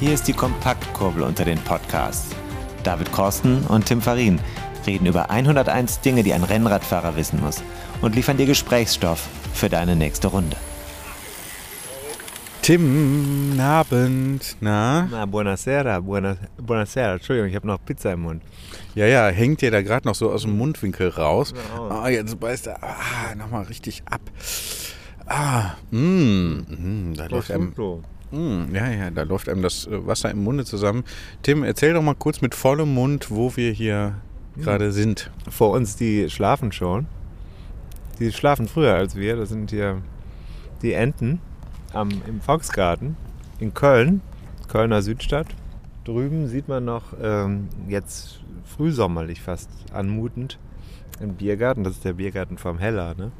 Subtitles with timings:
[0.00, 2.34] Hier ist die Kompaktkurbel unter den Podcasts.
[2.84, 4.40] David Korsten und Tim Farin
[4.86, 7.62] reden über 101 Dinge, die ein Rennradfahrer wissen muss
[8.00, 10.56] und liefern dir Gesprächsstoff für deine nächste Runde.
[12.62, 15.06] Tim, Abend, na?
[15.10, 17.16] Na, buonasera, buona, buonasera.
[17.16, 18.42] Entschuldigung, ich habe noch Pizza im Mund.
[18.94, 21.52] Ja, ja, hängt dir da gerade noch so aus dem Mundwinkel raus.
[21.52, 21.90] Genau.
[21.90, 24.22] Ah, jetzt beißt er ah, nochmal richtig ab.
[25.26, 27.74] Ah, mm, mm, da läuft einem.
[28.30, 31.04] Mm, ja, ja, da läuft einem das äh, Wasser im Munde zusammen.
[31.42, 34.14] Tim, erzähl doch mal kurz mit vollem Mund, wo wir hier
[34.56, 35.30] gerade sind.
[35.48, 37.06] Vor uns, die schlafen schon.
[38.18, 39.36] Die schlafen früher als wir.
[39.36, 40.02] Das sind hier
[40.82, 41.40] die Enten
[41.92, 43.16] am, im Volksgarten
[43.58, 44.20] in Köln,
[44.68, 45.48] Kölner Südstadt.
[46.04, 50.58] Drüben sieht man noch ähm, jetzt frühsommerlich fast anmutend
[51.20, 51.84] einen Biergarten.
[51.84, 53.14] Das ist der Biergarten vom Heller.
[53.16, 53.32] Ne?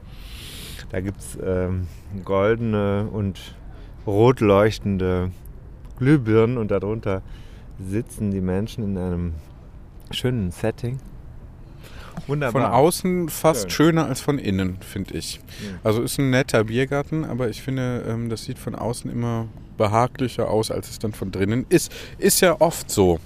[0.90, 1.86] Da gibt es ähm,
[2.24, 3.54] goldene und
[4.06, 5.30] rot leuchtende
[5.98, 7.22] Glühbirnen und darunter
[7.78, 9.34] sitzen die Menschen in einem
[10.10, 10.98] schönen Setting.
[12.14, 12.74] Von Wunderbar.
[12.74, 13.70] außen fast Schön.
[13.70, 15.40] schöner als von innen, finde ich.
[15.82, 19.46] Also ist ein netter Biergarten, aber ich finde, ähm, das sieht von außen immer
[19.78, 21.90] behaglicher aus, als es dann von drinnen ist.
[22.18, 23.18] Ist ja oft so.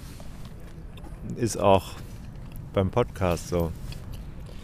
[1.36, 1.92] Ist auch
[2.72, 3.72] beim Podcast so.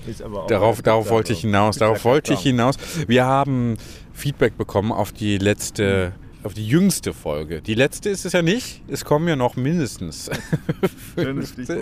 [0.06, 1.78] Ist aber auch Darauf, darauf wollte ich hinaus.
[1.78, 2.77] Darauf wollte ich hinaus.
[3.06, 3.77] Wir haben
[4.21, 7.61] Feedback bekommen auf die letzte, auf die jüngste Folge.
[7.63, 8.83] Die letzte ist es ja nicht.
[8.89, 10.31] Es kommen ja noch mindestens.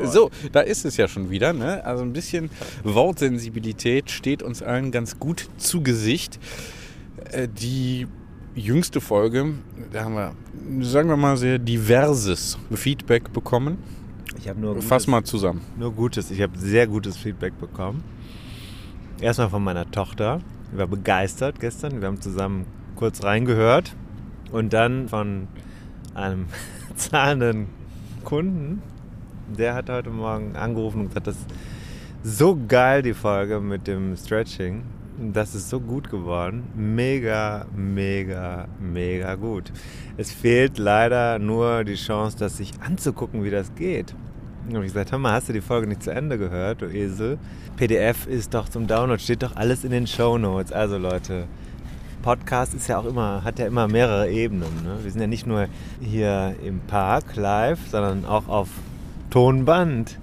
[0.04, 1.52] So, da ist es ja schon wieder.
[1.52, 1.84] Ne?
[1.84, 2.50] Also ein bisschen
[2.84, 6.38] Wortsensibilität steht uns allen ganz gut zu Gesicht.
[7.30, 8.06] Äh, Die
[8.54, 9.54] jüngste Folge,
[9.92, 10.32] da haben wir,
[10.84, 13.78] sagen wir mal, sehr diverses Feedback bekommen.
[14.38, 15.60] Ich habe nur gutes, Fass mal zusammen.
[15.78, 16.30] nur Gutes.
[16.30, 18.02] Ich habe sehr gutes Feedback bekommen.
[19.20, 20.40] Erstmal von meiner Tochter.
[20.72, 22.00] Die war begeistert gestern.
[22.00, 22.66] Wir haben zusammen
[22.96, 23.94] kurz reingehört.
[24.52, 25.48] Und dann von
[26.14, 26.46] einem
[26.96, 27.68] zahlenden
[28.24, 28.82] Kunden.
[29.56, 31.46] Der hat heute Morgen angerufen und gesagt, das ist
[32.22, 34.82] so geil, die Folge mit dem Stretching.
[35.32, 36.64] Das ist so gut geworden.
[36.76, 39.72] Mega, mega, mega gut.
[40.16, 44.14] Es fehlt leider nur die Chance, das sich anzugucken, wie das geht.
[44.68, 46.86] Und hab ich gesagt, hör mal, hast du die Folge nicht zu Ende gehört, du
[46.86, 47.38] Esel?
[47.76, 50.72] PDF ist doch zum Download, steht doch alles in den Show Notes.
[50.72, 51.46] Also Leute,
[52.22, 54.68] Podcast ist ja auch immer, hat ja immer mehrere Ebenen.
[54.84, 54.98] Ne?
[55.02, 55.68] Wir sind ja nicht nur
[56.00, 58.68] hier im Park live, sondern auch auf
[59.30, 60.18] Tonband.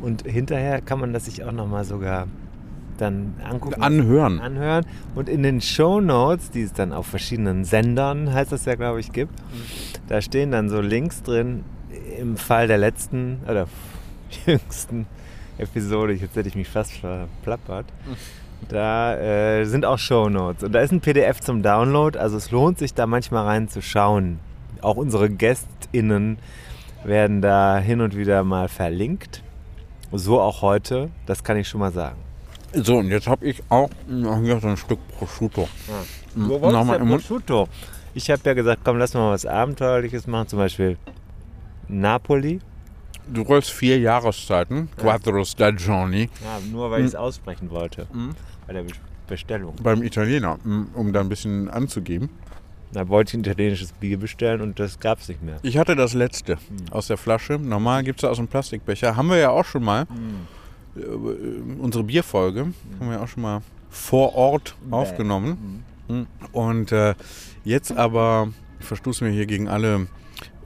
[0.00, 2.28] Und hinterher kann man das sich auch nochmal sogar
[2.96, 3.82] dann angucken.
[3.82, 4.40] Anhören.
[4.40, 4.86] anhören.
[5.14, 9.00] Und in den Show Notes, die es dann auf verschiedenen Sendern, heißt das ja, glaube
[9.00, 9.34] ich, gibt,
[10.08, 11.64] da stehen dann so Links drin,
[12.18, 13.66] im Fall der letzten oder
[14.46, 15.06] jüngsten
[15.58, 17.86] Episode, jetzt hätte ich mich fast verplappert,
[18.68, 20.62] da äh, sind auch Show Notes.
[20.64, 24.38] Und da ist ein PDF zum Download, also es lohnt sich da manchmal reinzuschauen.
[24.80, 26.38] Auch unsere GästInnen
[27.04, 29.42] werden da hin und wieder mal verlinkt.
[30.12, 32.16] So auch heute, das kann ich schon mal sagen.
[32.74, 35.68] So, und jetzt habe ich auch noch hier so ein Stück Prosciutto.
[36.34, 37.22] Wo Hm, im Mund.
[37.22, 37.68] Prosciutto?
[38.14, 40.48] Ich habe ja gesagt, komm, lass mal was Abenteuerliches machen.
[40.48, 40.96] Zum Beispiel
[41.88, 42.60] Napoli.
[43.32, 48.06] Du rollst vier Jahreszeiten, Quattro Stagioni, Ja, nur weil ich es aussprechen wollte.
[48.66, 48.92] Bei der Be-
[49.28, 49.74] Bestellung.
[49.82, 52.28] beim Italiener, m, um da ein bisschen anzugeben.
[52.92, 55.58] Da wollte ich ein italienisches Bier bestellen und das gab es nicht mehr.
[55.62, 56.58] Ich hatte das letzte
[56.90, 57.58] aus der Flasche.
[57.58, 59.16] Normal gibt es aus dem Plastikbecher.
[59.16, 60.06] Haben wir ja auch schon mal.
[60.96, 61.00] Äh,
[61.80, 62.60] unsere Bierfolge
[63.00, 65.84] haben wir ja auch schon mal vor Ort aufgenommen.
[66.08, 66.26] Mhm.
[66.52, 67.14] Und äh,
[67.64, 68.48] jetzt aber,
[68.80, 70.06] ich verstoße mir hier gegen alle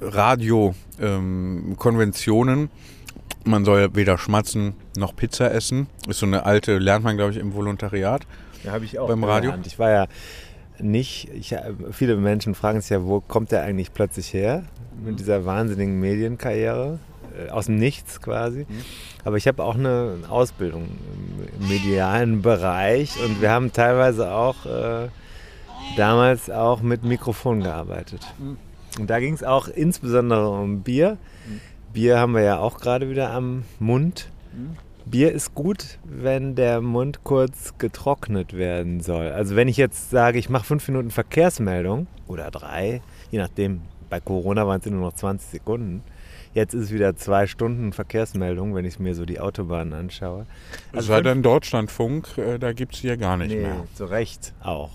[0.00, 2.70] Radio-Konventionen.
[3.44, 5.86] man soll weder schmatzen noch Pizza essen.
[6.08, 8.26] Ist so eine alte, lernt man glaube ich im Volontariat.
[8.64, 9.50] Ja, habe ich auch Beim Radio?
[9.50, 9.66] gelernt.
[9.66, 10.06] Ich war ja
[10.78, 11.54] nicht, ich,
[11.92, 14.64] viele Menschen fragen sich ja, wo kommt der eigentlich plötzlich her
[15.02, 16.98] mit dieser wahnsinnigen Medienkarriere?
[17.46, 18.66] Äh, Aus dem Nichts quasi.
[19.24, 20.88] Aber ich habe auch eine Ausbildung
[21.60, 25.08] im medialen Bereich und wir haben teilweise auch äh,
[25.96, 28.26] damals auch mit Mikrofon gearbeitet.
[28.98, 31.18] Und da ging es auch insbesondere um Bier.
[31.92, 34.30] Bier haben wir ja auch gerade wieder am Mund.
[35.04, 39.28] Bier ist gut, wenn der Mund kurz getrocknet werden soll.
[39.28, 44.20] Also wenn ich jetzt sage, ich mache fünf Minuten Verkehrsmeldung oder drei, je nachdem, bei
[44.20, 46.02] Corona waren es nur noch 20 Sekunden.
[46.54, 50.46] Jetzt ist es wieder zwei Stunden Verkehrsmeldung, wenn ich mir so die Autobahnen anschaue.
[50.92, 53.84] Also sei denn Deutschlandfunk, äh, da gibt es hier gar nicht nee, mehr.
[53.94, 54.90] zu Recht auch.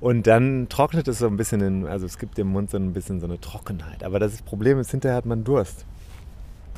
[0.00, 2.92] Und dann trocknet es so ein bisschen, in, also es gibt im Mund so ein
[2.92, 4.04] bisschen so eine Trockenheit.
[4.04, 5.84] Aber das Problem ist, hinterher hat man Durst.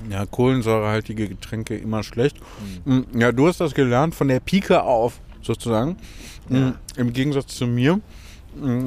[0.09, 2.39] Ja, kohlensäurehaltige Getränke immer schlecht.
[2.87, 5.97] Mm, Ja, du hast das gelernt von der Pike auf, sozusagen.
[6.49, 8.01] Mm, Im Gegensatz zu mir.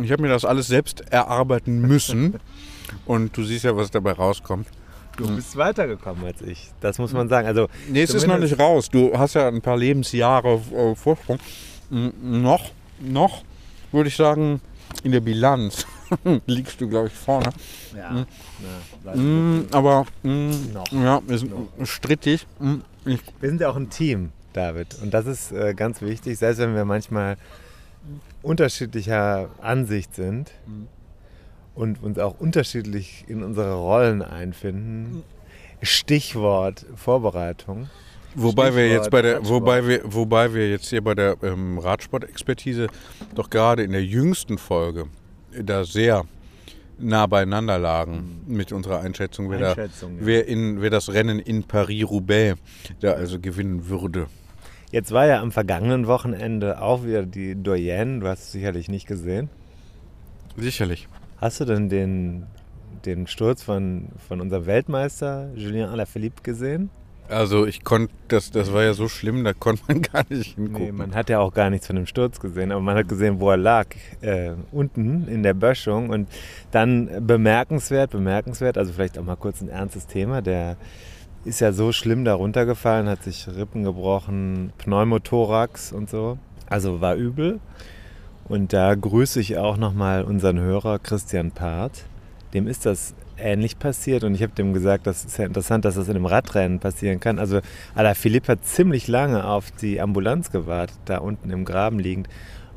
[0.02, 2.40] Ich habe mir das alles selbst erarbeiten müssen.
[3.06, 4.68] Und du siehst ja, was dabei rauskommt.
[5.16, 6.72] Du bist weitergekommen als ich.
[6.82, 7.48] Das muss man sagen.
[7.48, 8.90] Also, Nee, es ist noch nicht raus.
[8.90, 11.38] Du hast ja ein paar Lebensjahre äh, Vorsprung.
[11.92, 13.44] Mm, Noch, noch,
[13.94, 14.62] würde ich sagen,
[15.04, 15.86] in der Bilanz
[16.46, 17.50] liegst du, glaube ich, vorne.
[17.96, 18.16] Ja.
[18.16, 18.26] Ja,
[19.16, 20.92] Mm, aber mm, Noch.
[20.92, 21.46] ja, ist
[21.84, 22.48] strittig.
[22.60, 22.76] Mm,
[23.06, 24.96] ich, Wir sind ja auch ein Team, David.
[25.02, 27.38] Und das ist äh, ganz wichtig, selbst wenn wir manchmal
[28.42, 30.52] unterschiedlicher Ansicht sind
[31.76, 35.24] und uns auch unterschiedlich in unsere Rollen einfinden.
[35.82, 37.90] Stichwort Vorbereitung.
[38.36, 42.88] Wobei wir jetzt bei der, wobei wir, wobei wir jetzt hier bei der ähm, Radsport-Expertise
[43.36, 45.06] doch gerade in der jüngsten Folge
[45.62, 46.26] da sehr
[46.98, 50.26] nah beieinander lagen mit unserer Einschätzung, wer, Einschätzung, da, ja.
[50.26, 52.60] wer, in, wer das Rennen in Paris-Roubaix
[53.00, 54.28] da also gewinnen würde.
[54.92, 58.20] Jetzt war ja am vergangenen Wochenende auch wieder die Doyenne.
[58.20, 59.50] Du hast es sicherlich nicht gesehen.
[60.56, 61.08] Sicherlich.
[61.38, 62.46] Hast du denn den,
[63.04, 66.92] den Sturz von, von unserem Weltmeister Julien Alaphilippe gesehen?
[67.30, 70.86] Also ich konnte, das, das war ja so schlimm, da konnte man gar nicht hingucken.
[70.86, 73.40] Nee, man hat ja auch gar nichts von dem Sturz gesehen, aber man hat gesehen,
[73.40, 73.88] wo er lag,
[74.22, 76.10] äh, unten in der Böschung.
[76.10, 76.28] Und
[76.72, 80.78] dann bemerkenswert, bemerkenswert, also vielleicht auch mal kurz ein ernstes Thema, der
[81.46, 86.38] ist ja so schlimm da runtergefallen, hat sich Rippen gebrochen, Pneumothorax und so.
[86.70, 87.60] Also war übel.
[88.48, 92.04] Und da grüße ich auch nochmal unseren Hörer Christian Part.
[92.54, 95.96] Dem ist das ähnlich passiert und ich habe dem gesagt, das ist ja interessant, dass
[95.96, 97.40] das in einem Radrennen passieren kann.
[97.40, 97.60] Also
[97.96, 102.28] Alaphilippe hat ziemlich lange auf die Ambulanz gewartet, da unten im Graben liegend.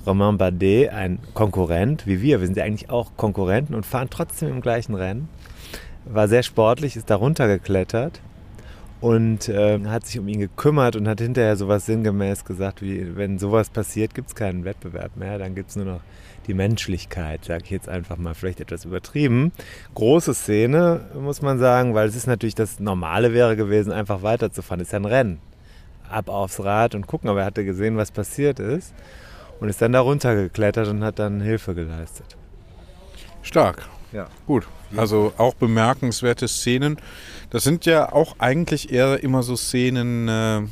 [0.07, 4.51] Romain Bardet, ein Konkurrent wie wir, wir sind ja eigentlich auch Konkurrenten und fahren trotzdem
[4.51, 5.29] im gleichen Rennen,
[6.05, 8.21] war sehr sportlich, ist da runtergeklettert
[9.01, 13.39] und äh, hat sich um ihn gekümmert und hat hinterher sowas sinngemäß gesagt, wie wenn
[13.39, 16.01] sowas passiert, gibt es keinen Wettbewerb mehr, dann gibt es nur noch
[16.47, 19.53] die Menschlichkeit, sage ich jetzt einfach mal, vielleicht etwas übertrieben.
[19.95, 24.81] Große Szene, muss man sagen, weil es ist natürlich das Normale wäre gewesen, einfach weiterzufahren.
[24.81, 25.41] ist ja ein Rennen.
[26.09, 28.95] Ab aufs Rad und gucken, aber er hatte gesehen, was passiert ist
[29.61, 32.37] und ist dann da runtergeklettert und hat dann Hilfe geleistet.
[33.43, 33.89] Stark.
[34.13, 34.29] Ja.
[34.47, 34.67] Gut.
[34.97, 36.97] Also auch bemerkenswerte Szenen.
[37.51, 40.63] Das sind ja auch eigentlich eher immer so Szenen, äh,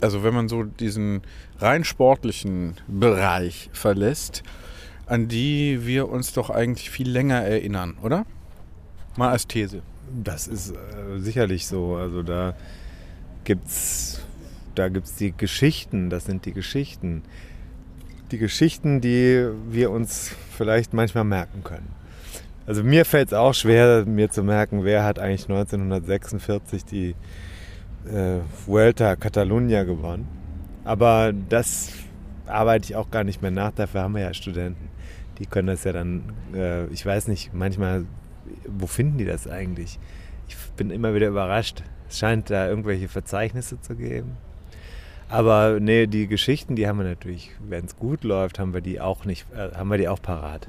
[0.00, 1.22] also wenn man so diesen
[1.62, 4.42] rein sportlichen Bereich verlässt,
[5.06, 8.26] an die wir uns doch eigentlich viel länger erinnern, oder?
[9.16, 9.82] Mal als These.
[10.22, 11.96] Das ist äh, sicherlich so.
[11.96, 12.54] Also da
[13.44, 14.20] gibt's,
[14.74, 16.10] da gibt's die Geschichten.
[16.10, 17.22] Das sind die Geschichten.
[18.30, 21.88] Die Geschichten, die wir uns vielleicht manchmal merken können.
[22.66, 27.14] Also mir fällt es auch schwer, mir zu merken, wer hat eigentlich 1946 die
[28.06, 30.41] äh, Vuelta Catalunya gewonnen.
[30.84, 31.92] Aber das
[32.46, 33.72] arbeite ich auch gar nicht mehr nach.
[33.72, 34.88] Dafür haben wir ja Studenten.
[35.38, 36.22] Die können das ja dann,
[36.54, 38.04] äh, ich weiß nicht, manchmal,
[38.66, 39.98] wo finden die das eigentlich?
[40.48, 41.82] Ich bin immer wieder überrascht.
[42.08, 44.36] Es scheint da irgendwelche Verzeichnisse zu geben.
[45.28, 49.00] Aber nee, die Geschichten, die haben wir natürlich, wenn es gut läuft, haben wir die
[49.00, 50.68] auch nicht, äh, haben wir die auch parat.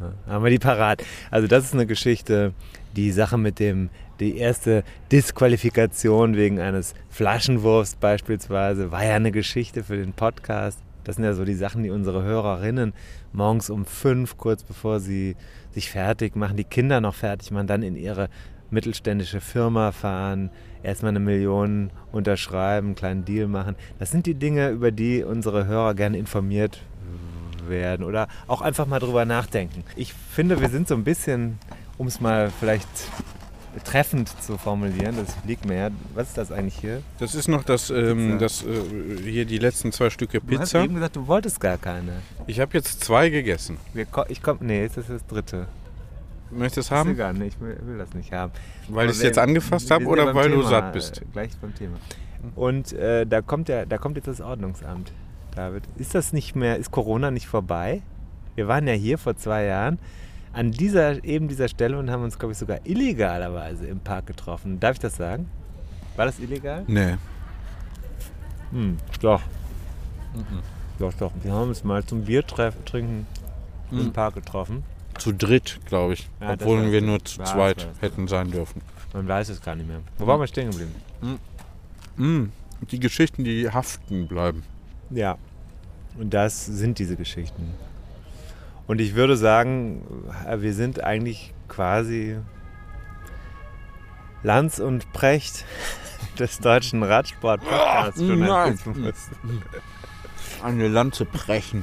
[0.00, 1.04] Ja, haben wir die parat.
[1.30, 2.52] Also das ist eine Geschichte,
[2.96, 9.84] die Sache mit dem, die erste Disqualifikation wegen eines Flaschenwurfs beispielsweise, war ja eine Geschichte
[9.84, 10.78] für den Podcast.
[11.04, 12.94] Das sind ja so die Sachen, die unsere Hörerinnen
[13.32, 15.36] morgens um fünf, kurz bevor sie
[15.72, 18.28] sich fertig machen, die Kinder noch fertig machen, dann in ihre
[18.70, 20.50] mittelständische Firma fahren,
[20.82, 23.76] erstmal eine Million unterschreiben, einen kleinen Deal machen.
[23.98, 26.80] Das sind die Dinge, über die unsere Hörer gerne informiert
[27.68, 29.84] werden oder auch einfach mal drüber nachdenken.
[29.96, 31.58] Ich finde, wir sind so ein bisschen,
[31.98, 32.88] um es mal vielleicht
[33.84, 35.90] treffend zu formulieren, das liegt mir ja.
[36.14, 37.02] Was ist das eigentlich hier?
[37.18, 38.38] Das ist noch das, ähm, Pizza.
[38.38, 40.84] das äh, hier die letzten zwei Stücke Du hast Pizza.
[40.84, 42.12] eben gesagt, du wolltest gar keine.
[42.46, 43.78] Ich habe jetzt zwei gegessen.
[43.92, 45.66] Wir ich komm, nee, das ist das dritte.
[46.52, 47.10] Möchtest du Ist haben?
[47.10, 48.52] egal, nee, ich will, will das nicht haben.
[48.88, 51.20] Weil ich es jetzt angefasst habe oder weil du Thema, satt bist?
[51.20, 51.96] äh, Gleich beim Thema.
[52.54, 55.10] Und äh, da kommt ja, da kommt jetzt das Ordnungsamt,
[55.56, 55.82] David.
[55.96, 58.02] Ist das nicht mehr, ist Corona nicht vorbei?
[58.54, 59.98] Wir waren ja hier vor zwei Jahren
[60.54, 64.80] an dieser, eben dieser Stelle und haben uns, glaube ich, sogar illegalerweise im Park getroffen.
[64.80, 65.48] Darf ich das sagen?
[66.16, 66.84] War das illegal?
[66.86, 67.16] Nee.
[68.70, 69.42] Hm, doch.
[70.98, 71.32] Doch, doch.
[71.42, 73.26] Wir haben uns mal zum Biertreff trinken
[73.90, 74.12] im Mhm.
[74.12, 74.82] Park getroffen.
[75.18, 76.28] Zu dritt, glaube ich.
[76.40, 78.80] Ja, Obwohl wir nur zu zweit hätten sein dürfen.
[79.12, 80.00] Man weiß es gar nicht mehr.
[80.18, 80.94] Wo waren wir stehen geblieben?
[82.16, 82.44] Mm,
[82.90, 84.64] die Geschichten, die haften bleiben.
[85.10, 85.36] Ja.
[86.18, 87.74] Und das sind diese Geschichten.
[88.86, 90.02] Und ich würde sagen,
[90.46, 92.36] äh, wir sind eigentlich quasi
[94.42, 95.64] Lanz und Precht
[96.38, 99.30] des deutschen Radsport-Podcasts-Journalismus.
[100.62, 101.82] eine Lanze brechen.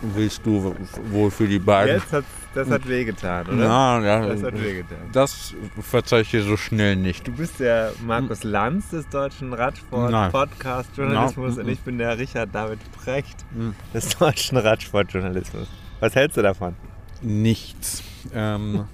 [0.00, 0.76] Willst du
[1.10, 1.96] wohl für die beiden?
[1.96, 2.24] Jetzt hat,
[2.54, 3.56] das hat wehgetan, oder?
[3.56, 4.98] Na, ja, Das hat wehgetan.
[5.12, 7.26] das verzeih ich dir so schnell nicht.
[7.26, 9.52] Du bist der Markus Lanz des deutschen.
[9.54, 13.74] Radsport-Podcast-Journalismus und ich bin der Richard David Precht Mhm.
[13.92, 15.66] des deutschen Radsportjournalismus.
[16.02, 16.74] Was hältst du davon?
[17.22, 18.02] Nichts.
[18.34, 18.84] Ähm,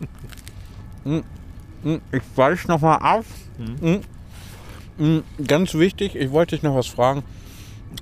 [1.05, 1.17] mm,
[1.83, 3.25] mm, ich weiche nochmal auf.
[3.59, 7.23] Mm, mm, Ganz wichtig, ich wollte dich noch was fragen.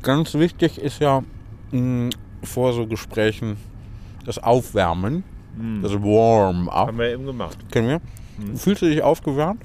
[0.02, 1.22] Ganz wichtig ist ja
[1.70, 2.08] mm,
[2.42, 3.56] vor so Gesprächen
[4.24, 5.22] das Aufwärmen,
[5.82, 6.88] das Warm-up.
[6.88, 7.56] Haben wir eben gemacht.
[7.70, 8.56] Kennen wir?
[8.58, 9.62] Fühlst du dich aufgewärmt?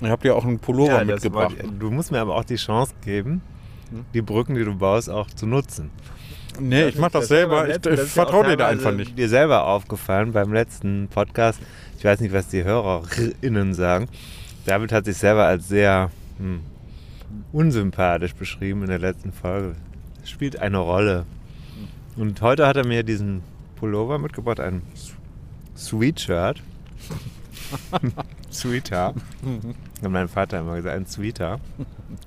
[0.00, 1.50] Ich habe dir auch einen Pullover das mitgebracht.
[1.62, 3.42] wollte- du musst mir aber auch die Chance geben,
[4.14, 5.90] die Brücken, die du baust, auch zu nutzen.
[6.60, 7.68] Nee, ich mache das, ja selber.
[7.68, 9.18] Ich, ich das vertraue dir da einfach nicht.
[9.18, 11.60] Dir selber aufgefallen beim letzten Podcast.
[11.98, 14.08] Ich weiß nicht, was die HörerInnen sagen.
[14.64, 16.60] David hat sich selber als sehr hm,
[17.52, 19.76] unsympathisch beschrieben in der letzten Folge.
[20.22, 21.24] Es spielt eine Rolle.
[22.16, 23.42] Und heute hat er mir diesen
[23.76, 24.82] Pullover mitgebracht, ein
[25.76, 26.62] Sweatshirt.
[28.50, 29.14] Sweater.
[30.02, 31.60] Hat mein Vater immer gesagt, ein Sweater.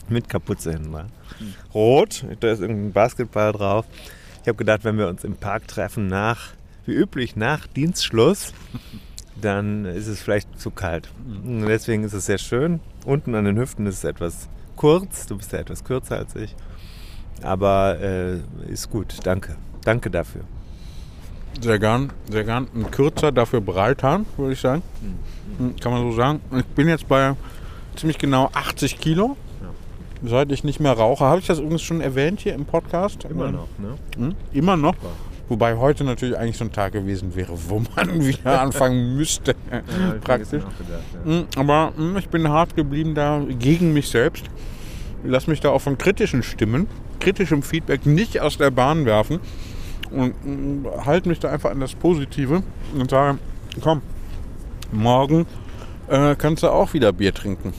[0.10, 1.12] Mit Kapuze hinten dran.
[1.74, 3.86] Rot, da ist irgendein Basketball drauf.
[4.42, 6.52] Ich habe gedacht, wenn wir uns im Park treffen, nach,
[6.86, 8.54] wie üblich, nach Dienstschluss,
[9.42, 11.10] dann ist es vielleicht zu kalt.
[11.26, 12.80] Und deswegen ist es sehr schön.
[13.06, 15.28] Unten an den Hüften ist es etwas kurz.
[15.28, 16.56] Du bist ja etwas kürzer als ich.
[17.42, 18.40] Aber äh,
[18.72, 19.18] ist gut.
[19.24, 19.56] Danke.
[19.84, 20.42] Danke dafür.
[21.62, 22.68] Sehr gern, sehr gern.
[22.74, 24.82] Ein kürzer, dafür breiter, würde ich sagen.
[25.58, 26.42] Hm, Kann man so sagen.
[26.58, 27.36] Ich bin jetzt bei
[27.96, 29.36] ziemlich genau 80 Kilo.
[30.24, 31.24] Seit ich nicht mehr rauche.
[31.24, 33.26] Habe ich das übrigens schon erwähnt hier im Podcast?
[33.78, 33.96] ne?
[34.18, 34.36] Hm?
[34.54, 34.96] Immer noch.
[35.48, 39.56] Wobei heute natürlich eigentlich so ein Tag gewesen wäre, wo man wieder anfangen müsste.
[40.24, 40.64] Praktisch.
[41.24, 44.46] Hm, Aber hm, ich bin hart geblieben da gegen mich selbst.
[45.24, 46.88] Lass mich da auch von kritischen Stimmen,
[47.20, 49.40] kritischem Feedback nicht aus der Bahn werfen
[50.12, 52.62] und hm, halte mich da einfach an das Positive
[52.94, 53.40] und sage,
[53.82, 54.02] komm,
[54.92, 55.46] morgen
[56.10, 57.74] äh, kannst du auch wieder Bier trinken.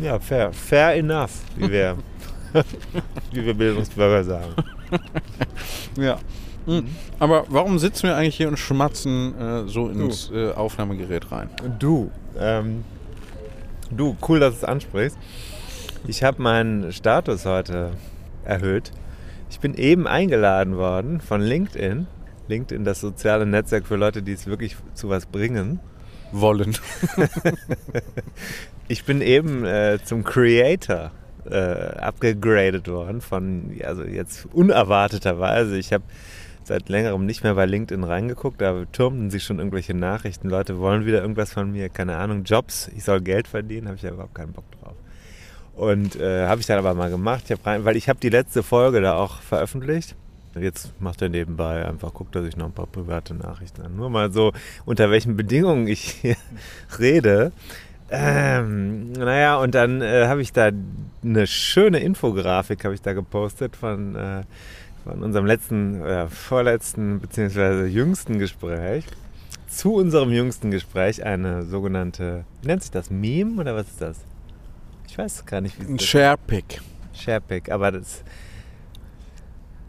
[0.00, 0.52] Ja, fair.
[0.52, 1.96] Fair enough, wie wir,
[3.32, 4.54] wie wir Bildungsbürger sagen.
[5.96, 6.18] Ja.
[6.66, 6.86] Hm.
[7.18, 11.48] Aber warum sitzen wir eigentlich hier und schmatzen äh, so ins äh, Aufnahmegerät rein?
[11.78, 12.84] Du, ähm,
[13.90, 15.18] du, cool, dass du es ansprichst.
[16.06, 17.92] Ich habe meinen Status heute
[18.44, 18.92] erhöht.
[19.50, 22.06] Ich bin eben eingeladen worden von LinkedIn.
[22.48, 25.80] LinkedIn, das soziale Netzwerk für Leute, die es wirklich zu was bringen.
[26.32, 26.76] Wollen.
[28.90, 31.10] Ich bin eben äh, zum Creator
[31.50, 35.76] äh, abgegradet worden von, also jetzt unerwarteterweise.
[35.76, 36.04] Ich habe
[36.64, 40.48] seit längerem nicht mehr bei LinkedIn reingeguckt, da türmten sich schon irgendwelche Nachrichten.
[40.48, 44.02] Leute wollen wieder irgendwas von mir, keine Ahnung, Jobs, ich soll Geld verdienen, habe ich
[44.02, 44.94] ja überhaupt keinen Bock drauf.
[45.74, 48.62] Und äh, habe ich dann aber mal gemacht, ich rein, weil ich habe die letzte
[48.62, 50.16] Folge da auch veröffentlicht.
[50.58, 53.96] Jetzt macht er nebenbei einfach, guckt er sich noch ein paar private Nachrichten an.
[53.96, 54.52] Nur mal so,
[54.86, 56.36] unter welchen Bedingungen ich hier
[56.98, 57.52] rede.
[58.10, 60.70] Ähm, naja, und dann äh, habe ich da
[61.22, 64.42] eine schöne Infografik habe ich da gepostet von, äh,
[65.04, 69.04] von unserem letzten, äh, vorletzten beziehungsweise jüngsten Gespräch.
[69.68, 74.16] Zu unserem jüngsten Gespräch eine sogenannte, wie nennt sich das, Meme oder was ist das?
[75.06, 76.80] Ich weiß gar nicht, wie es Ein Sharepick.
[77.12, 78.22] Sharepick, aber das.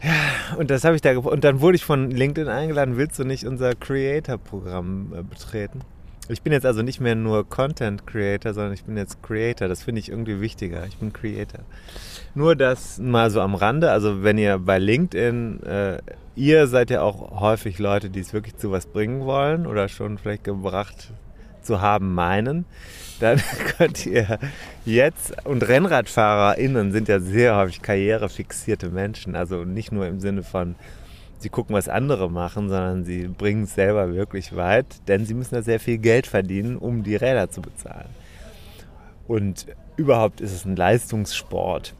[0.01, 3.23] Ja, und das habe ich da Und dann wurde ich von LinkedIn eingeladen, willst du
[3.23, 5.81] nicht unser Creator-Programm äh, betreten?
[6.31, 9.67] Ich bin jetzt also nicht mehr nur Content Creator, sondern ich bin jetzt Creator.
[9.67, 10.85] Das finde ich irgendwie wichtiger.
[10.85, 11.61] Ich bin Creator.
[12.35, 13.89] Nur das mal so am Rande.
[13.89, 15.97] Also wenn ihr bei LinkedIn, äh,
[16.35, 20.19] ihr seid ja auch häufig Leute, die es wirklich zu was bringen wollen oder schon
[20.19, 21.11] vielleicht gebracht
[21.63, 22.65] zu haben meinen,
[23.19, 23.41] dann
[23.77, 24.37] könnt ihr
[24.85, 30.75] jetzt, und RennradfahrerInnen sind ja sehr häufig karrierefixierte Menschen, also nicht nur im Sinne von,
[31.39, 35.55] sie gucken, was andere machen, sondern sie bringen es selber wirklich weit, denn sie müssen
[35.55, 38.09] ja sehr viel Geld verdienen, um die Räder zu bezahlen.
[39.27, 41.93] Und überhaupt ist es ein Leistungssport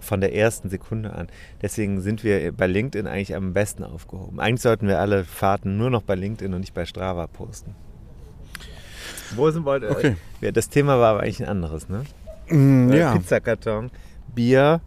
[0.00, 1.28] von der ersten Sekunde an.
[1.60, 4.40] Deswegen sind wir bei LinkedIn eigentlich am besten aufgehoben.
[4.40, 7.74] Eigentlich sollten wir alle Fahrten nur noch bei LinkedIn und nicht bei Strava posten.
[9.36, 9.90] Wo sind wir?
[9.90, 10.16] Okay.
[10.40, 12.04] Ja, das Thema war aber eigentlich ein anderes, ne?
[12.48, 13.12] Mm, Äh, ja.
[13.12, 13.90] Pizzakarton,
[14.34, 14.80] Bier.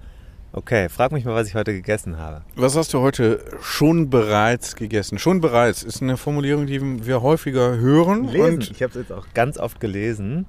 [0.54, 2.42] Okay, frag mich mal, was ich heute gegessen habe.
[2.56, 5.18] Was hast du heute schon bereits gegessen?
[5.18, 8.28] Schon bereits ist eine Formulierung, die wir häufiger hören.
[8.28, 8.60] Lesen.
[8.60, 10.46] Ich habe es jetzt auch ganz oft gelesen.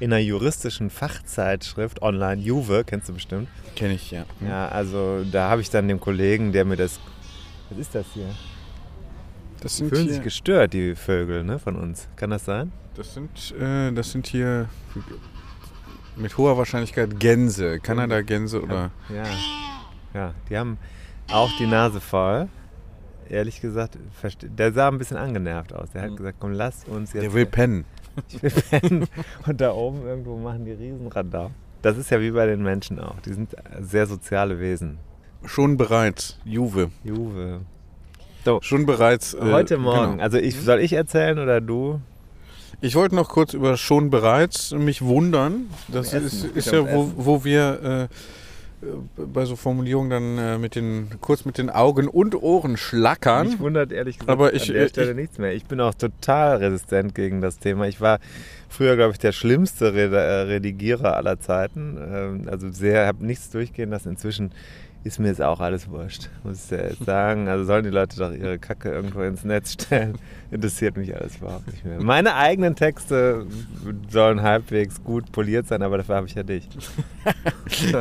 [0.00, 3.48] In einer juristischen Fachzeitschrift online, Juve, kennst du bestimmt.
[3.76, 4.24] kenne ich ja.
[4.40, 6.98] Ja, also da habe ich dann dem Kollegen, der mir das.
[7.70, 8.26] Was ist das hier?
[9.60, 12.08] Das Die sind, fühlen hier, sich gestört, die Vögel, ne, von uns.
[12.16, 12.72] Kann das sein?
[12.96, 14.68] das, sind, äh, das sind hier
[16.16, 17.78] mit hoher Wahrscheinlichkeit Gänse.
[17.80, 18.90] Kanada-Gänse oder.
[19.08, 19.24] Ja.
[20.14, 20.78] Ja, die haben
[21.30, 22.48] auch die Nase voll.
[23.28, 23.98] Ehrlich gesagt,
[24.42, 25.90] der sah ein bisschen angenervt aus.
[25.90, 27.22] Der hat gesagt, komm, lass uns jetzt.
[27.24, 27.84] Der will pennen.
[28.30, 29.06] Ich will pennen.
[29.46, 31.50] Und da oben irgendwo machen die Riesenradar.
[31.82, 33.20] Das ist ja wie bei den Menschen auch.
[33.20, 34.98] Die sind sehr soziale Wesen.
[35.44, 36.90] Schon bereits, Juve.
[37.04, 37.60] Juve.
[38.60, 39.34] Schon bereits.
[39.34, 40.12] äh, Heute Morgen.
[40.12, 40.22] genau.
[40.22, 42.00] Also ich, soll ich erzählen oder du?
[42.80, 45.68] Ich wollte noch kurz über schon bereits mich wundern.
[45.88, 46.26] Das Essen.
[46.26, 48.08] ist, ist ja, wo, wo wir
[48.82, 52.72] äh, äh, bei so Formulierungen dann äh, mit den, kurz mit den Augen und Ohren
[52.72, 53.58] Mich schlackern.
[53.58, 55.54] wundert ehrlich gesagt Aber ich- an der ich- Stelle nichts mehr.
[55.54, 57.88] Ich bin auch total resistent gegen das Thema.
[57.88, 58.18] Ich war
[58.68, 61.96] früher, glaube ich, der schlimmste äh, Redigierer aller Zeiten.
[61.98, 64.10] Ähm, Also sehr, habe nichts durchgehen lassen.
[64.10, 64.52] Inzwischen
[65.06, 67.48] ist mir jetzt auch alles wurscht, muss ich jetzt sagen.
[67.48, 70.18] Also sollen die Leute doch ihre Kacke irgendwo ins Netz stellen.
[70.50, 72.00] Interessiert mich alles überhaupt nicht mehr.
[72.02, 73.46] Meine eigenen Texte
[74.10, 76.68] sollen halbwegs gut poliert sein, aber dafür habe ich ja dich.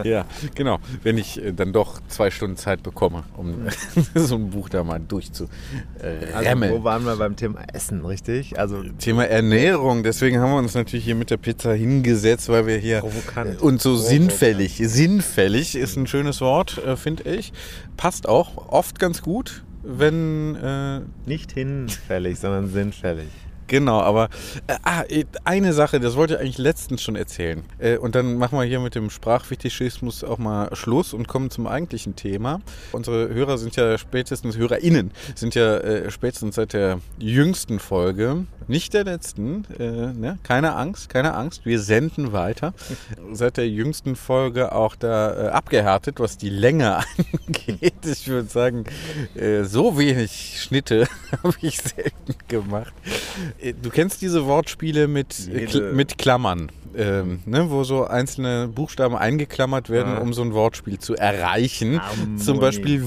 [0.04, 0.78] Ja, genau.
[1.02, 3.68] Wenn ich äh, dann doch zwei Stunden Zeit bekomme, um
[4.16, 6.34] so ein Buch da mal durchzuremmeln.
[6.34, 8.60] Also, wo waren wir beim Thema Essen, richtig?
[8.60, 12.78] Also Thema Ernährung, deswegen haben wir uns natürlich hier mit der Pizza hingesetzt, weil wir
[12.78, 13.62] hier Provokant.
[13.62, 14.10] und so Provokant.
[14.10, 17.54] sinnfällig, sinnfällig ist ein schönes Wort, äh, finde ich.
[17.98, 23.30] Passt auch oft ganz gut, wenn äh, nicht hinfällig, sondern sinnfällig.
[23.68, 24.30] Genau, aber
[24.68, 25.04] äh, ah,
[25.44, 27.64] eine Sache, das wollte ich eigentlich letztens schon erzählen.
[27.80, 31.66] Äh, und dann machen wir hier mit dem Sprachfetischismus auch mal Schluss und kommen zum
[31.66, 32.62] eigentlichen Thema.
[32.92, 38.94] Unsere Hörer sind ja spätestens, HörerInnen sind ja äh, spätestens seit der jüngsten Folge, nicht
[38.94, 40.40] der letzten, äh, ne?
[40.44, 42.74] keine Angst, keine Angst, wir senden weiter.
[43.32, 46.98] Seit der jüngsten Folge auch da äh, abgehärtet, was die Länge
[47.48, 47.94] angeht.
[48.06, 48.86] Ich würde sagen,
[49.36, 51.08] äh, so wenig Schnitte
[51.44, 52.94] habe ich selten gemacht.
[53.60, 58.06] Äh, Du kennst diese Wortspiele mit, äh, Jede- Kl mit Klammern, ähm, ne, wo so
[58.06, 60.22] einzelne Buchstaben eingeklammert werden, Ah.
[60.22, 62.02] um so ein Wortspiel zu erreichen.
[62.02, 62.38] Harmonie.
[62.42, 63.04] Zum Beispiel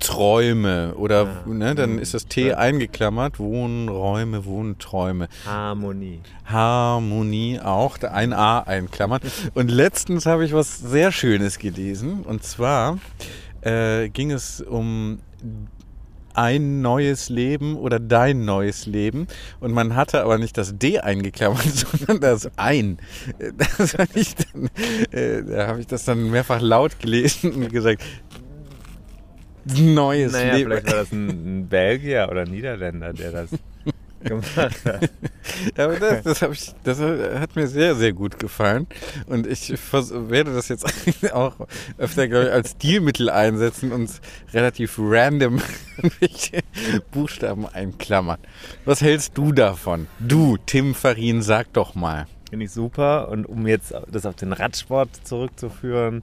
[0.00, 1.48] Wohnträume oder Ah.
[1.48, 2.56] ne, dann ist das T Ja.
[2.58, 3.38] eingeklammert.
[3.38, 5.28] Wohnräume, Wohnträume.
[5.46, 6.20] Harmonie.
[6.44, 9.20] Harmonie auch, ein A einklammern.
[9.54, 12.22] Und letztens habe ich was sehr Schönes gelesen.
[12.22, 12.98] Und zwar
[13.62, 15.20] äh, ging es um
[16.34, 19.26] ein neues Leben oder dein neues Leben.
[19.60, 22.98] Und man hatte aber nicht das D eingeklammert, sondern das Ein.
[23.56, 24.68] Das fand ich dann,
[25.12, 28.02] äh, da habe ich das dann mehrfach laut gelesen und gesagt,
[29.64, 30.70] neues Naja, Leben.
[30.70, 33.48] vielleicht war das ein, ein Belgier oder Niederländer, der das
[34.24, 35.10] gemacht hat.
[35.76, 38.86] Aber das, das, ich, das hat mir sehr, sehr gut gefallen.
[39.26, 40.86] Und ich werde das jetzt
[41.32, 41.54] auch
[41.98, 44.10] öfter, glaube ich, als Stilmittel einsetzen und
[44.52, 45.60] relativ random
[47.12, 48.38] Buchstaben einklammern.
[48.84, 50.06] Was hältst du davon?
[50.18, 52.26] Du, Tim Farin, sag doch mal.
[52.48, 53.28] Finde ich super.
[53.28, 56.22] Und um jetzt das auf den Radsport zurückzuführen,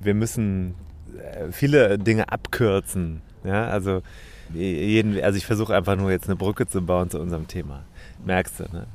[0.00, 0.74] wir müssen
[1.18, 3.22] äh, viele Dinge abkürzen.
[3.44, 4.02] Ja, also,
[4.52, 7.84] jeden, also ich versuche einfach nur jetzt eine Brücke zu bauen zu unserem Thema.
[8.24, 8.86] Merkst du, ne?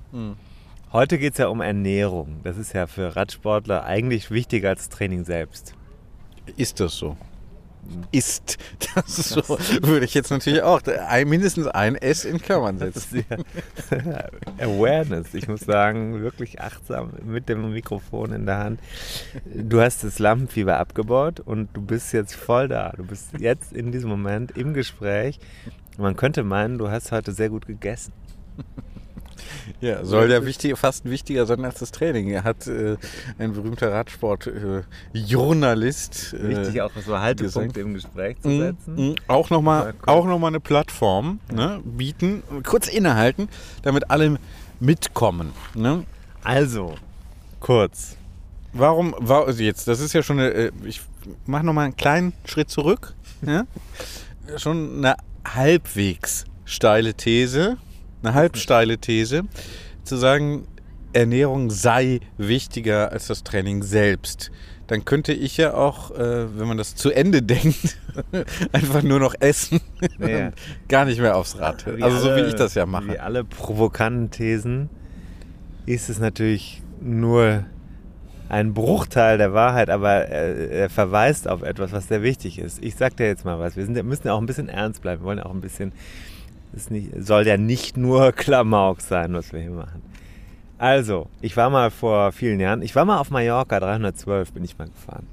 [0.92, 2.40] Heute geht es ja um Ernährung.
[2.44, 5.74] Das ist ja für Radsportler eigentlich wichtiger als Training selbst.
[6.58, 7.16] Ist das so?
[8.12, 8.58] Ist
[8.96, 9.42] das so?
[9.82, 13.20] Würde ich jetzt natürlich auch ein, mindestens ein S in Klammern setzen.
[13.20, 14.26] Ist ja
[14.60, 15.34] Awareness.
[15.34, 18.80] Ich muss sagen, wirklich achtsam mit dem Mikrofon in der Hand.
[19.46, 22.94] Du hast das Lampenfieber abgebaut und du bist jetzt voll da.
[22.96, 25.39] Du bist jetzt in diesem Moment im Gespräch.
[25.98, 28.13] Man könnte meinen, du hast heute sehr gut gegessen.
[29.82, 32.28] Ja, soll ja wichtig, fast wichtiger sein als das Training.
[32.30, 32.97] Er hat äh,
[33.38, 36.34] ein berühmter Radsport-Journalist.
[36.34, 37.78] Äh, Wichtig auch so Haltepunkte gesagt.
[37.78, 38.95] im Gespräch zu Mm, setzen.
[39.12, 43.49] mm, auch nochmal Ja, noch mal eine Plattform ne, bieten, kurz innehalten,
[43.84, 44.38] damit alle
[44.80, 45.52] mitkommen.
[45.75, 46.04] Ne?
[46.43, 46.95] Also,
[47.60, 48.15] kurz.
[48.73, 51.02] Warum, war, also jetzt, das ist ja schon eine, äh, ich
[51.45, 53.13] mache nochmal einen kleinen Schritt zurück.
[53.45, 53.65] Ja?
[54.58, 55.15] Schon eine
[55.47, 57.78] halbwegs steile These,
[58.24, 59.44] eine halb steile These,
[60.04, 60.68] zu sagen,
[61.14, 64.52] Ernährung sei wichtiger als das Training selbst.
[64.88, 67.98] Dann könnte ich ja auch, äh, wenn man das zu Ende denkt,
[68.72, 69.80] einfach nur noch essen
[70.20, 70.48] Ja.
[70.48, 70.54] und
[70.88, 71.86] gar nicht mehr aufs Rad.
[71.98, 73.22] Wie Also so wie alle- ich das ja Wie mache.
[73.22, 74.90] alle provokanten Thesen
[75.86, 77.66] ist es natürlich nur
[78.50, 82.84] ein Bruchteil der Wahrheit, aber er, er verweist auf etwas, was sehr wichtig ist.
[82.84, 83.76] Ich sag dir jetzt mal was.
[83.78, 85.22] Wir sind, müssen ja auch ein bisschen ernst bleiben.
[85.22, 85.92] Wir wollen ja auch ein bisschen.
[86.76, 90.02] Es nicht, soll ja nicht nur Klamauk sein, was wir hier machen.
[90.78, 94.78] Also, ich war mal vor vielen Jahren, ich war mal auf Mallorca, 312 bin ich
[94.78, 95.28] mal gefahren.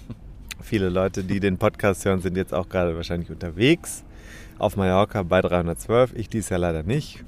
[0.62, 4.04] Viele Leute, die den Podcast hören, sind jetzt auch gerade wahrscheinlich unterwegs
[4.58, 6.14] auf Mallorca bei 312.
[6.14, 7.24] Ich dies ja leider nicht.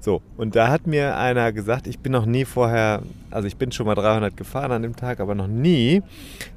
[0.00, 3.72] So, und da hat mir einer gesagt, ich bin noch nie vorher, also ich bin
[3.72, 6.02] schon mal 300 gefahren an dem Tag, aber noch nie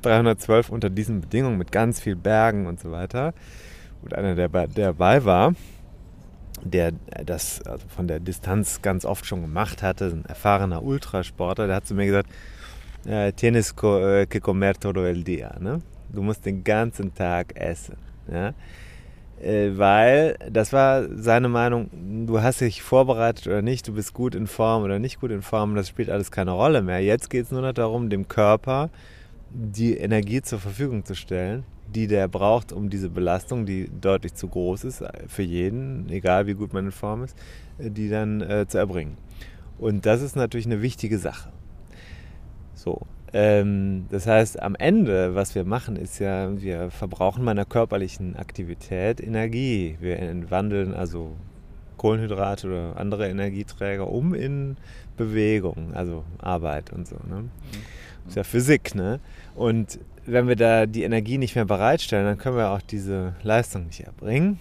[0.03, 3.33] 312 unter diesen Bedingungen mit ganz viel Bergen und so weiter.
[4.03, 5.55] Und einer, der dabei war,
[6.63, 6.93] der
[7.25, 11.87] das also von der Distanz ganz oft schon gemacht hatte, ein erfahrener Ultrasportler, der hat
[11.87, 12.29] zu mir gesagt,
[13.05, 15.59] äh, tienes äh, que comer todo el día.
[15.59, 15.81] Ne?
[16.09, 17.95] Du musst den ganzen Tag essen.
[18.31, 18.53] Ja?
[19.41, 21.89] Äh, weil, das war seine Meinung,
[22.27, 25.41] du hast dich vorbereitet oder nicht, du bist gut in Form oder nicht gut in
[25.41, 26.99] Form, das spielt alles keine Rolle mehr.
[26.99, 28.89] Jetzt geht es nur noch darum, dem Körper
[29.49, 34.47] die Energie zur Verfügung zu stellen, die der braucht, um diese Belastung, die deutlich zu
[34.47, 37.35] groß ist für jeden, egal wie gut man in Form ist,
[37.77, 39.17] die dann äh, zu erbringen.
[39.77, 41.49] Und das ist natürlich eine wichtige Sache.
[42.73, 43.01] So,
[43.33, 49.21] ähm, das heißt, am Ende, was wir machen, ist ja, wir verbrauchen meiner körperlichen Aktivität
[49.21, 49.97] Energie.
[49.99, 51.31] Wir wandeln also
[51.97, 54.77] Kohlenhydrate oder andere Energieträger um in
[55.17, 57.15] Bewegung, also Arbeit und so.
[57.27, 57.49] Ne?
[58.23, 59.19] Das ist ja Physik, ne?
[59.55, 63.87] Und wenn wir da die Energie nicht mehr bereitstellen, dann können wir auch diese Leistung
[63.87, 64.59] nicht erbringen.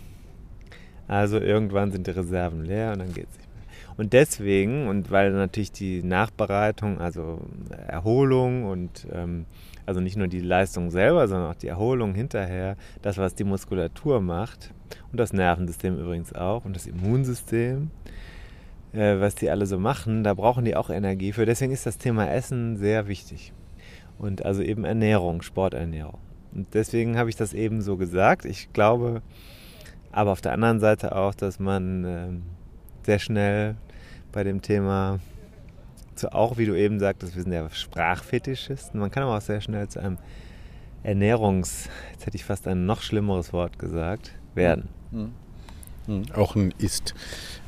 [1.07, 3.95] Also irgendwann sind die Reserven leer und dann geht es nicht mehr.
[3.97, 7.41] Und deswegen, und weil natürlich die Nachbereitung, also
[7.89, 9.47] Erholung und ähm,
[9.87, 14.21] also nicht nur die Leistung selber, sondern auch die Erholung hinterher, das, was die Muskulatur
[14.21, 14.73] macht
[15.11, 17.91] und das Nervensystem übrigens auch und das Immunsystem,
[18.93, 21.45] äh, was die alle so machen, da brauchen die auch Energie für.
[21.45, 23.53] Deswegen ist das Thema Essen sehr wichtig.
[24.21, 26.19] Und also eben Ernährung, Sporternährung.
[26.53, 28.45] Und deswegen habe ich das eben so gesagt.
[28.45, 29.23] Ich glaube
[30.13, 32.29] aber auf der anderen Seite auch, dass man äh,
[33.07, 33.77] sehr schnell
[34.33, 35.21] bei dem Thema,
[36.17, 39.61] zu, auch wie du eben sagtest, wir sind ja Sprachfetischisten, man kann aber auch sehr
[39.61, 40.19] schnell zu einem
[41.03, 44.89] Ernährungs, jetzt hätte ich fast ein noch schlimmeres Wort gesagt, werden.
[45.13, 45.33] Mhm.
[46.07, 46.25] Mhm.
[46.35, 47.15] Auch ein Ist.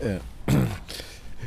[0.01, 0.19] Äh,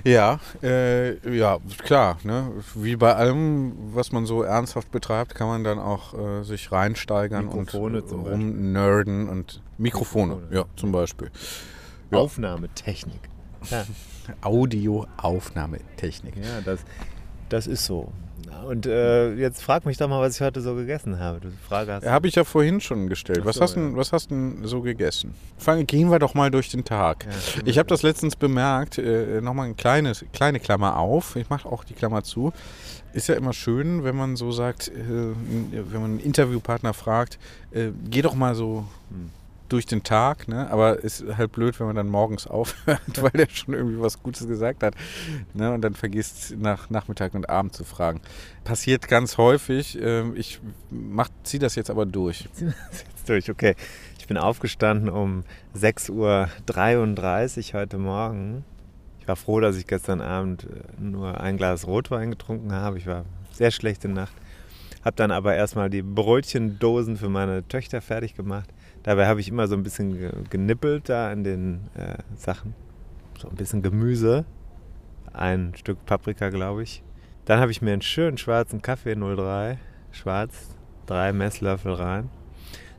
[0.04, 2.18] ja, äh, ja, klar.
[2.24, 2.52] Ne?
[2.76, 7.46] Wie bei allem, was man so ernsthaft betreibt, kann man dann auch äh, sich reinsteigern
[7.46, 10.56] Mikrofone und rumnerden und Mikrofone, Mikrofone.
[10.56, 11.32] ja, zum Beispiel.
[12.12, 12.18] Ja.
[12.20, 13.22] Aufnahmetechnik.
[13.70, 13.86] Ja.
[14.42, 16.36] Audio-Aufnahmetechnik.
[16.38, 16.82] Ja, das,
[17.50, 18.12] das ist so.
[18.64, 21.40] Und äh, jetzt frag mich doch mal, was ich heute so gegessen habe.
[21.40, 22.06] Du Frage hast.
[22.06, 23.40] Habe ich ja vorhin schon gestellt.
[23.40, 23.82] So, was, hast ja.
[23.82, 25.34] denn, was hast du so gegessen?
[25.58, 27.26] Fangen, gehen wir doch mal durch den Tag.
[27.26, 31.36] Ja, ich habe das letztens bemerkt, äh, nochmal eine kleine, kleine Klammer auf.
[31.36, 32.54] Ich mache auch die Klammer zu.
[33.14, 37.40] Ist ja immer schön, wenn man so sagt, äh, wenn man einen Interviewpartner fragt,
[37.72, 38.86] äh, geh doch mal so.
[39.10, 39.32] Hm
[39.70, 40.70] durch den Tag, ne?
[40.70, 44.48] aber ist halt blöd, wenn man dann morgens aufhört, weil der schon irgendwie was Gutes
[44.48, 44.96] gesagt hat
[45.54, 45.74] ne?
[45.74, 48.22] und dann vergisst nach Nachmittag und Abend zu fragen.
[48.64, 49.98] Passiert ganz häufig.
[50.02, 50.60] Ähm, ich
[51.44, 52.48] ziehe das jetzt aber durch.
[52.60, 53.76] jetzt durch, okay.
[54.20, 55.44] Ich bin aufgestanden um
[55.78, 56.14] 6.33
[57.74, 58.66] Uhr heute Morgen.
[59.20, 62.98] Ich war froh, dass ich gestern Abend äh, nur ein Glas Rotwein getrunken habe.
[62.98, 64.34] Ich war sehr schlechte Nacht.
[65.04, 68.70] Habe dann aber erstmal die Brötchendosen für meine Töchter fertig gemacht
[69.06, 72.74] Dabei habe ich immer so ein bisschen genippelt da an den äh, Sachen.
[73.38, 74.46] So ein bisschen Gemüse.
[75.32, 77.04] Ein Stück Paprika, glaube ich.
[77.46, 79.78] Dann habe ich mir einen schönen schwarzen Kaffee 03,
[80.12, 82.32] schwarz, drei Messlöffel rein.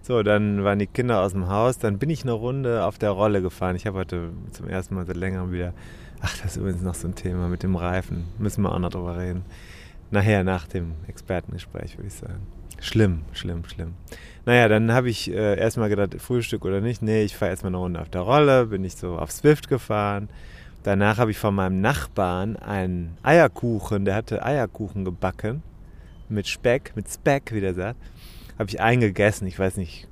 [0.01, 1.79] So, dann waren die Kinder aus dem Haus.
[1.79, 3.75] Dann bin ich eine Runde auf der Rolle gefahren.
[3.75, 5.75] Ich habe heute zum ersten Mal seit längerem wieder.
[6.21, 8.29] Ach, das ist übrigens noch so ein Thema mit dem Reifen.
[8.38, 9.45] Müssen wir auch noch drüber reden.
[10.12, 12.47] Nachher, nach dem Expertengespräch, würde ich sagen.
[12.81, 13.95] Schlimm, schlimm, schlimm.
[14.46, 17.02] Naja, dann habe ich äh, erstmal gedacht, Frühstück oder nicht.
[17.02, 20.28] Nee, ich fahre erstmal eine Runde auf der Rolle, bin ich so auf Swift gefahren.
[20.85, 25.64] Danach habe ich von meinem Nachbarn einen Eierkuchen, der hatte Eierkuchen gebacken
[26.28, 27.98] mit Speck, mit Speck, wie der sagt.
[28.56, 30.06] Habe ich eingegessen, ich weiß nicht,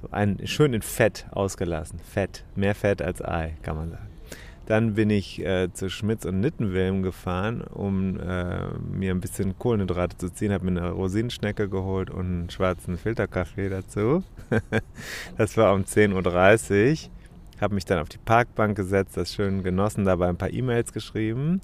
[0.00, 1.98] so ein, schön in Fett ausgelassen.
[1.98, 4.15] Fett, mehr Fett als Ei, kann man sagen.
[4.66, 10.16] Dann bin ich äh, zu Schmitz und Nittenwilm gefahren, um äh, mir ein bisschen Kohlenhydrate
[10.18, 10.52] zu ziehen.
[10.52, 14.24] Habe mir eine Rosinenschnecke geholt und einen schwarzen Filterkaffee dazu.
[15.38, 17.10] das war um 10.30 Uhr.
[17.60, 21.60] Habe mich dann auf die Parkbank gesetzt, das schön genossen, dabei ein paar E-Mails geschrieben.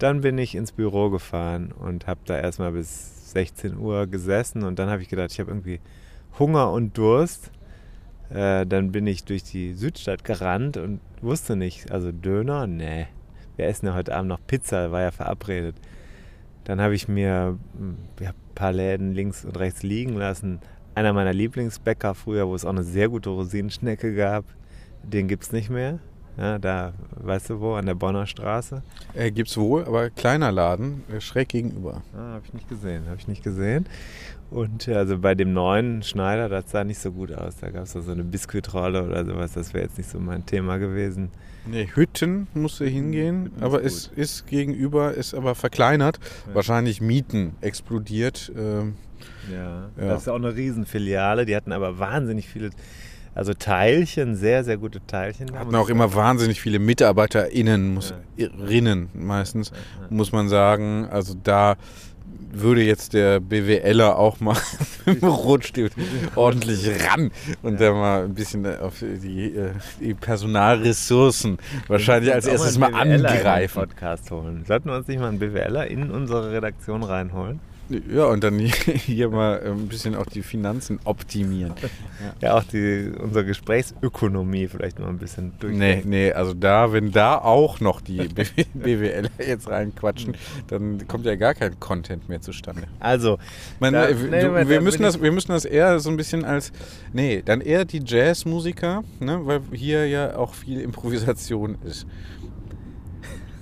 [0.00, 4.64] Dann bin ich ins Büro gefahren und habe da erstmal bis 16 Uhr gesessen.
[4.64, 5.80] Und dann habe ich gedacht, ich habe irgendwie
[6.38, 7.52] Hunger und Durst
[8.30, 13.06] äh, dann bin ich durch die Südstadt gerannt und wusste nicht, also Döner, nee.
[13.56, 15.76] Wir essen ja heute Abend noch Pizza, war ja verabredet.
[16.64, 20.60] Dann habe ich mir hm, ja, ein paar Läden links und rechts liegen lassen.
[20.94, 24.44] Einer meiner Lieblingsbäcker früher, wo es auch eine sehr gute Rosinenschnecke gab,
[25.02, 25.98] den gibt es nicht mehr.
[26.36, 26.92] Ja, da,
[27.22, 28.82] weißt du wo, an der Bonner Straße.
[29.14, 32.02] Äh, gibt's wohl, aber kleiner Laden, äh, schräg gegenüber.
[32.12, 33.86] Ah, habe ich nicht gesehen, habe ich nicht gesehen.
[34.50, 37.56] Und äh, also bei dem neuen Schneider, das sah nicht so gut aus.
[37.60, 39.52] Da gab es so eine Biskuitrolle oder sowas.
[39.52, 41.30] Das wäre jetzt nicht so mein Thema gewesen.
[41.66, 46.18] Nee, Hütten musste hingehen, Hütten ist aber es ist gegenüber, ist aber verkleinert.
[46.48, 46.54] Ja.
[46.56, 48.52] Wahrscheinlich Mieten explodiert.
[48.56, 48.96] ähm,
[49.52, 50.08] Ja, Ja.
[50.08, 51.46] das ist auch eine Riesenfiliale.
[51.46, 52.70] Die hatten aber wahnsinnig viele,
[53.34, 55.52] also Teilchen, sehr, sehr gute Teilchen.
[55.58, 58.48] hatten muss auch immer wahnsinnig viele MitarbeiterInnen, muss, Ja.
[58.66, 59.70] Rinnen meistens.
[59.70, 61.06] Ja, muss man sagen.
[61.10, 61.76] Also da
[62.56, 64.56] würde jetzt der BWLer auch mal
[65.06, 65.96] im Rotstift
[66.36, 67.88] ordentlich ran und Ja.
[67.88, 69.70] da mal ein bisschen auf die, äh,
[70.00, 73.80] die Personalressourcen wahrscheinlich als erstes mal BWLer angreifen.
[73.80, 74.64] Podcast holen.
[74.66, 77.58] Sollten wir uns nicht mal einen BWLer in unsere Redaktion reinholen?
[77.88, 81.74] Ja, und dann hier, mal äh, ein bisschen auch die Finanzen optimieren.
[82.40, 86.08] Ja, auch die, unsere Gesprächsökonomie vielleicht mal ein bisschen Nee, durchdenken.
[86.10, 88.28] nee, also da, wenn da auch noch die
[88.74, 90.36] BWLer jetzt reinquatschen,
[90.68, 92.84] dann kommt ja gar kein Content mehr zustande.
[93.00, 93.38] Also,
[93.80, 96.16] Man, Da- äh, nee, du, wir, da müssen das, wir müssen das eher so ein
[96.16, 96.72] bisschen als,
[97.12, 102.06] nee, dann eher die Jazzmusiker, ne, weil hier ja auch viel Improvisation ist.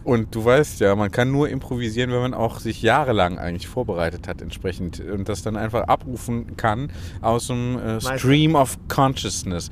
[0.04, 4.26] Und du weißt ja, man kann nur improvisieren, wenn man auch sich jahrelang eigentlich vorbereitet
[4.26, 9.70] hat entsprechend und das dann einfach abrufen kann aus dem äh, Stream of Consciousness.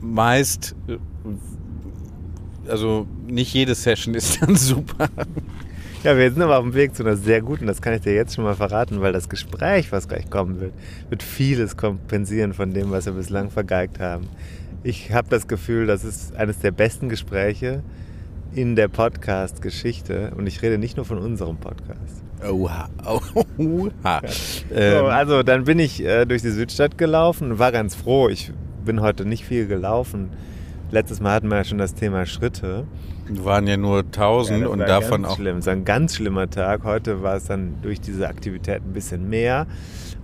[0.00, 0.98] Meist, äh,
[2.68, 5.08] also nicht jede Session ist dann super.
[6.04, 8.14] ja, wir sind aber auf dem Weg zu einer sehr guten, das kann ich dir
[8.14, 10.72] jetzt schon mal verraten, weil das Gespräch, was gleich kommen wird,
[11.08, 14.28] wird vieles kompensieren von dem, was wir bislang vergeigt haben.
[14.84, 17.82] Ich habe das Gefühl, das ist eines der besten Gespräche
[18.54, 22.22] in der Podcast-Geschichte und ich rede nicht nur von unserem Podcast.
[22.48, 22.88] Oha,
[23.58, 24.20] oha.
[24.26, 28.28] So, Ähm, also dann bin ich äh, durch die Südstadt gelaufen war ganz froh.
[28.28, 28.52] Ich
[28.84, 30.30] bin heute nicht viel gelaufen.
[30.90, 32.86] Letztes Mal hatten wir ja schon das Thema Schritte.
[33.28, 35.58] waren ja nur 1000 das und davon ganz auch schlimm.
[35.58, 36.84] Es war ein ganz schlimmer Tag.
[36.84, 39.66] Heute war es dann durch diese Aktivität ein bisschen mehr.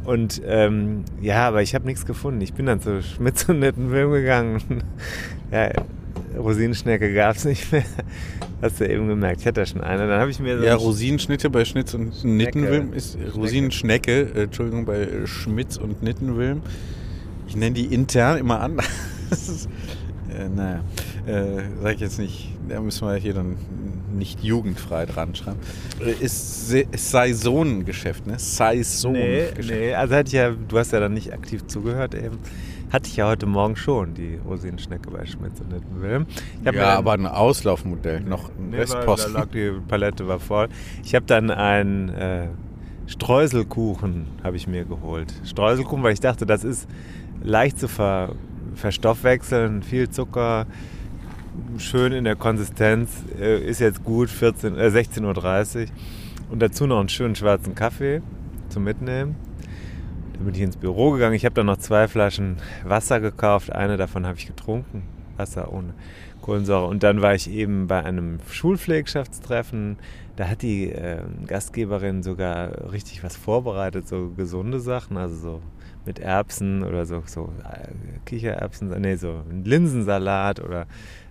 [0.04, 2.40] Und ähm, ja, aber ich habe nichts gefunden.
[2.40, 4.84] Ich bin dann zu Schmitz und Nittenwilm gegangen.
[5.50, 5.70] ja,
[6.36, 7.84] Rosinenschnecke gab es nicht mehr.
[8.62, 9.40] Hast du eben gemerkt.
[9.40, 10.06] Ich hatte schon eine.
[10.06, 14.84] Dann habe ich mir so Ja, Rosinenschnitte bei Schnitz und Nittenwilm ist Rosinenschnecke, äh, Entschuldigung,
[14.84, 16.62] bei Schmitz und Nittenwilm.
[17.48, 18.78] Ich nenne die intern immer an.
[19.30, 19.68] Das ist,
[20.36, 20.80] äh, naja,
[21.24, 23.54] äh, sag ich jetzt nicht, da müssen wir hier dann
[24.12, 25.58] nicht jugendfrei dran schreiben.
[26.04, 28.32] Äh, ist Se- Saisonengeschäft, ne?
[28.32, 29.70] Nee, Saisonengeschäft.
[29.70, 32.38] nee, also hatte ich ja, du hast ja dann nicht aktiv zugehört eben.
[32.92, 36.26] Hatte ich ja heute Morgen schon, die Rosinenschnecke bei Schmitz und Nittenwilm.
[36.64, 39.32] Ja, dann- aber ein Auslaufmodell, noch ein Nee, war, Restposten.
[39.32, 40.68] lag die Palette war voll.
[41.04, 42.48] Ich habe dann einen äh,
[43.06, 45.32] Streuselkuchen habe ich mir geholt.
[45.44, 46.88] Streuselkuchen, weil ich dachte, das ist
[47.42, 48.34] leicht zu ver,
[48.74, 50.66] verstoffwechseln, viel Zucker,
[51.78, 55.86] schön in der Konsistenz, äh, ist jetzt gut, 14, äh, 16.30 Uhr.
[56.50, 58.20] Und dazu noch einen schönen schwarzen Kaffee
[58.68, 59.36] zum Mitnehmen.
[60.40, 61.34] Dann bin ich ins Büro gegangen.
[61.34, 63.72] Ich habe dann noch zwei Flaschen Wasser gekauft.
[63.72, 65.02] Eine davon habe ich getrunken.
[65.36, 65.92] Wasser ohne
[66.40, 66.86] Kohlensäure.
[66.86, 69.98] Und dann war ich eben bei einem Schulpflegschaftstreffen.
[70.36, 75.62] Da hat die äh, Gastgeberin sogar richtig was vorbereitet, so gesunde Sachen, also so
[76.06, 77.88] mit Erbsen oder so, so äh,
[78.24, 80.86] Kichererbsen, nee, so Linsensalat oder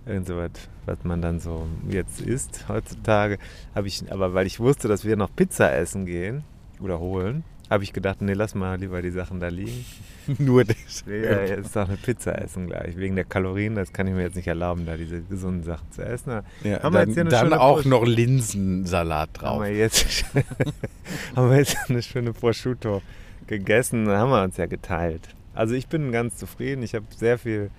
[0.06, 0.50] irgend so was,
[0.86, 3.38] was man dann so jetzt isst heutzutage.
[3.84, 6.44] Ich, aber weil ich wusste, dass wir noch Pizza essen gehen
[6.80, 9.84] oder holen, habe ich gedacht, nee, lass mal lieber die Sachen da liegen.
[10.38, 11.04] Nur das.
[11.06, 12.96] Ja, jetzt doch eine Pizza essen gleich.
[12.96, 16.04] Wegen der Kalorien, das kann ich mir jetzt nicht erlauben, da diese gesunden Sachen zu
[16.04, 16.42] essen.
[16.64, 17.86] Ja, Haben wir dann jetzt hier eine dann schöne auch Brust?
[17.86, 19.62] noch Linsensalat Haben drauf.
[19.62, 20.24] wir jetzt,
[21.36, 23.02] haben wir jetzt eine schöne Prosciutto
[23.46, 25.28] gegessen, haben wir uns ja geteilt.
[25.54, 26.82] Also ich bin ganz zufrieden.
[26.82, 27.70] Ich habe sehr viel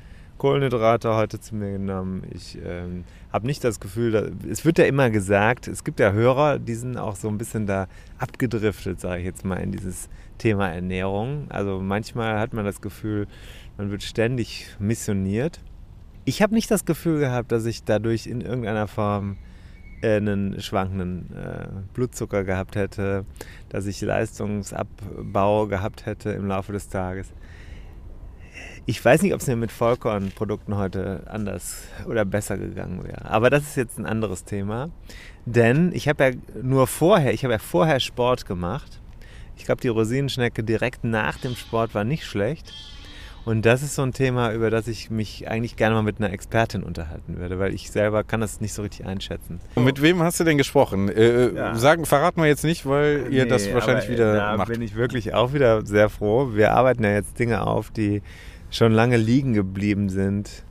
[0.41, 2.23] Kohlenhydrate heute zu mir genommen.
[2.33, 6.13] Ich ähm, habe nicht das Gefühl, dass, es wird ja immer gesagt, es gibt ja
[6.13, 10.09] Hörer, die sind auch so ein bisschen da abgedriftet, sage ich jetzt mal, in dieses
[10.39, 11.45] Thema Ernährung.
[11.49, 13.27] Also manchmal hat man das Gefühl,
[13.77, 15.59] man wird ständig missioniert.
[16.25, 19.37] Ich habe nicht das Gefühl gehabt, dass ich dadurch in irgendeiner Form
[20.01, 23.25] äh, einen schwankenden äh, Blutzucker gehabt hätte,
[23.69, 27.31] dass ich Leistungsabbau gehabt hätte im Laufe des Tages.
[28.85, 33.25] Ich weiß nicht, ob es mir mit Vollkornprodukten heute anders oder besser gegangen wäre.
[33.29, 34.89] Aber das ist jetzt ein anderes Thema.
[35.45, 38.99] Denn ich habe ja nur vorher, ich habe ja vorher Sport gemacht.
[39.55, 42.73] Ich glaube, die Rosinenschnecke direkt nach dem Sport war nicht schlecht.
[43.43, 46.31] Und das ist so ein Thema, über das ich mich eigentlich gerne mal mit einer
[46.31, 49.59] Expertin unterhalten würde, weil ich selber kann das nicht so richtig einschätzen.
[49.73, 51.09] Und mit wem hast du denn gesprochen?
[51.09, 51.75] Äh, Ja.
[51.75, 54.67] sagen, verraten wir jetzt nicht, weil ihr das Nee, wahrscheinlich aber wieder Da macht.
[54.69, 56.51] bin ich wirklich auch wieder sehr froh.
[56.53, 58.21] Wir arbeiten ja jetzt Dinge auf, die
[58.71, 60.63] schon lange liegen geblieben sind.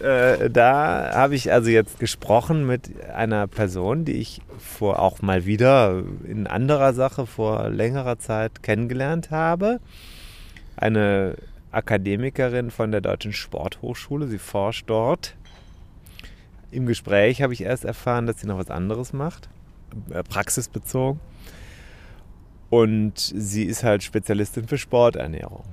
[0.00, 5.44] Äh, da habe ich also jetzt gesprochen mit einer Person, die ich vor auch mal
[5.44, 9.80] wieder in anderer Sache vor längerer Zeit kennengelernt habe.
[10.76, 11.36] Eine
[11.70, 14.26] Akademikerin von der Deutschen Sporthochschule.
[14.26, 15.36] Sie forscht dort.
[16.70, 19.50] Im Gespräch habe ich erst erfahren, dass sie noch was anderes macht,
[20.10, 21.20] äh, praxisbezogen.
[22.70, 25.64] Und sie ist halt Spezialistin für Sporternährung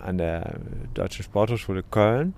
[0.00, 0.56] an der
[0.94, 2.34] Deutschen Sporthochschule Köln.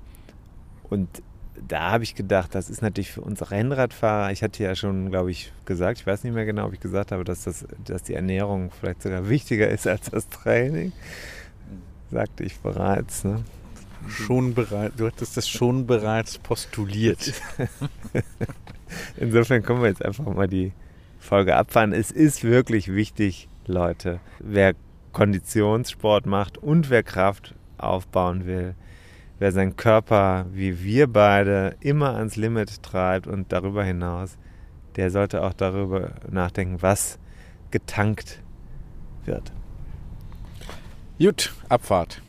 [0.88, 1.23] Und
[1.68, 4.33] da habe ich gedacht, das ist natürlich für uns Rennradfahrer.
[4.33, 7.12] Ich hatte ja schon, glaube ich, gesagt, ich weiß nicht mehr genau, ob ich gesagt
[7.12, 10.92] habe, dass, das, dass die Ernährung vielleicht sogar wichtiger ist als das Training.
[12.11, 13.25] Sagte ich bereits.
[13.25, 13.44] Ne?
[14.09, 17.33] Schon bereit, du hattest das schon bereits postuliert.
[19.16, 20.73] Insofern können wir jetzt einfach mal die
[21.18, 21.92] Folge abfahren.
[21.92, 24.20] Es ist wirklich wichtig, Leute.
[24.40, 24.75] Wer
[25.14, 28.74] Konditionssport macht und wer Kraft aufbauen will,
[29.38, 34.37] wer seinen Körper wie wir beide immer ans Limit treibt und darüber hinaus,
[34.96, 37.18] der sollte auch darüber nachdenken, was
[37.70, 38.42] getankt
[39.24, 39.53] wird.
[41.18, 42.20] Gut, Abfahrt.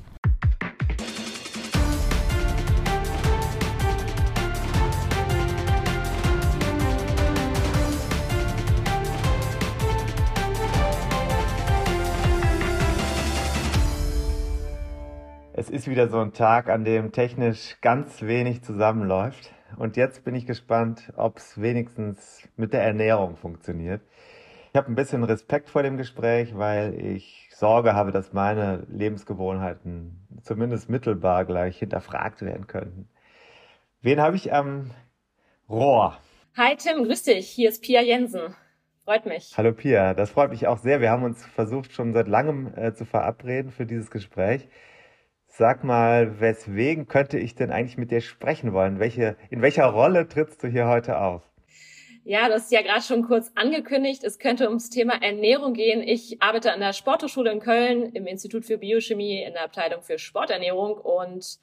[15.86, 19.54] Ist wieder so ein Tag, an dem technisch ganz wenig zusammenläuft.
[19.78, 24.02] Und jetzt bin ich gespannt, ob es wenigstens mit der Ernährung funktioniert.
[24.72, 30.28] Ich habe ein bisschen Respekt vor dem Gespräch, weil ich Sorge habe, dass meine Lebensgewohnheiten
[30.42, 33.08] zumindest mittelbar gleich hinterfragt werden könnten.
[34.02, 34.90] Wen habe ich am
[35.70, 36.18] Rohr?
[36.58, 37.48] Hi Tim, grüß dich.
[37.48, 38.56] Hier ist Pia Jensen.
[39.04, 39.54] Freut mich.
[39.56, 41.00] Hallo Pia, das freut mich auch sehr.
[41.00, 44.68] Wir haben uns versucht, schon seit langem äh, zu verabreden für dieses Gespräch.
[45.58, 49.00] Sag mal, weswegen könnte ich denn eigentlich mit dir sprechen wollen?
[49.00, 51.44] Welche, in welcher Rolle trittst du hier heute auf?
[52.26, 56.02] Ja, du hast ja gerade schon kurz angekündigt, es könnte ums Thema Ernährung gehen.
[56.02, 60.20] Ich arbeite an der Sporthochschule in Köln im Institut für Biochemie in der Abteilung für
[60.20, 61.60] Sporternährung und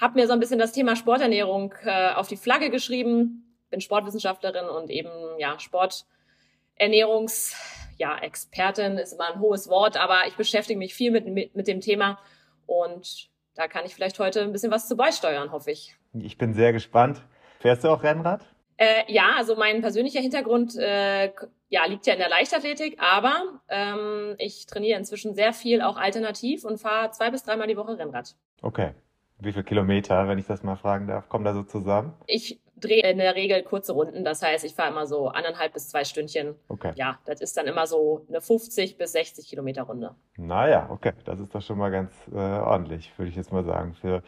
[0.00, 3.56] habe mir so ein bisschen das Thema Sporternährung äh, auf die Flagge geschrieben.
[3.70, 7.56] Bin Sportwissenschaftlerin und eben ja Sporternährungs
[7.98, 11.80] ja, ist immer ein hohes Wort, aber ich beschäftige mich viel mit, mit, mit dem
[11.80, 12.20] Thema
[12.66, 15.96] und da kann ich vielleicht heute ein bisschen was zu beisteuern, hoffe ich.
[16.14, 17.22] Ich bin sehr gespannt.
[17.60, 18.44] Fährst du auch Rennrad?
[18.76, 21.32] Äh, ja, also mein persönlicher Hintergrund äh,
[21.68, 26.64] ja, liegt ja in der Leichtathletik, aber ähm, ich trainiere inzwischen sehr viel auch alternativ
[26.64, 28.34] und fahre zwei bis dreimal die Woche Rennrad.
[28.62, 28.92] Okay.
[29.38, 32.14] Wie viele Kilometer, wenn ich das mal fragen darf, kommen da so zusammen?
[32.26, 34.24] Ich drehe in der Regel kurze Runden.
[34.24, 36.54] Das heißt, ich fahre immer so anderthalb bis zwei Stündchen.
[36.68, 36.92] Okay.
[36.96, 40.14] Ja, das ist dann immer so eine 50 bis 60 Kilometer Runde.
[40.36, 41.12] Naja, okay.
[41.24, 43.94] Das ist doch schon mal ganz äh, ordentlich, würde ich jetzt mal sagen.
[43.94, 44.22] Für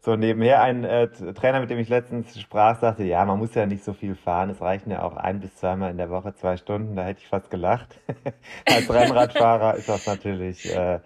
[0.00, 3.66] so nebenher ein äh, Trainer, mit dem ich letztens sprach, sagte, ja, man muss ja
[3.66, 4.50] nicht so viel fahren.
[4.50, 6.96] Es reichen ja auch ein bis zweimal in der Woche zwei Stunden.
[6.96, 7.98] Da hätte ich fast gelacht.
[8.66, 11.00] Als Rennradfahrer ist das natürlich äh,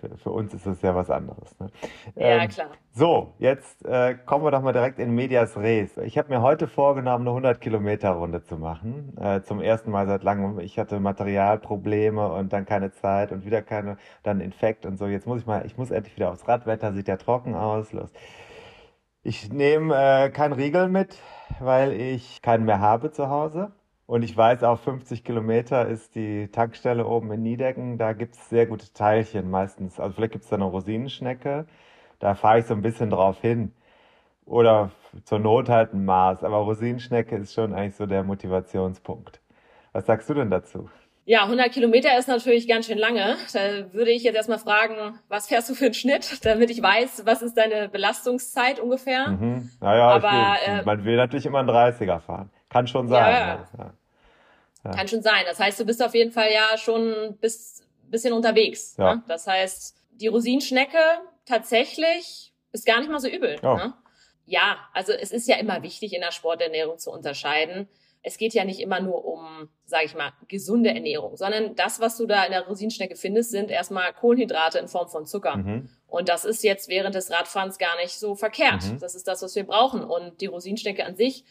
[0.00, 1.58] für, für, uns ist das ja was anderes.
[1.58, 1.68] Ne?
[2.14, 2.68] Ja, ähm, klar.
[2.92, 5.96] So, jetzt äh, kommen wir doch mal direkt in Medias Res.
[5.98, 9.16] Ich habe mir heute vorgenommen, eine 100 Kilometer Runde zu machen.
[9.20, 10.58] Äh, zum ersten Mal seit langem.
[10.60, 15.06] Ich hatte Materialprobleme und dann keine Zeit und wieder keine, dann Infekt und so.
[15.06, 17.92] Jetzt muss ich mal, ich muss endlich wieder aufs Radwetter, sieht ja trocken aus.
[17.92, 18.10] Los.
[19.22, 21.18] Ich nehme äh, keinen Riegel mit,
[21.58, 23.72] weil ich keinen mehr habe zu Hause.
[24.06, 27.98] Und ich weiß auch, 50 Kilometer ist die Tankstelle oben in Niedecken.
[27.98, 29.98] Da gibt es sehr gute Teilchen meistens.
[29.98, 31.66] Also vielleicht gibt es da eine Rosinenschnecke.
[32.20, 33.72] Da fahre ich so ein bisschen drauf hin.
[34.44, 34.92] Oder
[35.24, 36.44] zur Not halt ein Maß.
[36.44, 39.40] Aber Rosinenschnecke ist schon eigentlich so der Motivationspunkt.
[39.92, 40.88] Was sagst du denn dazu?
[41.24, 43.34] Ja, 100 Kilometer ist natürlich ganz schön lange.
[43.52, 47.26] Da würde ich jetzt erstmal fragen, was fährst du für einen Schnitt, damit ich weiß,
[47.26, 49.30] was ist deine Belastungszeit ungefähr.
[49.30, 49.68] Mhm.
[49.80, 52.50] Naja, Aber, ich, äh, man will natürlich immer einen 30er fahren.
[52.76, 53.34] Kann schon sein.
[53.34, 53.92] Ja, ja.
[54.84, 54.90] ja.
[54.92, 55.44] Kann schon sein.
[55.46, 58.96] Das heißt, du bist auf jeden Fall ja schon bis bisschen unterwegs.
[58.98, 59.16] Ja.
[59.16, 59.22] Ne?
[59.28, 60.98] Das heißt, die Rosinenschnecke
[61.44, 63.58] tatsächlich ist gar nicht mal so übel.
[63.62, 63.76] Oh.
[63.76, 63.94] Ne?
[64.44, 67.88] Ja, also es ist ja immer wichtig, in der Sporternährung zu unterscheiden.
[68.22, 72.16] Es geht ja nicht immer nur um, sage ich mal, gesunde Ernährung, sondern das, was
[72.16, 75.56] du da in der Rosinenschnecke findest, sind erstmal Kohlenhydrate in Form von Zucker.
[75.56, 75.88] Mhm.
[76.08, 78.84] Und das ist jetzt während des Radfahrens gar nicht so verkehrt.
[78.84, 78.98] Mhm.
[78.98, 80.02] Das ist das, was wir brauchen.
[80.02, 81.44] Und die Rosinenschnecke an sich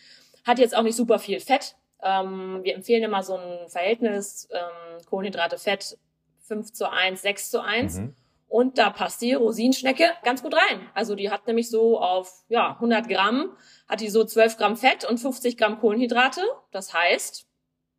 [0.45, 1.75] hat jetzt auch nicht super viel Fett.
[2.01, 5.97] Ähm, wir empfehlen immer so ein Verhältnis ähm, Kohlenhydrate, Fett
[6.41, 8.00] 5 zu 1, 6 zu 1.
[8.00, 8.15] Mhm.
[8.48, 10.81] Und da passt die Rosinenschnecke ganz gut rein.
[10.93, 13.50] Also die hat nämlich so auf ja, 100 Gramm,
[13.89, 16.41] hat die so 12 Gramm Fett und 50 Gramm Kohlenhydrate.
[16.71, 17.48] Das heißt,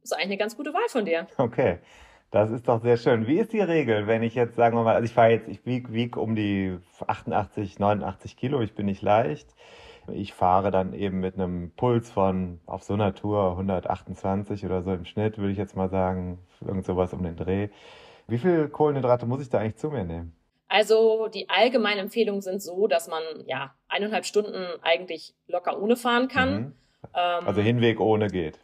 [0.02, 1.26] ist eigentlich eine ganz gute Wahl von dir.
[1.36, 1.80] Okay.
[2.30, 3.26] Das ist doch sehr schön.
[3.26, 5.64] Wie ist die Regel, wenn ich jetzt, sagen wir mal, also ich fahre jetzt, ich
[5.64, 6.76] wiege wieg um die
[7.06, 9.48] 88, 89 Kilo, ich bin nicht leicht.
[10.12, 14.92] Ich fahre dann eben mit einem Puls von auf so einer Tour 128 oder so
[14.92, 17.68] im Schnitt, würde ich jetzt mal sagen, irgend sowas um den Dreh.
[18.28, 20.36] Wie viel Kohlenhydrate muss ich da eigentlich zu mir nehmen?
[20.68, 26.28] Also die allgemeinen Empfehlungen sind so, dass man ja eineinhalb Stunden eigentlich locker ohne fahren
[26.28, 26.50] kann.
[26.50, 26.72] Mhm.
[27.14, 28.58] Ähm, also Hinweg ohne geht.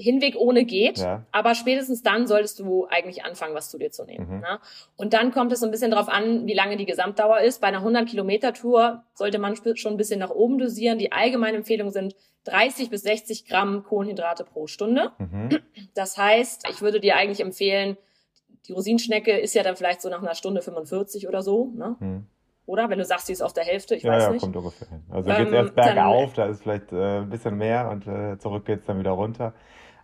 [0.00, 1.24] Hinweg ohne geht, ja.
[1.30, 4.28] aber spätestens dann solltest du eigentlich anfangen, was zu dir zu nehmen.
[4.28, 4.40] Mhm.
[4.40, 4.58] Ne?
[4.96, 7.60] Und dann kommt es so ein bisschen darauf an, wie lange die Gesamtdauer ist.
[7.60, 10.98] Bei einer 100-Kilometer-Tour sollte man schon ein bisschen nach oben dosieren.
[10.98, 15.12] Die allgemeinen Empfehlungen sind 30 bis 60 Gramm Kohlenhydrate pro Stunde.
[15.18, 15.58] Mhm.
[15.94, 17.96] Das heißt, ich würde dir eigentlich empfehlen,
[18.66, 21.72] die Rosinschnecke ist ja dann vielleicht so nach einer Stunde 45 oder so.
[21.74, 21.96] Ne?
[21.98, 22.26] Mhm.
[22.66, 22.88] Oder?
[22.88, 24.42] Wenn du sagst, sie ist auf der Hälfte, ich ja, weiß ja, nicht.
[24.42, 25.02] Ja, kommt ungefähr hin.
[25.10, 28.64] Also ähm, geht erst bergauf, da ist vielleicht äh, ein bisschen mehr und äh, zurück
[28.64, 29.54] geht's dann wieder runter.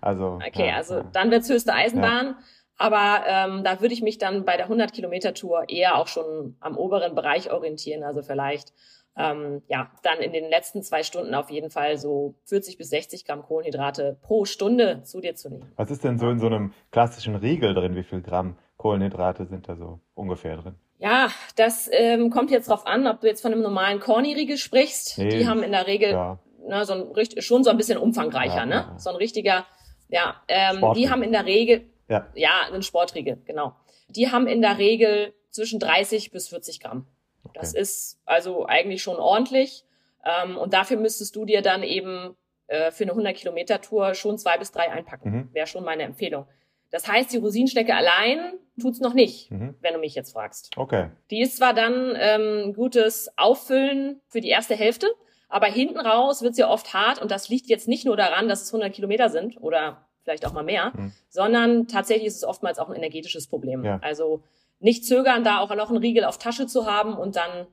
[0.06, 2.26] Also, okay, ja, also dann wird's höchste Eisenbahn.
[2.26, 2.38] Ja.
[2.78, 7.14] Aber ähm, da würde ich mich dann bei der 100-Kilometer-Tour eher auch schon am oberen
[7.14, 8.02] Bereich orientieren.
[8.02, 8.72] Also vielleicht
[9.16, 13.24] ähm, ja, dann in den letzten zwei Stunden auf jeden Fall so 40 bis 60
[13.24, 15.72] Gramm Kohlenhydrate pro Stunde zu dir zu nehmen.
[15.76, 17.96] Was ist denn so in so einem klassischen Riegel drin?
[17.96, 20.74] Wie viel Gramm Kohlenhydrate sind da so ungefähr drin?
[20.98, 25.18] Ja, das ähm, kommt jetzt drauf an, ob du jetzt von einem normalen Corny-Riegel sprichst.
[25.18, 26.38] Nee, die haben in der Regel ja.
[26.66, 28.74] ne, so ein, schon so ein bisschen umfangreicher, ja, ne?
[28.74, 28.98] Ja.
[28.98, 29.64] So ein richtiger
[30.08, 32.26] ja, ähm, die haben in der Regel, ja.
[32.34, 33.74] ja, einen Sportriegel, genau.
[34.08, 37.06] Die haben in der Regel zwischen 30 bis 40 Gramm.
[37.44, 37.58] Okay.
[37.60, 39.84] Das ist also eigentlich schon ordentlich.
[40.24, 42.36] Ähm, und dafür müsstest du dir dann eben
[42.66, 45.30] äh, für eine 100 Kilometer Tour schon zwei bis drei einpacken.
[45.30, 45.48] Mhm.
[45.52, 46.46] Wäre schon meine Empfehlung.
[46.90, 49.74] Das heißt, die Rosinenstecke allein tut's noch nicht, mhm.
[49.80, 50.76] wenn du mich jetzt fragst.
[50.76, 51.10] Okay.
[51.30, 55.06] Die ist zwar dann ähm, gutes Auffüllen für die erste Hälfte,
[55.48, 58.62] aber hinten raus wird sie oft hart und das liegt jetzt nicht nur daran, dass
[58.62, 61.12] es 100 Kilometer sind oder vielleicht auch mal mehr, mhm.
[61.28, 63.84] sondern tatsächlich ist es oftmals auch ein energetisches Problem.
[63.84, 63.98] Ja.
[64.02, 64.42] Also
[64.80, 67.66] nicht zögern, da auch noch einen Riegel auf Tasche zu haben und dann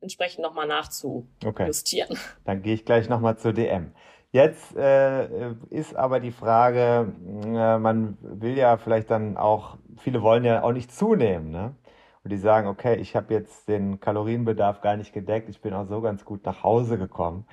[0.00, 2.10] entsprechend nochmal nachzujustieren.
[2.10, 2.20] Okay.
[2.44, 3.92] Dann gehe ich gleich nochmal zur DM.
[4.30, 7.12] Jetzt äh, ist aber die Frage,
[7.44, 11.74] äh, man will ja vielleicht dann auch, viele wollen ja auch nicht zunehmen, ne?
[12.26, 15.86] Und die sagen, okay, ich habe jetzt den Kalorienbedarf gar nicht gedeckt, ich bin auch
[15.86, 17.46] so ganz gut nach Hause gekommen.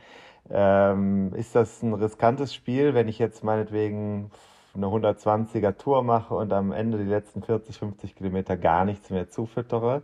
[0.50, 4.32] Ähm, ist das ein riskantes Spiel, wenn ich jetzt meinetwegen
[4.74, 9.30] eine 120er Tour mache und am Ende die letzten 40, 50 Kilometer gar nichts mehr
[9.30, 10.02] zufüttere?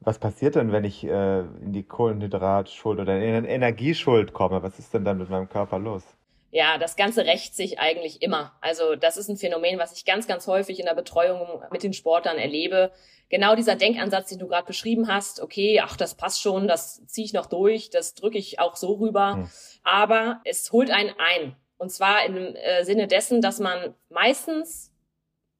[0.00, 4.64] Was passiert denn, wenn ich äh, in die Kohlenhydratschuld oder in Energieschuld komme?
[4.64, 6.02] Was ist denn dann mit meinem Körper los?
[6.50, 8.52] Ja, das Ganze rächt sich eigentlich immer.
[8.60, 11.92] Also das ist ein Phänomen, was ich ganz, ganz häufig in der Betreuung mit den
[11.92, 12.90] Sportlern erlebe.
[13.28, 17.24] Genau dieser Denkansatz, den du gerade beschrieben hast, okay, ach, das passt schon, das ziehe
[17.24, 19.34] ich noch durch, das drücke ich auch so rüber.
[19.34, 19.50] Hm.
[19.84, 21.54] Aber es holt einen ein.
[21.78, 24.92] Und zwar im äh, Sinne dessen, dass man meistens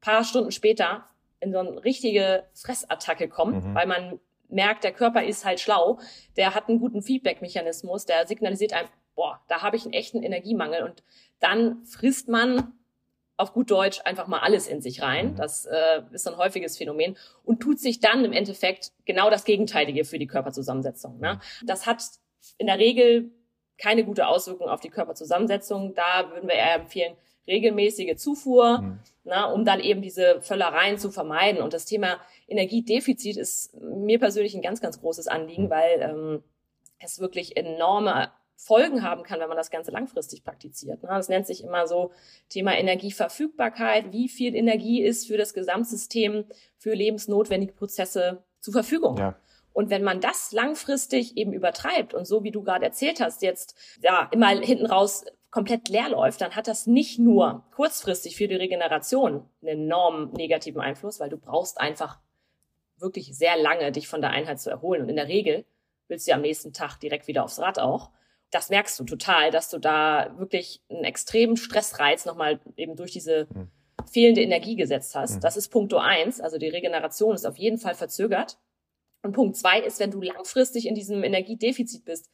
[0.01, 1.05] paar Stunden später
[1.41, 3.75] in so eine richtige Fressattacke kommt, mhm.
[3.75, 5.99] weil man merkt, der Körper ist halt schlau,
[6.37, 8.89] der hat einen guten Feedback-Mechanismus, der signalisiert einem,
[9.21, 10.83] boah, da habe ich einen echten Energiemangel.
[10.83, 11.03] Und
[11.41, 12.73] dann frisst man
[13.37, 15.33] auf gut Deutsch einfach mal alles in sich rein.
[15.33, 15.37] Mhm.
[15.37, 20.07] Das äh, ist ein häufiges Phänomen und tut sich dann im Endeffekt genau das Gegenteilige
[20.07, 21.21] für die Körperzusammensetzung.
[21.21, 21.35] Ne?
[21.35, 21.67] Mhm.
[21.67, 22.03] Das hat
[22.57, 23.31] in der Regel
[23.77, 25.95] keine gute Auswirkung auf die Körperzusammensetzung.
[25.95, 27.15] Da würden wir eher empfehlen,
[27.47, 29.01] regelmäßige Zufuhr, mhm.
[29.25, 31.61] na, um dann eben diese Völlereien zu vermeiden.
[31.61, 32.19] Und das Thema
[32.49, 35.71] Energiedefizit ist mir persönlich ein ganz, ganz großes Anliegen, mhm.
[35.71, 36.45] weil ähm,
[36.99, 38.31] es wirklich enorme
[38.63, 41.03] Folgen haben kann, wenn man das Ganze langfristig praktiziert.
[41.03, 42.13] Das nennt sich immer so
[42.51, 44.13] Thema Energieverfügbarkeit.
[44.13, 46.45] Wie viel Energie ist für das Gesamtsystem,
[46.77, 49.17] für lebensnotwendige Prozesse zur Verfügung?
[49.17, 49.37] Ja.
[49.73, 53.75] Und wenn man das langfristig eben übertreibt und so wie du gerade erzählt hast, jetzt
[54.03, 58.57] ja immer hinten raus komplett leer läuft, dann hat das nicht nur kurzfristig für die
[58.57, 62.21] Regeneration einen enormen negativen Einfluss, weil du brauchst einfach
[62.99, 65.01] wirklich sehr lange, dich von der Einheit zu erholen.
[65.01, 65.65] Und in der Regel
[66.09, 68.11] willst du ja am nächsten Tag direkt wieder aufs Rad auch
[68.51, 73.47] das merkst du total, dass du da wirklich einen extremen Stressreiz nochmal eben durch diese
[73.53, 73.71] mhm.
[74.11, 75.37] fehlende Energie gesetzt hast.
[75.37, 75.41] Mhm.
[75.41, 76.41] Das ist Punkt eins.
[76.41, 78.59] Also die Regeneration ist auf jeden Fall verzögert.
[79.23, 82.31] Und Punkt zwei ist, wenn du langfristig in diesem Energiedefizit bist,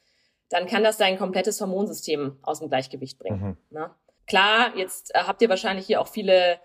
[0.48, 3.40] dann kann das dein komplettes Hormonsystem aus dem Gleichgewicht bringen.
[3.40, 3.56] Mhm.
[3.70, 3.90] Ne?
[4.26, 6.58] Klar, jetzt äh, habt ihr wahrscheinlich hier auch viele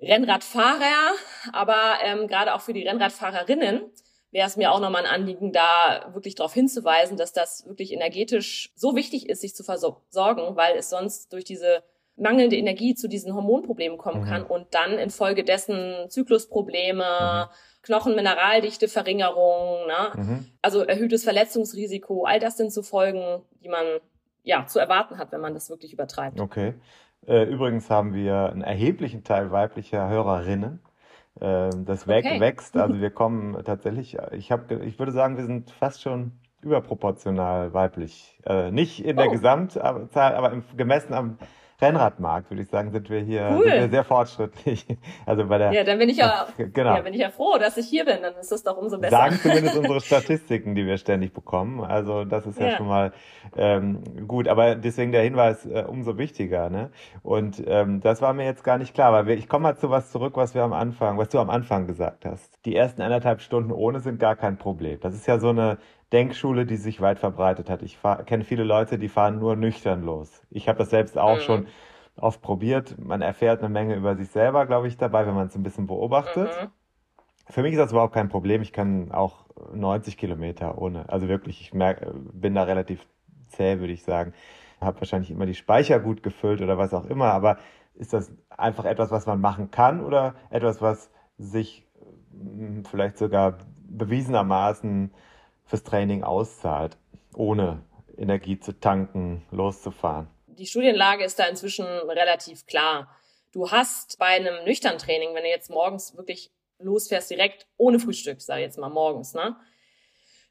[0.00, 1.12] Rennradfahrer,
[1.52, 3.82] aber ähm, gerade auch für die Rennradfahrerinnen
[4.30, 8.72] wäre es mir auch nochmal ein Anliegen, da wirklich darauf hinzuweisen, dass das wirklich energetisch
[8.76, 11.82] so wichtig ist, sich zu versorgen, weil es sonst durch diese
[12.16, 14.26] mangelnde Energie zu diesen Hormonproblemen kommen mhm.
[14.26, 17.54] kann und dann infolgedessen Zyklusprobleme, mhm.
[17.82, 20.12] Knochenmineraldichte Verringerung, ne?
[20.14, 20.46] Mhm.
[20.60, 23.86] also erhöhtes Verletzungsrisiko, all das sind so Folgen, die man
[24.42, 26.40] ja zu erwarten hat, wenn man das wirklich übertreibt.
[26.40, 26.74] Okay.
[27.26, 30.80] Äh, übrigens haben wir einen erheblichen Teil weiblicher Hörerinnen.
[31.40, 32.40] Ähm, das okay.
[32.40, 32.76] wächst.
[32.76, 38.38] Also wir kommen tatsächlich, ich habe, ich würde sagen, wir sind fast schon überproportional weiblich.
[38.44, 39.32] Äh, nicht in der oh.
[39.32, 41.38] Gesamtzahl, aber im, gemessen am
[41.80, 43.64] Rennradmarkt, würde ich sagen, sind wir hier cool.
[43.64, 44.86] sind wir sehr fortschrittlich.
[45.26, 45.72] Also bei der.
[45.72, 46.94] Ja, dann bin ich ja, genau.
[46.94, 48.22] ja, bin ich ja froh, dass ich hier bin.
[48.22, 49.16] Dann ist das doch umso besser.
[49.16, 51.80] Sagen zumindest unsere Statistiken, die wir ständig bekommen.
[51.82, 53.12] Also das ist ja, ja schon mal
[53.56, 54.48] ähm, gut.
[54.48, 56.70] Aber deswegen der Hinweis äh, umso wichtiger.
[56.70, 56.90] Ne?
[57.22, 59.90] Und ähm, das war mir jetzt gar nicht klar, weil wir, ich komme mal zu
[59.90, 62.64] was zurück, was wir am Anfang, was du am Anfang gesagt hast.
[62.64, 64.98] Die ersten anderthalb Stunden ohne sind gar kein Problem.
[65.00, 65.78] Das ist ja so eine
[66.12, 67.82] Denkschule, die sich weit verbreitet hat.
[67.82, 70.42] Ich kenne viele Leute, die fahren nur nüchtern los.
[70.50, 71.40] Ich habe das selbst auch mhm.
[71.40, 71.66] schon
[72.16, 72.96] oft probiert.
[72.98, 75.86] Man erfährt eine Menge über sich selber, glaube ich, dabei, wenn man es ein bisschen
[75.86, 76.48] beobachtet.
[76.48, 76.68] Mhm.
[77.48, 78.62] Für mich ist das überhaupt kein Problem.
[78.62, 81.08] Ich kann auch 90 Kilometer ohne.
[81.08, 83.06] Also wirklich, ich merke, bin da relativ
[83.48, 84.32] zäh, würde ich sagen.
[84.80, 87.26] Habe wahrscheinlich immer die Speicher gut gefüllt oder was auch immer.
[87.26, 87.58] Aber
[87.94, 91.86] ist das einfach etwas, was man machen kann oder etwas, was sich
[92.32, 93.58] hm, vielleicht sogar
[93.88, 95.12] bewiesenermaßen
[95.70, 96.98] fürs Training auszahlt,
[97.34, 97.82] ohne
[98.18, 100.28] Energie zu tanken, loszufahren?
[100.48, 103.16] Die Studienlage ist da inzwischen relativ klar.
[103.52, 108.42] Du hast bei einem nüchtern Training, wenn du jetzt morgens wirklich losfährst, direkt ohne Frühstück,
[108.42, 109.56] sag ich jetzt mal morgens, ne?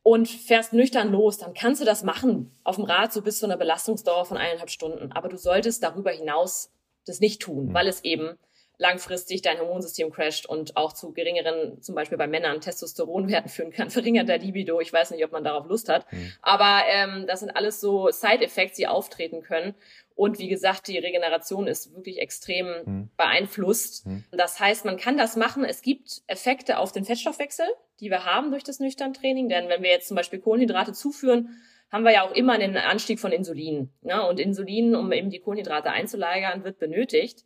[0.02, 2.58] Und fährst nüchtern los, dann kannst du das machen.
[2.64, 5.12] Auf dem Rad so bis zu einer Belastungsdauer von eineinhalb Stunden.
[5.12, 6.72] Aber du solltest darüber hinaus
[7.06, 7.74] das nicht tun, mhm.
[7.74, 8.38] weil es eben
[8.80, 13.90] langfristig dein Hormonsystem crasht und auch zu geringeren, zum Beispiel bei Männern, Testosteronwerten führen kann,
[13.92, 14.80] verringerter Libido.
[14.80, 16.12] Ich weiß nicht, ob man darauf Lust hat.
[16.12, 16.32] Mhm.
[16.42, 19.76] Aber ähm, das sind alles so Side-Effects, die auftreten können.
[20.16, 23.10] Und wie gesagt, die Regeneration ist wirklich extrem mhm.
[23.18, 24.08] beeinflusst.
[24.08, 24.24] Mhm.
[24.32, 25.66] Das heißt, man kann das machen.
[25.66, 27.68] Es gibt Effekte auf den Fettstoffwechsel,
[28.00, 29.50] die wir haben durch das nüchtern Training.
[29.50, 31.62] Denn wenn wir jetzt zum Beispiel Kohlenhydrate zuführen,
[31.92, 33.90] haben wir ja auch immer einen Anstieg von Insulin.
[34.02, 34.26] Ne?
[34.26, 37.46] Und Insulin, um eben die Kohlenhydrate einzulagern, wird benötigt.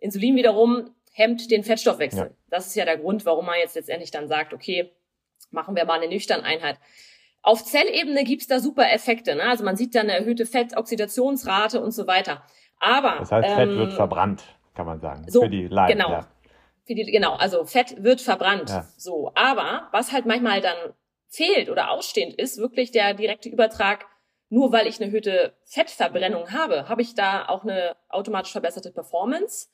[0.00, 2.26] Insulin wiederum hemmt den Fettstoffwechsel.
[2.26, 2.30] Ja.
[2.48, 4.92] Das ist ja der Grund, warum man jetzt letztendlich dann sagt, okay,
[5.50, 6.78] machen wir mal eine nüchterne Einheit.
[7.42, 9.34] Auf Zellebene gibt's da super Effekte.
[9.34, 9.42] Ne?
[9.42, 12.42] Also man sieht da eine erhöhte Fettoxidationsrate und so weiter.
[12.78, 14.44] Aber das heißt, Fett wird ähm, verbrannt,
[14.74, 15.24] kann man sagen.
[15.28, 15.98] So, für die Leiden.
[15.98, 16.10] Genau.
[16.10, 16.28] Ja.
[16.86, 18.70] Für die, genau, also Fett wird verbrannt.
[18.70, 18.86] Ja.
[18.96, 20.76] So, aber was halt manchmal dann
[21.28, 24.06] fehlt oder ausstehend ist, wirklich der direkte Übertrag
[24.50, 29.68] nur weil ich eine erhöhte Fettverbrennung habe, habe ich da auch eine automatisch verbesserte Performance.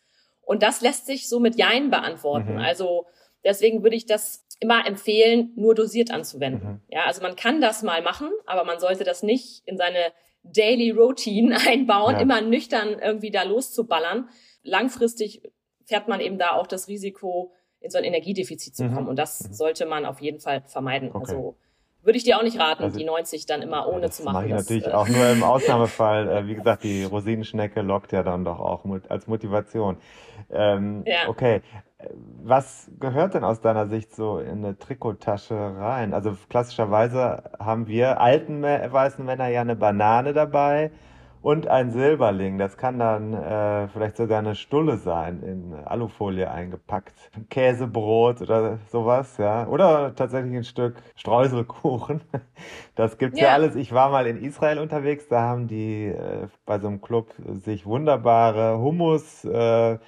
[0.46, 2.54] Und das lässt sich so mit Jein beantworten.
[2.54, 2.60] Mhm.
[2.60, 3.06] Also
[3.44, 6.68] deswegen würde ich das immer empfehlen, nur dosiert anzuwenden.
[6.68, 6.80] Mhm.
[6.88, 10.12] Ja, also man kann das mal machen, aber man sollte das nicht in seine
[10.44, 12.20] Daily Routine einbauen, ja.
[12.20, 14.28] immer nüchtern irgendwie da loszuballern.
[14.62, 15.42] Langfristig
[15.84, 18.88] fährt man eben da auch das Risiko, in so ein Energiedefizit zu mhm.
[18.94, 19.02] kommen.
[19.02, 19.10] Mhm.
[19.10, 19.52] Und das mhm.
[19.52, 21.10] sollte man auf jeden Fall vermeiden.
[21.12, 21.18] Okay.
[21.32, 21.56] Also
[22.06, 24.34] würde ich dir auch nicht raten, also, die 90 dann immer ohne zu machen.
[24.34, 26.28] Mache ich das, natürlich äh, auch nur im Ausnahmefall.
[26.28, 29.96] Äh, wie gesagt, die Rosinenschnecke lockt ja dann doch auch als Motivation.
[30.50, 31.28] Ähm, ja.
[31.28, 31.62] Okay.
[32.42, 36.14] Was gehört denn aus deiner Sicht so in eine Trikottasche rein?
[36.14, 40.92] Also klassischerweise haben wir alten weißen Männer ja eine Banane dabei
[41.46, 42.58] und ein Silberling.
[42.58, 47.14] Das kann dann äh, vielleicht sogar eine Stulle sein, in Alufolie eingepackt.
[47.50, 49.64] Käsebrot oder sowas, ja.
[49.68, 52.20] Oder tatsächlich ein Stück Streuselkuchen.
[52.96, 53.76] Das gibt's ja, ja alles.
[53.76, 57.84] Ich war mal in Israel unterwegs, da haben die äh, bei so einem Club sich
[57.84, 59.98] wunderbare Hummus äh,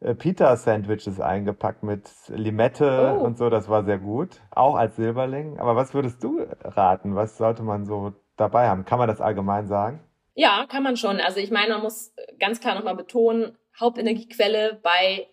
[0.00, 3.24] äh Pita-Sandwiches eingepackt mit Limette oh.
[3.24, 3.50] und so.
[3.50, 4.40] Das war sehr gut.
[4.50, 5.58] Auch als Silberling.
[5.58, 7.16] Aber was würdest du raten?
[7.16, 8.84] Was sollte man so dabei haben?
[8.84, 10.00] Kann man das allgemein sagen?
[10.38, 11.20] Ja, kann man schon.
[11.20, 15.26] Also ich meine, man muss ganz klar nochmal betonen, Hauptenergiequelle bei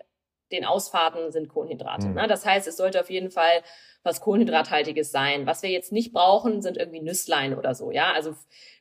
[0.52, 2.08] den Ausfahrten sind Kohlenhydrate.
[2.08, 2.16] Mhm.
[2.16, 2.28] Ne?
[2.28, 3.62] Das heißt, es sollte auf jeden Fall
[4.02, 5.46] was Kohlenhydrathaltiges sein.
[5.46, 7.92] Was wir jetzt nicht brauchen, sind irgendwie Nüsslein oder so.
[7.92, 8.34] Ja, also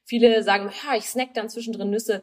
[0.02, 2.22] viele sagen, ja, ich snack dann zwischendrin Nüsse.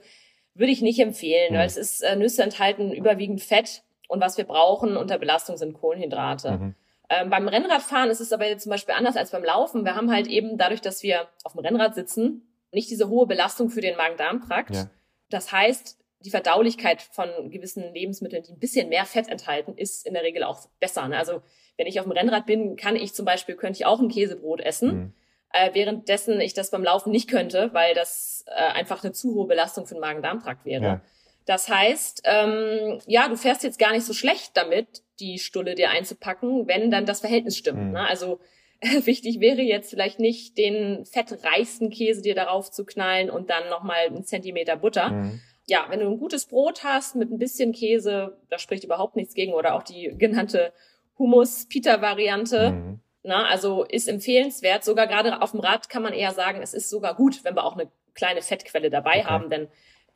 [0.56, 1.58] Würde ich nicht empfehlen, mhm.
[1.60, 5.74] weil es ist, äh, Nüsse enthalten überwiegend Fett und was wir brauchen unter Belastung sind
[5.74, 6.52] Kohlenhydrate.
[6.54, 6.76] Mhm.
[7.10, 9.86] Ähm, beim Rennradfahren ist es aber jetzt zum Beispiel anders als beim Laufen.
[9.86, 13.70] Wir haben halt eben dadurch, dass wir auf dem Rennrad sitzen, nicht diese hohe Belastung
[13.70, 14.76] für den Magen-Darm-Trakt.
[14.76, 14.90] Ja.
[15.30, 20.14] Das heißt, die Verdaulichkeit von gewissen Lebensmitteln, die ein bisschen mehr Fett enthalten, ist in
[20.14, 21.08] der Regel auch besser.
[21.08, 21.18] Ne?
[21.18, 21.42] Also
[21.78, 24.62] wenn ich auf dem Rennrad bin, kann ich zum Beispiel, könnte ich auch ein Käsebrot
[24.62, 25.14] essen, mhm.
[25.52, 29.48] äh, währenddessen ich das beim Laufen nicht könnte, weil das äh, einfach eine zu hohe
[29.48, 30.84] Belastung für den Magen-Darm-Trakt wäre.
[30.84, 31.02] Ja.
[31.46, 35.90] Das heißt, ähm, ja, du fährst jetzt gar nicht so schlecht damit, die Stulle dir
[35.90, 37.82] einzupacken, wenn dann das Verhältnis stimmt.
[37.82, 37.92] Mhm.
[37.94, 38.08] Ne?
[38.08, 38.40] Also
[39.06, 44.08] wichtig wäre jetzt vielleicht nicht, den fettreichsten Käse dir darauf zu knallen und dann nochmal
[44.08, 45.12] einen Zentimeter Butter.
[45.12, 45.42] Mhm.
[45.68, 49.36] Ja, wenn du ein gutes Brot hast mit ein bisschen Käse, da spricht überhaupt nichts
[49.36, 49.54] gegen.
[49.54, 50.74] Oder auch die genannte
[51.20, 52.72] Hummus-Pita-Variante.
[52.72, 53.00] Mhm.
[53.24, 54.84] Na, also ist empfehlenswert.
[54.84, 57.64] Sogar gerade auf dem Rad kann man eher sagen, es ist sogar gut, wenn wir
[57.64, 59.26] auch eine kleine Fettquelle dabei okay.
[59.26, 59.68] haben, denn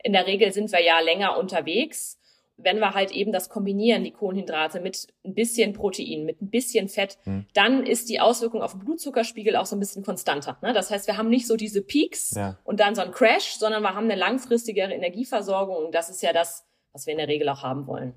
[0.02, 2.18] in der Regel sind wir ja länger unterwegs
[2.56, 6.88] wenn wir halt eben das kombinieren, die Kohlenhydrate mit ein bisschen Protein, mit ein bisschen
[6.88, 7.46] Fett, hm.
[7.54, 10.58] dann ist die Auswirkung auf den Blutzuckerspiegel auch so ein bisschen konstanter.
[10.62, 10.72] Ne?
[10.72, 12.58] Das heißt, wir haben nicht so diese Peaks ja.
[12.64, 16.32] und dann so einen Crash, sondern wir haben eine langfristigere Energieversorgung und das ist ja
[16.32, 18.14] das, was wir in der Regel auch haben wollen.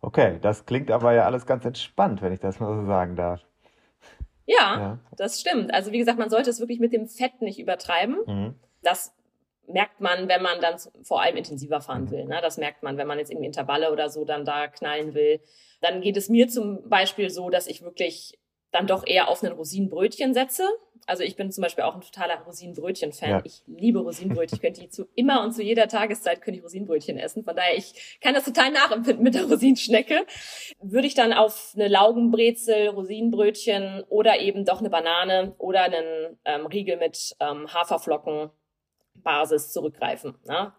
[0.00, 3.40] Okay, das klingt aber ja alles ganz entspannt, wenn ich das mal so sagen darf.
[4.46, 4.98] Ja, ja.
[5.16, 5.74] das stimmt.
[5.74, 8.16] Also wie gesagt, man sollte es wirklich mit dem Fett nicht übertreiben.
[8.26, 8.54] Mhm.
[8.82, 9.15] Das
[9.68, 12.10] merkt man, wenn man dann vor allem intensiver fahren mhm.
[12.10, 12.24] will.
[12.24, 12.38] Ne?
[12.42, 15.40] Das merkt man, wenn man jetzt irgendwie Intervalle oder so dann da knallen will.
[15.80, 18.38] Dann geht es mir zum Beispiel so, dass ich wirklich
[18.72, 20.64] dann doch eher auf ein Rosinenbrötchen setze.
[21.06, 23.30] Also ich bin zum Beispiel auch ein totaler Rosinenbrötchen-Fan.
[23.30, 23.42] Ja.
[23.44, 24.56] Ich liebe Rosinenbrötchen.
[24.56, 27.44] Ich könnte die zu immer und zu jeder Tageszeit könnte ich Rosinenbrötchen essen.
[27.44, 30.26] Von daher, ich kann das total nachempfinden mit der Rosinenschnecke.
[30.82, 36.66] Würde ich dann auf eine Laugenbrezel, Rosinenbrötchen oder eben doch eine Banane oder einen ähm,
[36.66, 38.50] Riegel mit ähm, Haferflocken
[39.26, 40.36] Basis zurückgreifen.
[40.46, 40.72] Ne?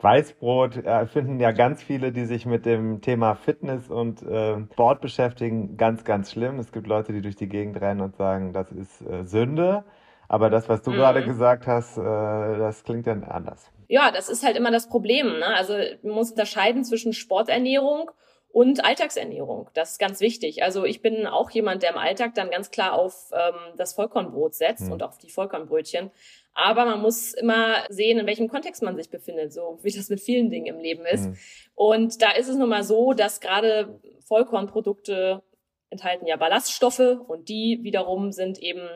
[0.00, 5.00] Weißbrot äh, finden ja ganz viele, die sich mit dem Thema Fitness und äh, Sport
[5.00, 6.58] beschäftigen, ganz, ganz schlimm.
[6.58, 9.84] Es gibt Leute, die durch die Gegend rennen und sagen, das ist äh, Sünde.
[10.28, 10.96] Aber das, was du mhm.
[10.96, 13.70] gerade gesagt hast, äh, das klingt dann anders.
[13.88, 15.26] Ja, das ist halt immer das Problem.
[15.26, 15.46] Ne?
[15.46, 18.10] Also man muss unterscheiden zwischen Sporternährung
[18.48, 19.70] und Alltagsernährung.
[19.74, 20.62] Das ist ganz wichtig.
[20.62, 24.54] Also ich bin auch jemand, der im Alltag dann ganz klar auf ähm, das Vollkornbrot
[24.54, 24.92] setzt mhm.
[24.92, 26.10] und auf die Vollkornbrötchen.
[26.54, 30.20] Aber man muss immer sehen, in welchem Kontext man sich befindet, so wie das mit
[30.20, 31.28] vielen Dingen im Leben ist.
[31.28, 31.36] Mhm.
[31.74, 35.42] Und da ist es nun mal so, dass gerade Vollkornprodukte
[35.88, 38.88] enthalten ja Ballaststoffe und die wiederum sind eben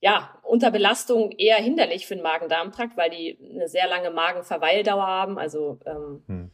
[0.00, 5.38] ja, unter Belastung eher hinderlich für den Magen-Darm-Trakt, weil die eine sehr lange Magenverweildauer haben,
[5.38, 6.50] also ähm, hm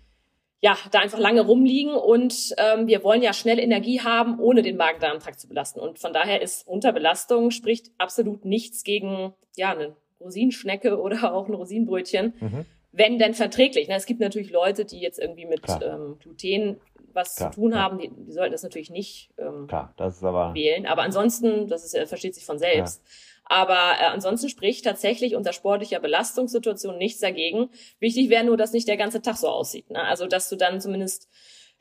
[0.65, 4.79] ja, da einfach lange rumliegen und ähm, wir wollen ja schnell Energie haben, ohne den
[4.79, 5.79] Magen-Darm-Trakt zu belasten.
[5.79, 9.95] Und von daher ist Unterbelastung spricht absolut nichts gegen ja eine
[10.25, 12.65] Rosinenschnecke oder auch ein Rosinenbrötchen, mhm.
[12.93, 13.87] wenn denn verträglich.
[13.89, 16.81] Na, es gibt natürlich Leute, die jetzt irgendwie mit ähm, Gluten
[17.13, 17.79] was Klar, zu tun ja.
[17.79, 20.85] haben, die, die sollten das natürlich nicht ähm, Klar, das ist aber wählen.
[20.87, 23.03] Aber ansonsten, das ist, versteht sich von selbst.
[23.05, 23.11] Ja.
[23.47, 27.71] Aber äh, ansonsten spricht tatsächlich unter sportlicher Belastungssituation nichts dagegen.
[28.01, 29.91] Wichtig wäre nur, dass nicht der ganze Tag so aussieht.
[29.91, 30.03] Ne?
[30.03, 31.29] Also dass du dann zumindest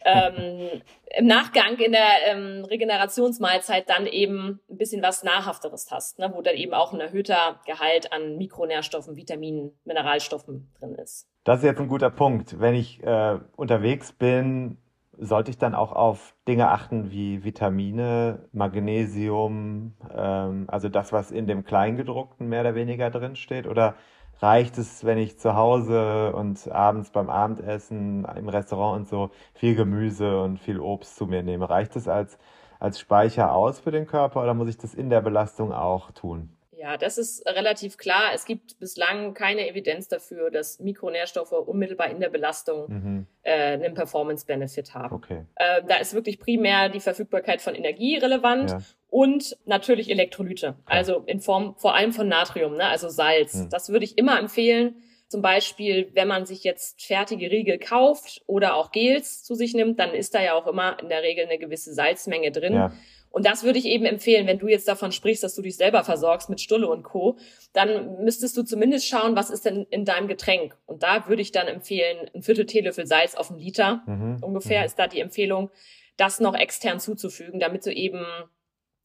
[0.06, 0.82] ähm,
[1.18, 6.32] im Nachgang in der ähm, Regenerationsmahlzeit dann eben ein bisschen was Nahrhafteres hast, ne?
[6.34, 11.28] wo dann eben auch ein erhöhter Gehalt an Mikronährstoffen, Vitaminen, Mineralstoffen drin ist.
[11.44, 12.60] Das ist jetzt ein guter Punkt.
[12.60, 14.78] Wenn ich äh, unterwegs bin,
[15.18, 21.48] sollte ich dann auch auf Dinge achten wie Vitamine, Magnesium, ähm, also das, was in
[21.48, 23.68] dem Kleingedruckten mehr oder weniger drin steht?
[23.68, 23.96] Oder
[24.40, 29.76] reicht es, wenn ich zu Hause und abends beim Abendessen im Restaurant und so viel
[29.76, 31.70] Gemüse und viel Obst zu mir nehme?
[31.70, 32.38] Reicht es als,
[32.80, 36.50] als Speicher aus für den Körper oder muss ich das in der Belastung auch tun?
[36.84, 38.32] Ja, das ist relativ klar.
[38.34, 43.28] Es gibt bislang keine Evidenz dafür, dass Mikronährstoffe unmittelbar in der Belastung mhm.
[43.44, 45.16] äh, einen Performance-Benefit haben.
[45.16, 45.46] Okay.
[45.56, 48.82] Äh, da ist wirklich primär die Verfügbarkeit von Energie relevant ja.
[49.14, 50.74] Und natürlich Elektrolyte.
[50.86, 52.86] Also in Form vor allem von Natrium, ne?
[52.86, 53.54] also Salz.
[53.54, 53.70] Mhm.
[53.70, 54.96] Das würde ich immer empfehlen.
[55.28, 60.00] Zum Beispiel, wenn man sich jetzt fertige Riegel kauft oder auch Gels zu sich nimmt,
[60.00, 62.74] dann ist da ja auch immer in der Regel eine gewisse Salzmenge drin.
[62.74, 62.92] Ja.
[63.30, 66.04] Und das würde ich eben empfehlen, wenn du jetzt davon sprichst, dass du dich selber
[66.04, 67.38] versorgst mit Stulle und Co.,
[67.72, 70.76] dann müsstest du zumindest schauen, was ist denn in deinem Getränk.
[70.88, 74.38] Und da würde ich dann empfehlen, ein Viertel Teelöffel Salz auf einen Liter mhm.
[74.42, 74.86] ungefähr mhm.
[74.88, 75.70] ist da die Empfehlung,
[76.18, 78.26] das noch extern zuzufügen, damit du eben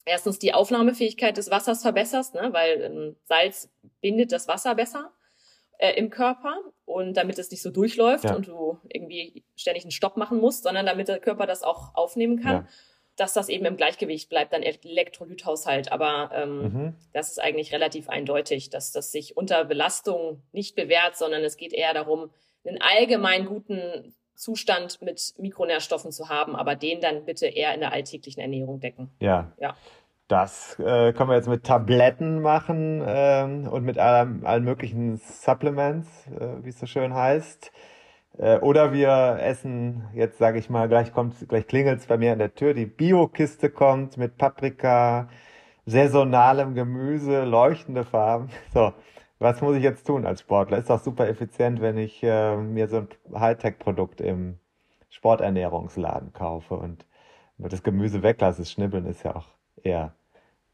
[0.09, 5.13] erstens die Aufnahmefähigkeit des Wassers verbesserst, ne, weil ähm, Salz bindet das Wasser besser
[5.79, 8.35] äh, im Körper und damit es nicht so durchläuft ja.
[8.35, 12.41] und du irgendwie ständig einen Stopp machen musst, sondern damit der Körper das auch aufnehmen
[12.41, 12.65] kann.
[12.65, 12.69] Ja
[13.19, 15.91] dass das eben im Gleichgewicht bleibt, dann Elektrolythaushalt.
[15.91, 16.95] Aber ähm, mhm.
[17.13, 21.73] das ist eigentlich relativ eindeutig, dass das sich unter Belastung nicht bewährt, sondern es geht
[21.73, 22.31] eher darum,
[22.65, 27.93] einen allgemein guten Zustand mit Mikronährstoffen zu haben, aber den dann bitte eher in der
[27.93, 29.11] alltäglichen Ernährung decken.
[29.19, 29.53] Ja.
[29.59, 29.75] ja.
[30.29, 36.27] Das äh, können wir jetzt mit Tabletten machen ähm, und mit allem, allen möglichen Supplements,
[36.29, 37.73] äh, wie es so schön heißt.
[38.39, 42.39] Äh, oder wir essen, jetzt sage ich mal, gleich kommt, gleich klingelt's bei mir an
[42.39, 45.29] der Tür, die Bio-Kiste kommt mit Paprika,
[45.87, 48.51] saisonalem Gemüse, leuchtende Farben.
[48.73, 48.93] So,
[49.39, 50.79] was muss ich jetzt tun als Sportler?
[50.79, 54.59] Ist doch super effizient, wenn ich äh, mir so ein Hightech-Produkt im
[55.11, 57.05] Sporternährungsladen kaufe und
[57.59, 58.63] das Gemüse weglasse.
[58.63, 59.47] Das Schnibbeln ist ja auch
[59.83, 60.15] eher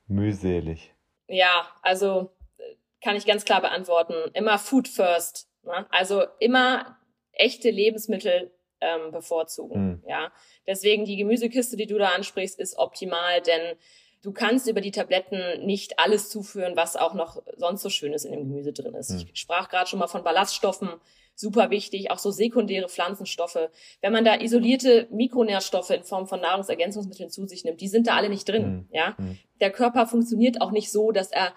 [0.07, 0.95] mühselig.
[1.27, 4.15] Ja, also äh, kann ich ganz klar beantworten.
[4.33, 5.49] Immer Food First.
[5.62, 5.87] Ne?
[5.91, 6.99] Also immer
[7.33, 8.51] echte Lebensmittel
[8.81, 9.87] ähm, bevorzugen.
[9.87, 10.03] Mhm.
[10.07, 10.33] Ja,
[10.67, 13.77] deswegen die Gemüsekiste, die du da ansprichst, ist optimal, denn
[14.25, 18.33] du kannst über die Tabletten nicht alles zuführen, was auch noch sonst so Schönes in
[18.33, 19.11] dem Gemüse drin ist.
[19.11, 19.29] Mhm.
[19.33, 20.89] Ich sprach gerade schon mal von Ballaststoffen,
[21.35, 23.68] super wichtig, auch so sekundäre Pflanzenstoffe.
[24.01, 28.16] Wenn man da isolierte Mikronährstoffe in Form von Nahrungsergänzungsmitteln zu sich nimmt, die sind da
[28.16, 28.66] alle nicht drin.
[28.66, 28.89] Mhm.
[28.93, 29.39] Ja, mhm.
[29.61, 31.53] der Körper funktioniert auch nicht so, dass er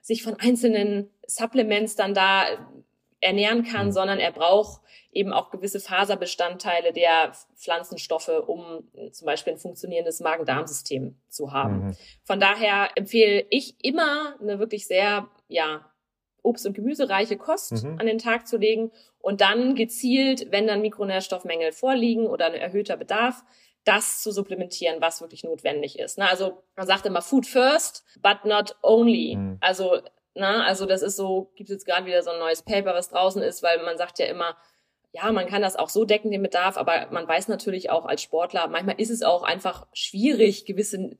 [0.00, 2.44] sich von einzelnen Supplements dann da
[3.20, 3.92] ernähren kann, mhm.
[3.92, 4.80] sondern er braucht
[5.12, 11.86] eben auch gewisse Faserbestandteile der Pflanzenstoffe, um zum Beispiel ein funktionierendes Magen-Darm-System zu haben.
[11.86, 11.96] Mhm.
[12.24, 15.84] Von daher empfehle ich immer eine wirklich sehr, ja,
[16.42, 17.98] Obst- und Gemüsereiche Kost mhm.
[17.98, 22.96] an den Tag zu legen und dann gezielt, wenn dann Mikronährstoffmängel vorliegen oder ein erhöhter
[22.96, 23.42] Bedarf,
[23.84, 26.18] das zu supplementieren, was wirklich notwendig ist.
[26.18, 29.36] Na, also man sagt immer Food first, but not only.
[29.36, 29.58] Mhm.
[29.60, 30.00] Also
[30.34, 33.08] na, also das ist so, gibt es jetzt gerade wieder so ein neues Paper, was
[33.08, 34.56] draußen ist, weil man sagt ja immer,
[35.12, 38.22] ja, man kann das auch so decken, den Bedarf, aber man weiß natürlich auch als
[38.22, 41.16] Sportler, manchmal ist es auch einfach schwierig, gewisse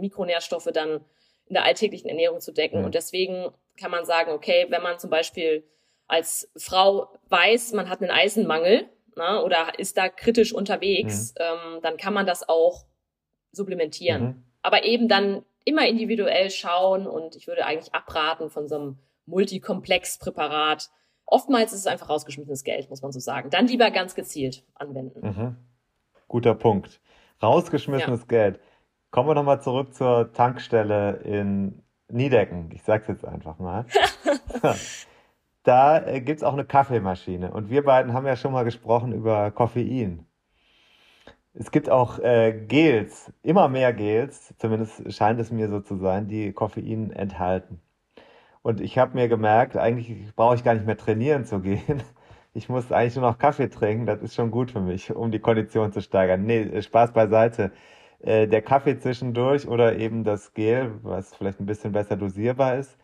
[0.00, 1.04] Mikronährstoffe dann
[1.46, 2.80] in der alltäglichen Ernährung zu decken.
[2.80, 2.86] Mhm.
[2.86, 5.64] Und deswegen kann man sagen, okay, wenn man zum Beispiel
[6.06, 11.44] als Frau weiß, man hat einen Eisenmangel na, ne, oder ist da kritisch unterwegs, mhm.
[11.44, 12.86] ähm, dann kann man das auch
[13.52, 14.22] supplementieren.
[14.22, 14.44] Mhm.
[14.62, 20.90] Aber eben dann immer individuell schauen und ich würde eigentlich abraten von so einem Multikomplex-Präparat.
[21.26, 23.50] Oftmals ist es einfach rausgeschmissenes Geld, muss man so sagen.
[23.50, 25.20] Dann lieber ganz gezielt anwenden.
[25.26, 25.56] Mhm.
[26.28, 27.00] Guter Punkt.
[27.42, 28.26] Rausgeschmissenes ja.
[28.26, 28.60] Geld.
[29.10, 32.70] Kommen wir nochmal zurück zur Tankstelle in Niedecken.
[32.72, 33.86] Ich sag's jetzt einfach mal.
[35.62, 37.52] da äh, gibt's auch eine Kaffeemaschine.
[37.52, 40.26] Und wir beiden haben ja schon mal gesprochen über Koffein.
[41.54, 46.28] Es gibt auch äh, Gels, immer mehr Gels, zumindest scheint es mir so zu sein,
[46.28, 47.80] die Koffein enthalten.
[48.62, 52.02] Und ich habe mir gemerkt, eigentlich brauche ich gar nicht mehr trainieren zu gehen.
[52.54, 55.40] Ich muss eigentlich nur noch Kaffee trinken, das ist schon gut für mich, um die
[55.40, 56.44] Kondition zu steigern.
[56.44, 57.72] Nee, Spaß beiseite.
[58.20, 62.98] Äh, der Kaffee zwischendurch oder eben das Gel, was vielleicht ein bisschen besser dosierbar ist,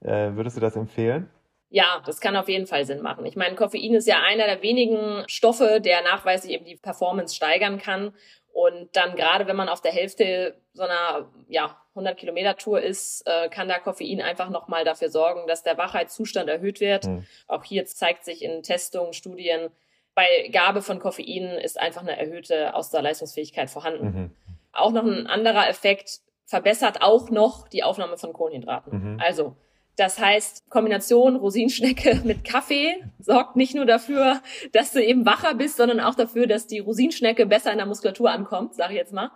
[0.00, 1.28] äh, würdest du das empfehlen?
[1.74, 3.26] Ja, das kann auf jeden Fall Sinn machen.
[3.26, 7.78] Ich meine, Koffein ist ja einer der wenigen Stoffe, der nachweislich eben die Performance steigern
[7.78, 8.14] kann.
[8.52, 13.26] Und dann gerade, wenn man auf der Hälfte so einer ja, 100 Kilometer Tour ist,
[13.26, 17.06] äh, kann da Koffein einfach nochmal dafür sorgen, dass der Wachheitszustand erhöht wird.
[17.06, 17.26] Mhm.
[17.48, 19.70] Auch hier zeigt sich in Testungen, Studien,
[20.14, 24.04] bei Gabe von Koffein ist einfach eine erhöhte Ausdauerleistungsfähigkeit vorhanden.
[24.04, 24.30] Mhm.
[24.72, 29.14] Auch noch ein anderer Effekt verbessert auch noch die Aufnahme von Kohlenhydraten.
[29.14, 29.20] Mhm.
[29.20, 29.56] Also
[29.96, 34.40] das heißt, Kombination Rosinschnecke mit Kaffee sorgt nicht nur dafür,
[34.72, 38.30] dass du eben wacher bist, sondern auch dafür, dass die Rosinschnecke besser in der Muskulatur
[38.30, 39.30] ankommt, sage ich jetzt mal.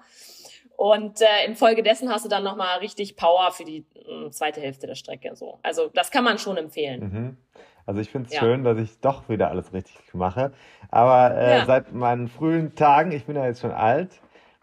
[0.77, 4.95] Und äh, infolgedessen hast du dann nochmal richtig Power für die äh, zweite Hälfte der
[4.95, 5.35] Strecke.
[5.35, 5.59] So.
[5.63, 7.01] Also das kann man schon empfehlen.
[7.01, 7.37] Mhm.
[7.85, 8.41] Also ich finde es ja.
[8.41, 10.53] schön, dass ich doch wieder alles richtig mache.
[10.91, 11.65] Aber äh, ja.
[11.65, 14.21] seit meinen frühen Tagen, ich bin ja jetzt schon alt,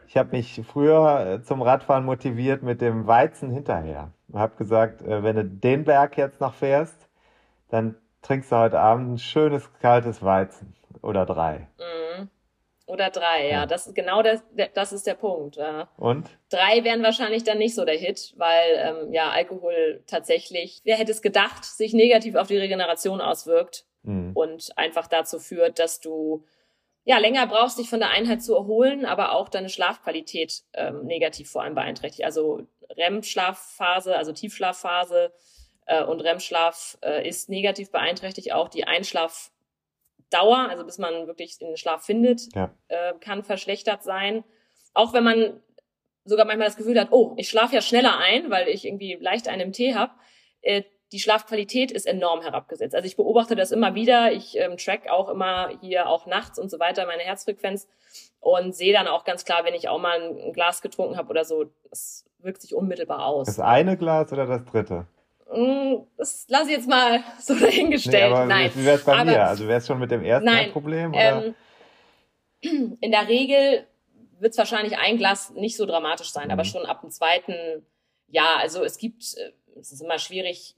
[0.08, 4.12] ich habe mich früher äh, zum Radfahren motiviert mit dem Weizen hinterher.
[4.36, 7.10] Habe gesagt, äh, wenn du den Berg jetzt noch fährst,
[7.70, 11.68] dann trinkst du heute Abend ein schönes kaltes Weizen oder drei.
[11.78, 12.30] Mhm.
[12.88, 13.52] Oder drei, ja.
[13.52, 13.66] ja.
[13.66, 15.56] Das ist genau das, das ist der Punkt.
[15.56, 15.90] Ja.
[15.98, 16.30] Und?
[16.50, 21.12] Drei wären wahrscheinlich dann nicht so der Hit, weil ähm, ja Alkohol tatsächlich, wer hätte
[21.12, 24.32] es gedacht, sich negativ auf die Regeneration auswirkt mhm.
[24.34, 26.44] und einfach dazu führt, dass du
[27.08, 31.52] ja, länger brauchst, dich von der Einheit zu erholen, aber auch deine Schlafqualität ähm, negativ
[31.52, 32.26] vor allem beeinträchtigt.
[32.26, 35.34] Also REM-Schlafphase, also Tiefschlafphase
[35.86, 38.54] äh, und REM-Schlaf äh, ist negativ beeinträchtigt.
[38.54, 42.74] Auch die Einschlafdauer, also bis man wirklich den Schlaf findet, ja.
[42.88, 44.44] äh, kann verschlechtert sein.
[44.94, 45.62] Auch wenn man
[46.26, 49.48] sogar manchmal das Gefühl hat, oh, ich schlafe ja schneller ein, weil ich irgendwie leicht
[49.48, 50.14] einen Tee habe.
[50.62, 52.96] Äh, die Schlafqualität ist enorm herabgesetzt.
[52.96, 54.32] Also ich beobachte das immer wieder.
[54.32, 57.88] Ich ähm, track auch immer hier auch nachts und so weiter meine Herzfrequenz
[58.40, 61.46] und sehe dann auch ganz klar, wenn ich auch mal ein, Glas getrunken habe oder
[61.46, 63.48] so, das wirkt sich unmittelbar aus.
[63.48, 65.08] Das eine Glas oder das dritte?
[65.52, 68.34] Mm, das lasse ich jetzt mal so dahingestellt.
[68.34, 68.72] Nee, nein.
[68.74, 69.46] Wie wäre es bei aber, mir?
[69.46, 71.12] Also wäre es schon mit dem ersten nein, Problem?
[71.12, 71.54] Oder?
[72.62, 73.86] Ähm, in der Regel
[74.40, 76.52] wird es wahrscheinlich ein Glas nicht so dramatisch sein, mhm.
[76.52, 77.86] aber schon ab dem zweiten,
[78.28, 80.76] ja, also es gibt, äh, es ist immer schwierig,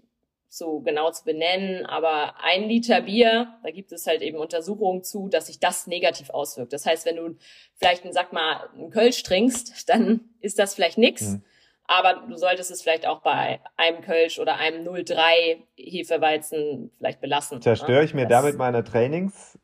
[0.49, 5.27] so genau zu benennen, aber ein Liter Bier, da gibt es halt eben Untersuchungen zu,
[5.27, 6.71] dass sich das negativ auswirkt.
[6.73, 7.35] Das heißt, wenn du
[7.75, 11.21] vielleicht, sag mal, einen Kölsch trinkst, dann ist das vielleicht nix.
[11.21, 11.43] Mhm.
[11.87, 17.61] Aber du solltest es vielleicht auch bei einem Kölsch oder einem 03 Hefeweizen vielleicht belassen.
[17.61, 18.03] Zerstöre ne?
[18.03, 19.57] ich mir das damit meine Trainings,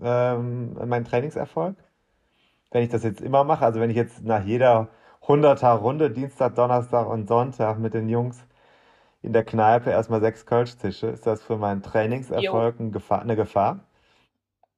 [0.00, 1.76] ähm, meinen Trainingserfolg?
[2.70, 4.88] Wenn ich das jetzt immer mache, also wenn ich jetzt nach jeder
[5.26, 8.42] 100er Runde, Dienstag, Donnerstag und Sonntag mit den Jungs
[9.22, 13.36] in der Kneipe erstmal sechs Kölsch zische, ist das für meinen Trainingserfolg eine Gefahr, eine
[13.36, 13.80] Gefahr?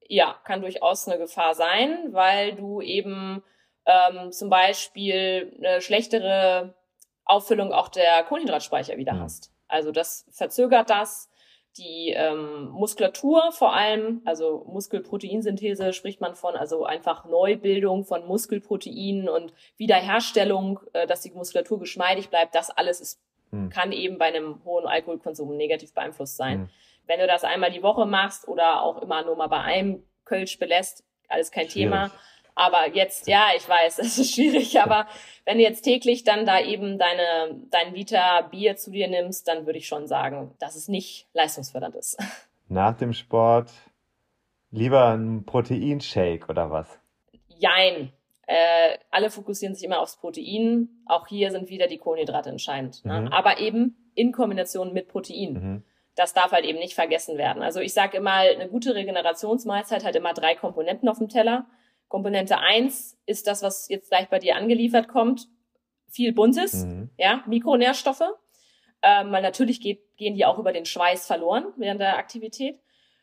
[0.09, 3.45] Ja, kann durchaus eine Gefahr sein, weil du eben
[3.86, 6.74] ähm, zum Beispiel eine schlechtere
[7.31, 9.20] Auffüllung auch der Kohlenhydratspeicher wieder mhm.
[9.20, 9.53] hast.
[9.68, 11.28] Also das verzögert das.
[11.78, 19.28] Die ähm, Muskulatur vor allem, also Muskelproteinsynthese spricht man von, also einfach Neubildung von Muskelproteinen
[19.28, 23.22] und Wiederherstellung, äh, dass die Muskulatur geschmeidig bleibt, das alles ist,
[23.53, 23.70] mhm.
[23.70, 26.59] kann eben bei einem hohen Alkoholkonsum negativ beeinflusst sein.
[26.59, 26.70] Mhm.
[27.07, 30.59] Wenn du das einmal die Woche machst oder auch immer nur mal bei einem Kölsch
[30.59, 31.91] belässt, alles kein Schwierig.
[31.91, 32.11] Thema.
[32.61, 35.06] Aber jetzt, ja, ich weiß, es ist schwierig, aber
[35.46, 39.64] wenn du jetzt täglich dann da eben deine, dein Liter Bier zu dir nimmst, dann
[39.64, 42.18] würde ich schon sagen, dass es nicht leistungsfördernd ist.
[42.68, 43.70] Nach dem Sport
[44.70, 46.86] lieber ein Proteinshake oder was?
[47.48, 48.12] Jein.
[48.46, 50.88] Äh, alle fokussieren sich immer aufs Protein.
[51.06, 53.04] Auch hier sind wieder die Kohlenhydrate entscheidend.
[53.06, 53.22] Ne?
[53.22, 53.28] Mhm.
[53.28, 55.52] Aber eben in Kombination mit Protein.
[55.52, 55.84] Mhm.
[56.14, 57.62] Das darf halt eben nicht vergessen werden.
[57.62, 61.66] Also ich sage immer, eine gute Regenerationsmahlzeit hat immer drei Komponenten auf dem Teller.
[62.11, 65.46] Komponente eins ist das, was jetzt gleich bei dir angeliefert kommt.
[66.08, 67.08] Viel Buntes, mhm.
[67.16, 68.24] ja, Mikronährstoffe.
[69.02, 72.80] Ähm, weil natürlich geht, gehen die auch über den Schweiß verloren während der Aktivität.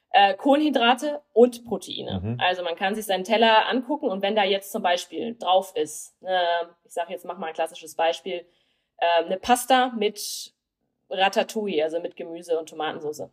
[0.10, 2.22] Äh, Kohlenhydrate und Proteine.
[2.24, 2.38] Mhm.
[2.40, 6.16] Also man kann sich seinen Teller angucken und wenn da jetzt zum Beispiel drauf ist,
[6.22, 8.46] äh, ich sage jetzt mach mal ein klassisches Beispiel,
[8.98, 10.56] äh, eine Pasta mit
[11.10, 13.30] Ratatouille, also mit Gemüse und Tomatensauce.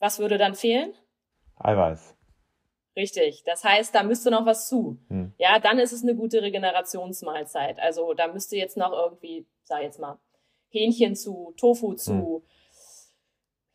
[0.00, 0.92] Was würde dann fehlen?
[1.56, 2.14] Eiweiß.
[2.96, 3.42] Richtig.
[3.44, 4.98] Das heißt, da müsste noch was zu.
[5.08, 5.32] Hm.
[5.38, 7.80] Ja, dann ist es eine gute Regenerationsmahlzeit.
[7.80, 10.18] Also da müsste jetzt noch irgendwie, sag jetzt mal,
[10.68, 12.42] Hähnchen zu, Tofu zu, hm.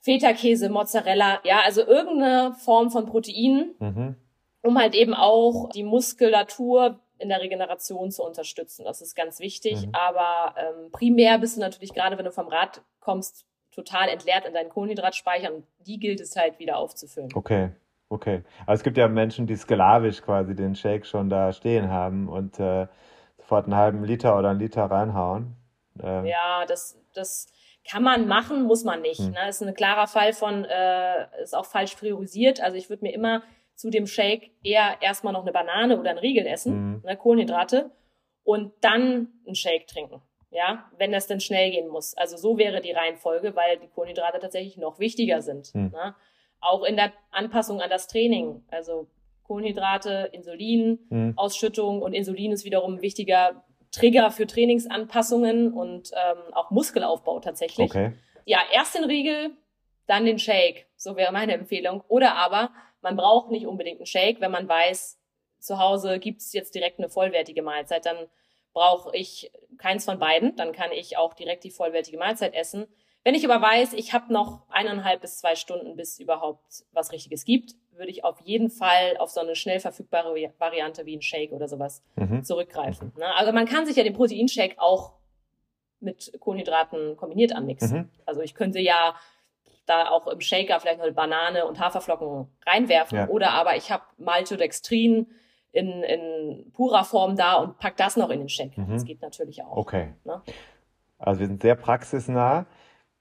[0.08, 4.16] Feta-Käse, Mozzarella, ja, also irgendeine Form von Protein, mhm.
[4.62, 8.86] um halt eben auch die Muskulatur in der Regeneration zu unterstützen.
[8.86, 9.86] Das ist ganz wichtig.
[9.86, 9.92] Mhm.
[9.94, 14.54] Aber ähm, primär bist du natürlich gerade, wenn du vom Rad kommst, total entleert in
[14.54, 15.64] deinen Kohlenhydratspeichern.
[15.80, 17.30] Die gilt es halt wieder aufzufüllen.
[17.36, 17.72] Okay.
[18.10, 18.44] Okay.
[18.66, 22.60] Aber es gibt ja Menschen, die sklavisch quasi den Shake schon da stehen haben und
[22.60, 22.88] äh,
[23.38, 25.56] sofort einen halben Liter oder einen Liter reinhauen.
[26.02, 26.26] Ähm.
[26.26, 27.48] Ja, das, das
[27.90, 29.20] kann man machen, muss man nicht.
[29.20, 29.32] Hm.
[29.32, 29.50] Ne?
[29.50, 32.62] Ist ein klarer Fall von, äh, ist auch falsch priorisiert.
[32.62, 33.44] Also ich würde mir immer
[33.76, 37.02] zu dem Shake eher erstmal noch eine Banane oder einen Riegel essen, mhm.
[37.06, 37.92] ne, Kohlenhydrate,
[38.44, 40.22] und dann einen Shake trinken.
[40.50, 42.18] Ja, wenn das dann schnell gehen muss.
[42.18, 45.76] Also so wäre die Reihenfolge, weil die Kohlenhydrate tatsächlich noch wichtiger sind.
[45.76, 45.92] Mhm.
[45.92, 46.16] Ne?
[46.60, 48.64] Auch in der Anpassung an das Training.
[48.70, 49.08] Also
[49.44, 51.34] Kohlenhydrate, Insulin, mhm.
[51.38, 57.90] Ausschüttung und Insulin ist wiederum ein wichtiger Trigger für Trainingsanpassungen und ähm, auch Muskelaufbau tatsächlich.
[57.90, 58.14] Okay.
[58.46, 59.52] Ja, erst den Riegel,
[60.06, 60.88] dann den Shake.
[60.96, 62.04] So wäre meine Empfehlung.
[62.08, 65.20] Oder aber man braucht nicht unbedingt einen Shake, wenn man weiß,
[65.60, 68.06] zu Hause gibt's jetzt direkt eine vollwertige Mahlzeit.
[68.06, 68.28] Dann
[68.74, 70.56] brauche ich keins von beiden.
[70.56, 72.88] Dann kann ich auch direkt die vollwertige Mahlzeit essen.
[73.28, 77.44] Wenn ich aber weiß, ich habe noch eineinhalb bis zwei Stunden, bis überhaupt was Richtiges
[77.44, 81.52] gibt, würde ich auf jeden Fall auf so eine schnell verfügbare Variante wie ein Shake
[81.52, 82.46] oder sowas mhm.
[82.46, 83.12] zurückgreifen.
[83.18, 83.26] Ne?
[83.36, 85.16] Also man kann sich ja den Proteinshake auch
[86.00, 87.98] mit Kohlenhydraten kombiniert anmixen.
[87.98, 88.10] Mhm.
[88.26, 89.14] Also ich könnte ja
[89.86, 93.18] da auch im Shaker vielleicht noch eine Banane und Haferflocken reinwerfen.
[93.18, 93.28] Ja.
[93.28, 95.28] Oder aber ich habe Maltodextrin
[95.74, 98.78] in, in purer Form da und pack das noch in den Shake.
[98.78, 98.94] Mhm.
[98.94, 99.76] Das geht natürlich auch.
[99.76, 100.14] Okay.
[100.24, 100.42] Ne?
[101.20, 102.68] Also wir sind sehr praxisnah.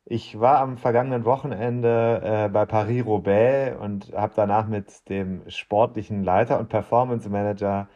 [0.09, 6.61] Ich war am vergangenen Wochenende äh, bei Paris-Roubaix und habe danach mit dem sportlichen Leiter
[6.61, 7.89] und Performance Manager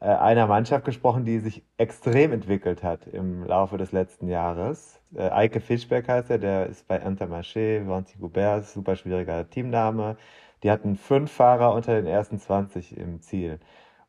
[0.00, 5.00] äh, einer Mannschaft gesprochen, die sich extrem entwickelt hat im Laufe des letzten Jahres.
[5.14, 10.16] Äh, Eike Fischberg heißt er, der ist bei Intermarché, Vanti Goubert, super schwieriger Teamname.
[10.64, 13.60] Die hatten fünf Fahrer unter den ersten 20 im Ziel.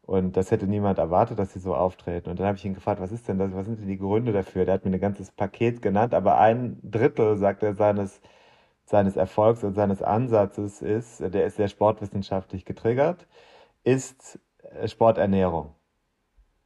[0.07, 2.29] Und das hätte niemand erwartet, dass sie so auftreten.
[2.29, 3.53] Und dann habe ich ihn gefragt, was ist denn das?
[3.53, 4.63] Was sind denn die Gründe dafür?
[4.63, 8.21] Der hat mir ein ganzes Paket genannt, aber ein Drittel, sagt er, seines,
[8.85, 13.27] seines Erfolgs und seines Ansatzes ist, der ist sehr sportwissenschaftlich getriggert,
[13.83, 15.75] ist äh, Sporternährung.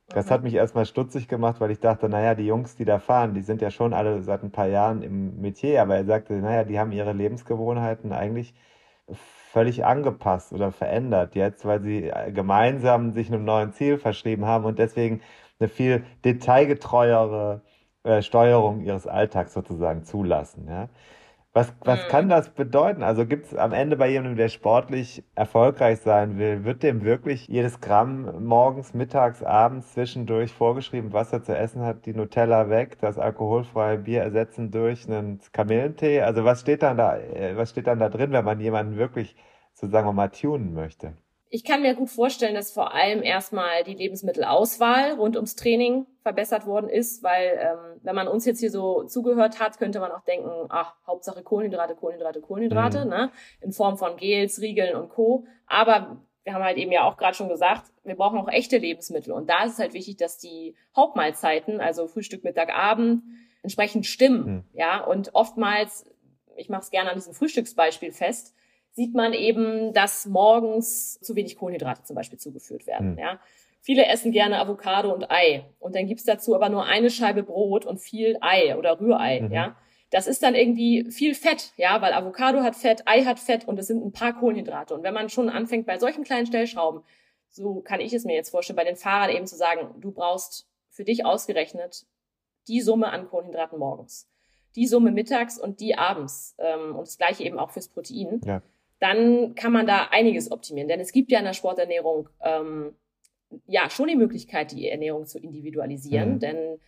[0.09, 3.33] Das hat mich erstmal stutzig gemacht, weil ich dachte, naja, die Jungs, die da fahren,
[3.33, 6.63] die sind ja schon alle seit ein paar Jahren im Metier, aber er sagte, naja,
[6.63, 8.53] die haben ihre Lebensgewohnheiten eigentlich
[9.51, 14.65] völlig angepasst oder verändert jetzt, weil sie äh, gemeinsam sich einem neuen Ziel verschrieben haben
[14.65, 15.21] und deswegen
[15.59, 17.61] eine viel detailgetreuere
[18.03, 20.67] äh, Steuerung ihres Alltags sozusagen zulassen.
[20.69, 20.87] Ja?
[21.53, 22.07] Was, was mhm.
[22.07, 23.03] kann das bedeuten?
[23.03, 27.45] Also gibt es am Ende bei jemandem, der sportlich erfolgreich sein will, wird dem wirklich
[27.47, 32.99] jedes Gramm morgens, mittags, abends zwischendurch vorgeschrieben, was er zu essen hat, die Nutella weg,
[33.01, 36.21] das alkoholfreie Bier ersetzen durch einen Kamillentee?
[36.21, 39.35] Also was steht dann da, äh, was steht dann da drin, wenn man jemanden wirklich,
[39.73, 41.15] so sagen wir mal, tunen möchte?
[41.53, 46.65] Ich kann mir gut vorstellen, dass vor allem erstmal die Lebensmittelauswahl rund ums Training verbessert
[46.65, 50.23] worden ist, weil ähm, wenn man uns jetzt hier so zugehört hat, könnte man auch
[50.23, 53.09] denken, ach, Hauptsache Kohlenhydrate, Kohlenhydrate, Kohlenhydrate, mhm.
[53.09, 53.31] ne?
[53.59, 55.45] in Form von Gels, Riegeln und Co.
[55.67, 59.33] Aber wir haben halt eben ja auch gerade schon gesagt, wir brauchen auch echte Lebensmittel.
[59.33, 63.23] Und da ist es halt wichtig, dass die Hauptmahlzeiten, also Frühstück, Mittag, Abend,
[63.61, 64.45] entsprechend stimmen.
[64.45, 64.63] Mhm.
[64.71, 66.05] Ja, und oftmals,
[66.55, 68.55] ich mache es gerne an diesem Frühstücksbeispiel fest,
[68.93, 73.13] sieht man eben, dass morgens zu wenig Kohlenhydrate zum Beispiel zugeführt werden.
[73.13, 73.19] Mhm.
[73.19, 73.39] Ja.
[73.79, 75.65] Viele essen gerne Avocado und Ei.
[75.79, 79.41] Und dann gibt's dazu aber nur eine Scheibe Brot und viel Ei oder Rührei.
[79.41, 79.51] Mhm.
[79.51, 79.75] Ja.
[80.11, 83.79] Das ist dann irgendwie viel Fett, ja, weil Avocado hat Fett, Ei hat Fett und
[83.79, 84.93] es sind ein paar Kohlenhydrate.
[84.93, 87.01] Und wenn man schon anfängt bei solchen kleinen Stellschrauben,
[87.49, 90.67] so kann ich es mir jetzt vorstellen, bei den Fahrern eben zu sagen, du brauchst
[90.89, 92.05] für dich ausgerechnet
[92.67, 94.29] die Summe an Kohlenhydraten morgens,
[94.75, 98.41] die Summe mittags und die abends ähm, und das gleiche eben auch fürs Protein.
[98.43, 98.61] Ja
[99.01, 100.87] dann kann man da einiges optimieren.
[100.87, 102.93] Denn es gibt ja in der Sporternährung ähm,
[103.65, 106.35] ja schon die Möglichkeit, die Ernährung zu individualisieren.
[106.35, 106.39] Mhm.
[106.39, 106.79] Denn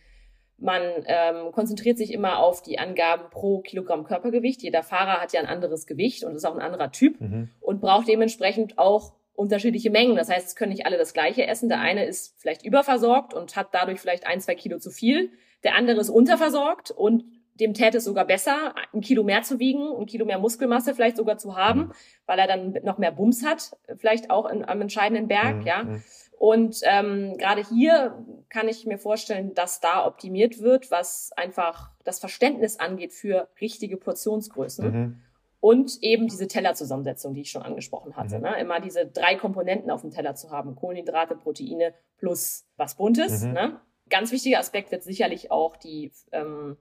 [0.56, 4.62] man ähm, konzentriert sich immer auf die Angaben pro Kilogramm Körpergewicht.
[4.62, 7.50] Jeder Fahrer hat ja ein anderes Gewicht und ist auch ein anderer Typ mhm.
[7.60, 10.14] und braucht dementsprechend auch unterschiedliche Mengen.
[10.14, 11.68] Das heißt, es können nicht alle das gleiche essen.
[11.68, 15.32] Der eine ist vielleicht überversorgt und hat dadurch vielleicht ein, zwei Kilo zu viel.
[15.64, 17.24] Der andere ist unterversorgt und
[17.54, 21.16] dem täte es sogar besser, ein Kilo mehr zu wiegen, ein Kilo mehr Muskelmasse vielleicht
[21.16, 21.92] sogar zu haben, mhm.
[22.26, 25.66] weil er dann noch mehr Bums hat, vielleicht auch in, am entscheidenden Berg, mhm.
[25.66, 25.84] ja.
[25.84, 26.02] Mhm.
[26.36, 28.18] Und ähm, gerade hier
[28.50, 33.96] kann ich mir vorstellen, dass da optimiert wird, was einfach das Verständnis angeht für richtige
[33.96, 34.90] Portionsgrößen.
[34.90, 35.20] Mhm.
[35.60, 38.36] Und eben diese Tellerzusammensetzung, die ich schon angesprochen hatte.
[38.36, 38.42] Mhm.
[38.42, 38.60] Ne?
[38.60, 40.74] Immer diese drei Komponenten auf dem Teller zu haben.
[40.74, 43.44] Kohlenhydrate, Proteine plus was Buntes.
[43.44, 43.52] Mhm.
[43.52, 43.80] Ne?
[44.10, 46.76] Ganz wichtiger Aspekt wird sicherlich auch die ähm,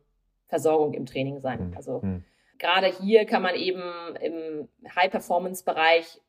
[0.53, 1.69] Versorgung im Training sein.
[1.69, 1.77] Mhm.
[1.77, 2.23] Also mhm.
[2.59, 3.81] gerade hier kann man eben
[4.21, 6.21] im High-Performance-Bereich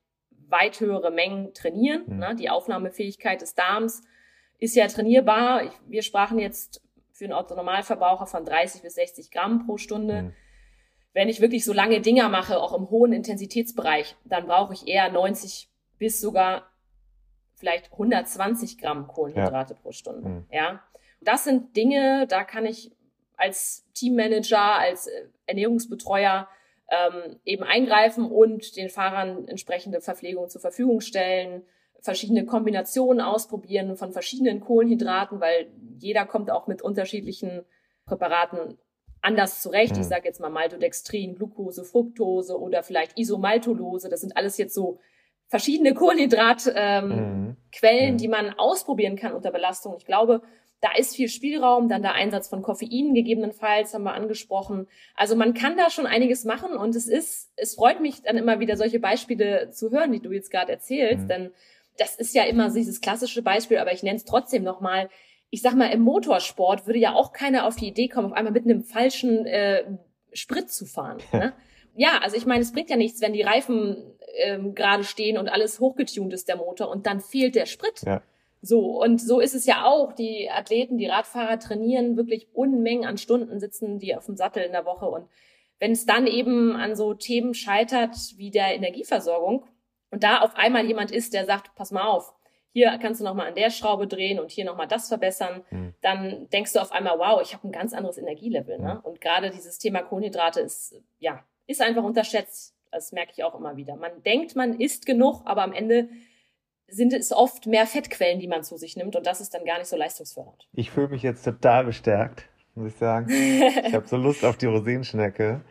[0.48, 2.04] weit höhere Mengen trainieren.
[2.06, 2.18] Mhm.
[2.18, 2.34] Ne?
[2.36, 4.02] Die Aufnahmefähigkeit des Darms
[4.58, 5.64] ist ja trainierbar.
[5.64, 10.22] Ich, wir sprachen jetzt für einen Autonormalverbraucher von 30 bis 60 Gramm pro Stunde.
[10.22, 10.32] Mhm.
[11.12, 15.12] Wenn ich wirklich so lange Dinger mache, auch im hohen Intensitätsbereich, dann brauche ich eher
[15.12, 15.68] 90
[15.98, 16.70] bis sogar
[17.56, 19.80] vielleicht 120 Gramm Kohlenhydrate ja.
[19.80, 20.28] pro Stunde.
[20.28, 20.46] Mhm.
[20.50, 20.82] Ja,
[21.20, 22.90] das sind Dinge, da kann ich
[23.36, 26.48] als Teammanager, als äh, Ernährungsbetreuer
[26.90, 31.62] ähm, eben eingreifen und den Fahrern entsprechende Verpflegung zur Verfügung stellen,
[32.02, 37.64] verschiedene Kombinationen ausprobieren von verschiedenen Kohlenhydraten, weil jeder kommt auch mit unterschiedlichen
[38.04, 38.78] Präparaten
[39.22, 39.96] anders zurecht.
[39.96, 44.10] Ich sage jetzt mal Maltodextrin, Glucose, Fructose oder vielleicht Isomaltolose.
[44.10, 45.00] Das sind alles jetzt so
[45.46, 48.12] verschiedene Kohlenhydratquellen, ähm, mhm.
[48.12, 48.16] mhm.
[48.18, 49.94] die man ausprobieren kann unter Belastung.
[49.96, 50.42] Ich glaube,
[50.80, 54.86] da ist viel Spielraum, dann der Einsatz von Koffein gegebenenfalls haben wir angesprochen.
[55.14, 58.60] Also man kann da schon einiges machen und es ist, es freut mich dann immer
[58.60, 61.28] wieder solche Beispiele zu hören, die du jetzt gerade erzählst, mhm.
[61.28, 61.50] denn
[61.96, 65.08] das ist ja immer dieses klassische Beispiel, aber ich nenne es trotzdem nochmal.
[65.50, 68.52] Ich sag mal, im Motorsport würde ja auch keiner auf die Idee kommen, auf einmal
[68.52, 69.84] mit einem falschen äh,
[70.32, 71.18] Sprit zu fahren.
[71.32, 71.52] Ne?
[71.94, 75.48] ja, also ich meine, es bringt ja nichts, wenn die Reifen ähm, gerade stehen und
[75.48, 78.02] alles hochgetunt ist, der Motor, und dann fehlt der Sprit.
[78.04, 78.22] Ja.
[78.64, 80.12] So, und so ist es ja auch.
[80.12, 84.72] Die Athleten, die Radfahrer trainieren wirklich Unmengen an Stunden, sitzen die auf dem Sattel in
[84.72, 85.06] der Woche.
[85.06, 85.28] Und
[85.78, 89.66] wenn es dann eben an so Themen scheitert wie der Energieversorgung
[90.10, 92.32] und da auf einmal jemand ist, der sagt, pass mal auf,
[92.72, 95.94] hier kannst du nochmal an der Schraube drehen und hier nochmal das verbessern, mhm.
[96.00, 98.78] dann denkst du auf einmal, wow, ich habe ein ganz anderes Energielevel.
[98.78, 98.98] Ne?
[99.02, 102.74] Und gerade dieses Thema Kohlenhydrate ist, ja, ist einfach unterschätzt.
[102.90, 103.96] Das merke ich auch immer wieder.
[103.96, 106.08] Man denkt, man isst genug, aber am Ende
[106.88, 109.78] sind es oft mehr Fettquellen, die man zu sich nimmt und das ist dann gar
[109.78, 110.68] nicht so leistungsfördernd.
[110.72, 113.28] Ich fühle mich jetzt total bestärkt, muss ich sagen.
[113.30, 115.62] ich habe so Lust auf die Rosinenschnecke.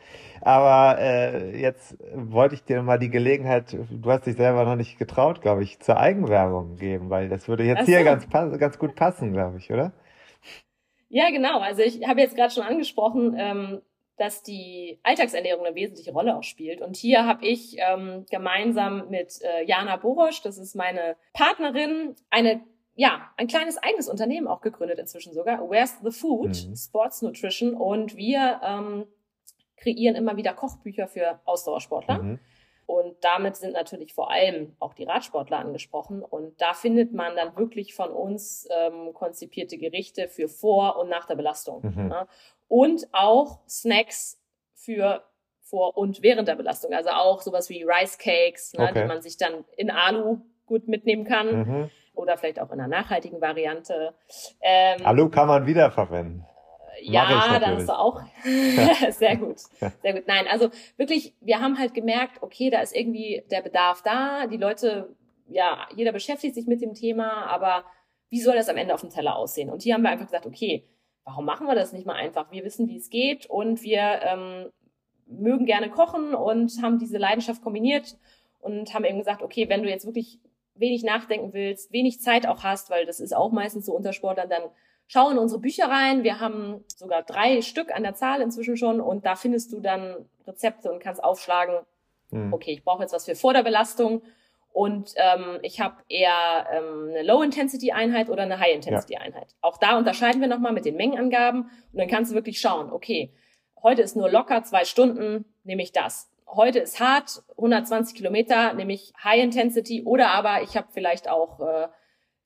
[0.41, 4.99] Aber äh, jetzt wollte ich dir mal die Gelegenheit, du hast dich selber noch nicht
[4.99, 7.85] getraut, glaube ich, zur Eigenwerbung geben, weil das würde jetzt so.
[7.85, 9.93] hier ganz, ganz gut passen, glaube ich, oder?
[11.07, 11.59] Ja, genau.
[11.59, 13.81] Also ich habe jetzt gerade schon angesprochen, ähm,
[14.17, 16.81] dass die Alltagsernährung eine wesentliche Rolle auch spielt.
[16.81, 22.61] Und hier habe ich ähm, gemeinsam mit äh, Jana Borosch, das ist meine Partnerin, eine
[22.95, 25.67] ja, ein kleines eigenes Unternehmen auch gegründet inzwischen sogar.
[25.67, 26.67] Where's the Food?
[26.67, 26.75] Mhm.
[26.75, 27.73] Sports Nutrition.
[27.73, 29.05] Und wir ähm,
[29.77, 32.21] kreieren immer wieder Kochbücher für Ausdauersportler.
[32.21, 32.39] Mhm.
[32.85, 36.21] Und damit sind natürlich vor allem auch die Radsportler angesprochen.
[36.21, 41.25] Und da findet man dann wirklich von uns ähm, konzipierte Gerichte für vor und nach
[41.25, 41.81] der Belastung.
[41.81, 42.11] Mhm.
[42.11, 42.27] Ja
[42.73, 44.41] und auch Snacks
[44.73, 45.23] für
[45.61, 46.91] vor und während der Belastung.
[46.91, 49.01] Also auch sowas wie Rice Cakes, ne, okay.
[49.01, 51.55] die man sich dann in Alu gut mitnehmen kann.
[51.55, 51.89] Mhm.
[52.15, 54.15] Oder vielleicht auch in einer nachhaltigen Variante.
[54.59, 56.47] Ähm, Alu kann man wiederverwenden.
[56.99, 58.21] Ja, da hast du auch.
[59.11, 59.59] sehr gut.
[60.01, 60.23] Sehr gut.
[60.27, 64.47] Nein, also wirklich, wir haben halt gemerkt, okay, da ist irgendwie der Bedarf da.
[64.47, 65.15] Die Leute,
[65.47, 67.83] ja, jeder beschäftigt sich mit dem Thema, aber
[68.29, 69.69] wie soll das am Ende auf dem Teller aussehen?
[69.69, 70.85] Und hier haben wir einfach gesagt, okay,
[71.25, 72.51] warum machen wir das nicht mal einfach?
[72.51, 74.71] Wir wissen, wie es geht und wir ähm,
[75.25, 78.17] mögen gerne kochen und haben diese Leidenschaft kombiniert
[78.59, 80.39] und haben eben gesagt, okay, wenn du jetzt wirklich
[80.75, 84.49] wenig nachdenken willst, wenig Zeit auch hast, weil das ist auch meistens so unter Sportlern,
[84.49, 84.63] dann
[85.07, 86.23] schau in unsere Bücher rein.
[86.23, 90.25] Wir haben sogar drei Stück an der Zahl inzwischen schon und da findest du dann
[90.47, 91.85] Rezepte und kannst aufschlagen,
[92.31, 92.53] mhm.
[92.53, 94.23] okay, ich brauche jetzt was für vor der Belastung
[94.73, 99.51] und ähm, ich habe eher ähm, eine Low-Intensity-Einheit oder eine High-Intensity-Einheit.
[99.51, 99.57] Ja.
[99.61, 103.31] Auch da unterscheiden wir nochmal mit den Mengenangaben und dann kannst du wirklich schauen, okay,
[103.83, 106.31] heute ist nur locker zwei Stunden, nehme ich das.
[106.47, 111.59] Heute ist hart, 120 Kilometer, nehme ich High Intensity oder aber ich habe vielleicht auch
[111.59, 111.87] äh,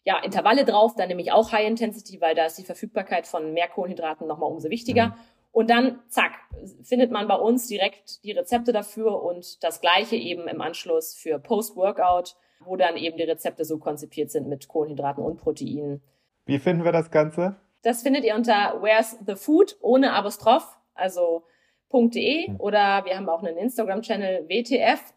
[0.03, 3.53] ja, Intervalle drauf, dann nehme ich auch High Intensity, weil da ist die Verfügbarkeit von
[3.53, 5.07] mehr Kohlenhydraten nochmal umso wichtiger.
[5.07, 5.13] Mhm.
[5.57, 6.33] Und dann, zack,
[6.83, 11.39] findet man bei uns direkt die Rezepte dafür und das gleiche eben im Anschluss für
[11.39, 16.03] Post-Workout, wo dann eben die Rezepte so konzipiert sind mit Kohlenhydraten und Proteinen.
[16.45, 17.55] Wie finden wir das Ganze?
[17.81, 21.43] Das findet ihr unter Where's the Food ohne Apostroph, also
[21.91, 22.59] .de mhm.
[22.59, 25.15] oder wir haben auch einen Instagram-Channel WTF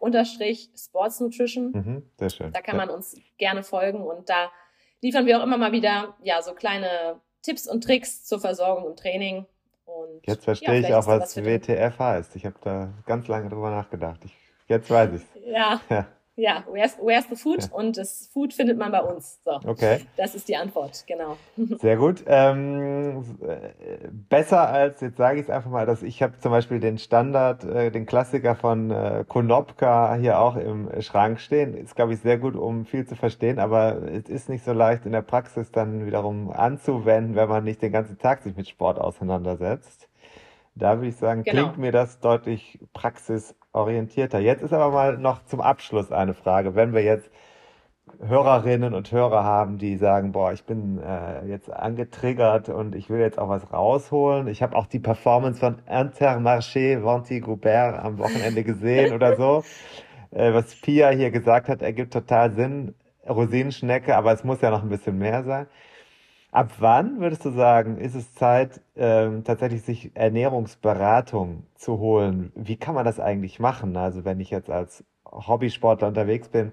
[0.74, 2.50] Sports Mhm, sehr schön.
[2.50, 2.86] Da kann ja.
[2.86, 4.50] man uns gerne folgen und da
[5.02, 8.96] liefern wir auch immer mal wieder ja so kleine Tipps und Tricks zur Versorgung im
[8.96, 9.44] Training
[9.96, 12.36] und jetzt verstehe ja, ich auch, was, WTF heißt.
[12.36, 14.20] Ich habe da ganz lange drüber nachgedacht.
[14.24, 14.36] Ich,
[14.66, 15.80] jetzt weiß ich Ja.
[15.88, 16.06] ja.
[16.40, 17.60] Ja, where's, where's the food?
[17.60, 17.68] Ja.
[17.72, 19.40] Und das Food findet man bei uns.
[19.44, 19.60] So.
[19.66, 20.00] Okay.
[20.16, 21.36] Das ist die Antwort, genau.
[21.80, 22.24] Sehr gut.
[22.26, 23.22] Ähm,
[24.30, 27.64] besser als, jetzt sage ich es einfach mal, dass ich habe zum Beispiel den Standard,
[27.64, 31.74] äh, den Klassiker von äh, Konopka hier auch im Schrank stehen.
[31.74, 35.04] Ist, glaube ich, sehr gut, um viel zu verstehen, aber es ist nicht so leicht
[35.04, 38.98] in der Praxis dann wiederum anzuwenden, wenn man nicht den ganzen Tag sich mit Sport
[38.98, 40.09] auseinandersetzt.
[40.74, 41.62] Da würde ich sagen, genau.
[41.62, 44.38] klingt mir das deutlich praxisorientierter.
[44.38, 46.74] Jetzt ist aber mal noch zum Abschluss eine Frage.
[46.74, 47.30] Wenn wir jetzt
[48.18, 53.20] Hörerinnen und Hörer haben, die sagen, boah, ich bin äh, jetzt angetriggert und ich will
[53.20, 54.48] jetzt auch was rausholen.
[54.48, 59.64] Ich habe auch die Performance von Intermarché Vanti Goubert am Wochenende gesehen oder so.
[60.32, 62.94] Äh, was Pia hier gesagt hat, ergibt total Sinn.
[63.28, 65.66] Rosinenschnecke, aber es muss ja noch ein bisschen mehr sein.
[66.52, 72.52] Ab wann würdest du sagen, ist es Zeit, ähm, tatsächlich sich Ernährungsberatung zu holen?
[72.56, 73.96] Wie kann man das eigentlich machen?
[73.96, 76.72] Also wenn ich jetzt als Hobbysportler unterwegs bin,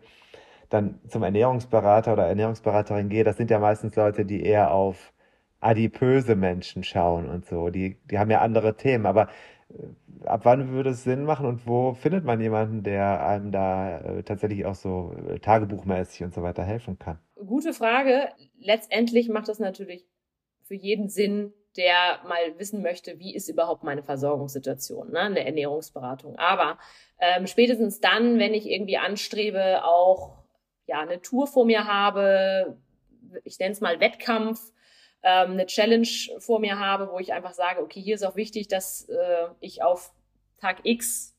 [0.70, 5.14] dann zum Ernährungsberater oder Ernährungsberaterin gehe, das sind ja meistens Leute, die eher auf
[5.62, 7.70] adipöse Menschen schauen und so.
[7.70, 9.06] Die, die haben ja andere Themen.
[9.08, 9.30] Aber
[9.70, 14.00] äh, ab wann würde es Sinn machen und wo findet man jemanden, der einem da
[14.00, 17.20] äh, tatsächlich auch so äh, tagebuchmäßig und so weiter helfen kann?
[17.46, 18.30] Gute Frage.
[18.60, 20.06] Letztendlich macht das natürlich
[20.64, 25.20] für jeden Sinn, der mal wissen möchte, wie ist überhaupt meine Versorgungssituation, ne?
[25.22, 26.38] eine Ernährungsberatung.
[26.38, 26.78] Aber
[27.20, 30.40] ähm, spätestens dann, wenn ich irgendwie anstrebe, auch
[30.88, 32.78] ja eine Tour vor mir habe,
[33.44, 34.72] ich nenne es mal Wettkampf,
[35.22, 36.08] ähm, eine Challenge
[36.40, 39.84] vor mir habe, wo ich einfach sage, okay, hier ist auch wichtig, dass äh, ich
[39.84, 40.14] auf
[40.60, 41.36] Tag X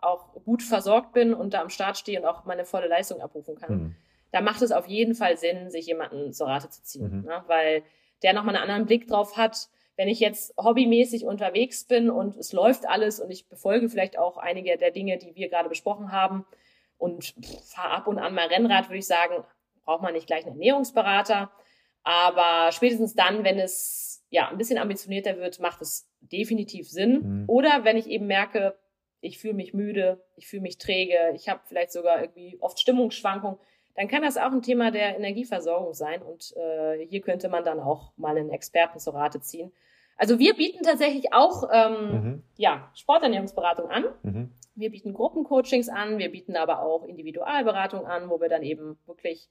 [0.00, 3.56] auch gut versorgt bin und da am Start stehe und auch meine volle Leistung abrufen
[3.56, 3.72] kann.
[3.72, 3.96] Mhm
[4.30, 7.24] da macht es auf jeden Fall Sinn, sich jemanden zur Rate zu ziehen, mhm.
[7.24, 7.44] ne?
[7.46, 7.82] weil
[8.22, 9.68] der nochmal einen anderen Blick drauf hat.
[9.96, 14.36] Wenn ich jetzt hobbymäßig unterwegs bin und es läuft alles und ich befolge vielleicht auch
[14.36, 16.46] einige der Dinge, die wir gerade besprochen haben
[16.98, 17.34] und
[17.66, 19.44] fahre ab und an mal Rennrad, würde ich sagen,
[19.84, 21.50] braucht man nicht gleich einen Ernährungsberater.
[22.04, 27.40] Aber spätestens dann, wenn es ja ein bisschen ambitionierter wird, macht es definitiv Sinn.
[27.40, 27.44] Mhm.
[27.48, 28.78] Oder wenn ich eben merke,
[29.20, 33.58] ich fühle mich müde, ich fühle mich träge, ich habe vielleicht sogar irgendwie oft Stimmungsschwankungen,
[33.94, 36.22] dann kann das auch ein Thema der Energieversorgung sein.
[36.22, 39.72] Und äh, hier könnte man dann auch mal einen Experten zur Rate ziehen.
[40.16, 42.42] Also wir bieten tatsächlich auch ähm, mhm.
[42.56, 44.04] ja, Sporternährungsberatung an.
[44.22, 44.52] Mhm.
[44.74, 49.48] Wir bieten Gruppencoachings an, wir bieten aber auch Individualberatung an, wo wir dann eben wirklich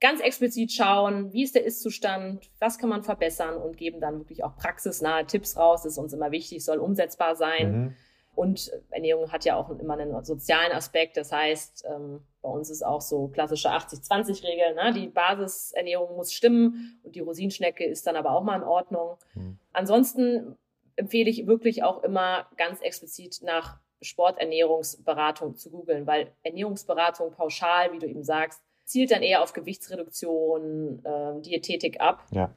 [0.00, 4.44] ganz explizit schauen, wie ist der Ist-Zustand, was kann man verbessern und geben dann wirklich
[4.44, 5.82] auch praxisnahe Tipps raus.
[5.82, 7.72] Das ist uns immer wichtig, soll umsetzbar sein.
[7.72, 7.96] Mhm.
[8.34, 11.16] Und Ernährung hat ja auch immer einen sozialen Aspekt.
[11.16, 14.74] Das heißt, ähm, bei uns ist auch so klassische 80-20-Regel.
[14.74, 14.92] Ne?
[14.94, 19.18] Die Basisernährung muss stimmen und die Rosinschnecke ist dann aber auch mal in Ordnung.
[19.34, 19.58] Mhm.
[19.72, 20.56] Ansonsten
[20.96, 27.98] empfehle ich wirklich auch immer ganz explizit nach Sporternährungsberatung zu googeln, weil Ernährungsberatung pauschal, wie
[27.98, 32.24] du eben sagst, zielt dann eher auf Gewichtsreduktion, ähm, Diätetik ab.
[32.30, 32.54] Ja.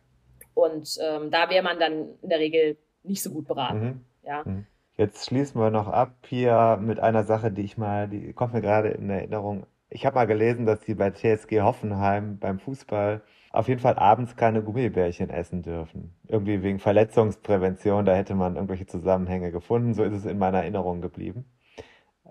[0.54, 3.80] Und ähm, da wäre man dann in der Regel nicht so gut beraten.
[3.80, 4.06] Mhm.
[4.24, 4.44] Ja.
[4.46, 4.66] Mhm.
[4.98, 8.62] Jetzt schließen wir noch ab hier mit einer Sache, die ich mal, die kommt mir
[8.62, 9.66] gerade in Erinnerung.
[9.90, 14.38] Ich habe mal gelesen, dass sie bei TSG Hoffenheim beim Fußball auf jeden Fall abends
[14.38, 16.16] keine Gummibärchen essen dürfen.
[16.30, 19.94] Irgendwie wegen Verletzungsprävention, da hätte man irgendwelche Zusammenhänge gefunden.
[19.94, 21.44] So ist es in meiner Erinnerung geblieben.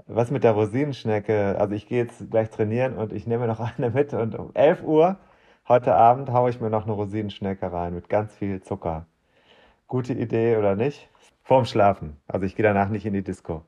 [0.07, 1.57] Was mit der Rosinenschnecke?
[1.59, 4.83] Also ich gehe jetzt gleich trainieren und ich nehme noch eine mit und um 11
[4.85, 5.19] Uhr
[5.69, 9.07] heute Abend haue ich mir noch eine Rosinenschnecke rein mit ganz viel Zucker.
[9.87, 11.11] Gute Idee oder nicht?
[11.45, 12.21] Vorm Schlafen.
[12.27, 13.63] Also ich gehe danach nicht in die Disco.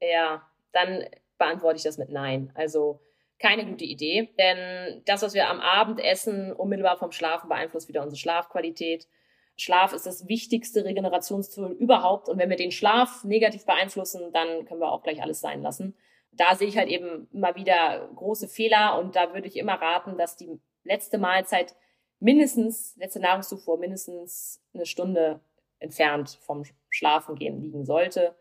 [0.00, 1.04] Ja, dann
[1.36, 2.52] beantworte ich das mit Nein.
[2.54, 3.00] Also
[3.38, 8.02] keine gute Idee, denn das, was wir am Abend essen, unmittelbar vom Schlafen beeinflusst wieder
[8.02, 9.08] unsere Schlafqualität.
[9.56, 14.80] Schlaf ist das wichtigste Regenerationstool überhaupt und wenn wir den Schlaf negativ beeinflussen, dann können
[14.80, 15.96] wir auch gleich alles sein lassen.
[16.32, 20.16] Da sehe ich halt eben immer wieder große Fehler und da würde ich immer raten,
[20.16, 21.74] dass die letzte Mahlzeit
[22.20, 25.40] mindestens, letzte Nahrungszufuhr mindestens eine Stunde
[25.78, 28.34] entfernt vom Schlafengehen liegen sollte.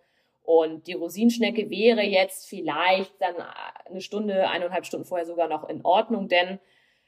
[0.43, 3.35] Und die Rosinschnecke wäre jetzt vielleicht dann
[3.85, 6.59] eine Stunde, eineinhalb Stunden vorher sogar noch in Ordnung, denn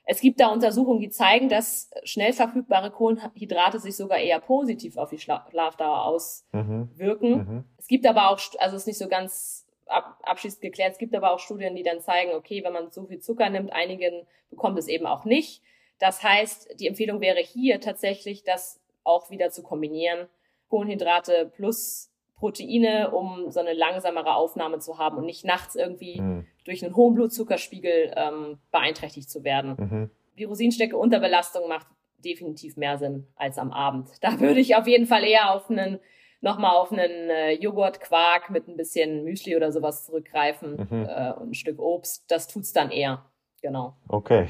[0.09, 5.09] es gibt da Untersuchungen, die zeigen, dass schnell verfügbare Kohlenhydrate sich sogar eher positiv auf
[5.09, 7.29] die Schlafdauer auswirken.
[7.29, 7.37] Mhm.
[7.37, 7.63] Mhm.
[7.77, 11.31] Es gibt aber auch, also es ist nicht so ganz abschließend geklärt, es gibt aber
[11.31, 14.87] auch Studien, die dann zeigen, okay, wenn man so viel Zucker nimmt, einigen bekommt es
[14.87, 15.61] eben auch nicht.
[15.99, 20.27] Das heißt, die Empfehlung wäre hier tatsächlich, das auch wieder zu kombinieren.
[20.69, 26.45] Kohlenhydrate plus Proteine, um so eine langsamere Aufnahme zu haben und nicht nachts irgendwie mhm.
[26.65, 29.75] durch einen hohen Blutzuckerspiegel ähm, beeinträchtigt zu werden.
[29.77, 30.09] Mhm.
[30.37, 31.87] Die Rosinstecke unter Belastung macht
[32.23, 34.09] definitiv mehr Sinn als am Abend.
[34.21, 35.99] Da würde ich auf jeden Fall eher auf einen
[36.41, 41.07] nochmal auf einen äh, Joghurt, Quark mit ein bisschen Müsli oder sowas zurückgreifen mhm.
[41.09, 42.29] äh, und ein Stück Obst.
[42.29, 43.25] Das tut's dann eher.
[43.63, 43.95] Genau.
[44.07, 44.47] Okay,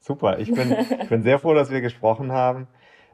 [0.00, 0.38] super.
[0.38, 2.68] Ich bin, ich bin sehr froh, dass wir gesprochen haben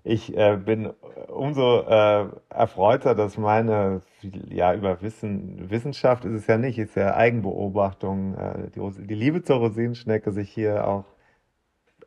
[0.09, 0.91] ich äh, bin
[1.29, 4.01] umso äh, erfreuter, dass meine,
[4.49, 9.43] ja, über Wissen, Wissenschaft ist es ja nicht, ist ja Eigenbeobachtung, äh, die, die Liebe
[9.43, 11.05] zur Rosinenschnecke sich hier auch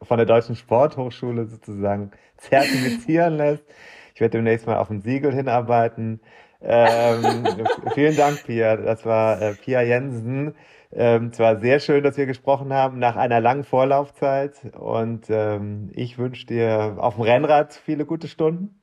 [0.02, 3.64] von der Deutschen Sporthochschule sozusagen zertifizieren lässt.
[4.16, 6.22] Ich werde demnächst mal auf ein Siegel hinarbeiten.
[6.62, 8.78] Ähm, vielen Dank, Pia.
[8.78, 10.56] Das war äh, Pia Jensen.
[10.94, 16.18] Ähm, zwar sehr schön, dass wir gesprochen haben nach einer langen Vorlaufzeit und ähm, ich
[16.18, 18.78] wünsche dir auf dem Rennrad viele gute Stunden.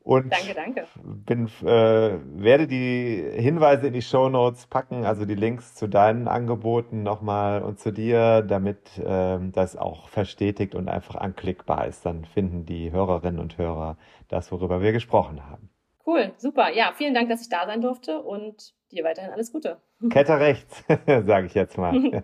[0.00, 0.86] Und danke, danke.
[1.02, 6.28] Bin, äh, werde die Hinweise in die Show Notes packen, also die Links zu deinen
[6.28, 12.04] Angeboten nochmal und zu dir, damit ähm, das auch verstetigt und einfach anklickbar ist.
[12.04, 13.96] Dann finden die Hörerinnen und Hörer
[14.28, 15.70] das, worüber wir gesprochen haben.
[16.06, 16.70] Cool, super.
[16.70, 19.80] Ja, vielen Dank, dass ich da sein durfte und dir weiterhin alles Gute.
[20.10, 22.22] Kette rechts, sage ich jetzt mal.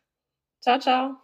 [0.60, 1.16] ciao, ciao.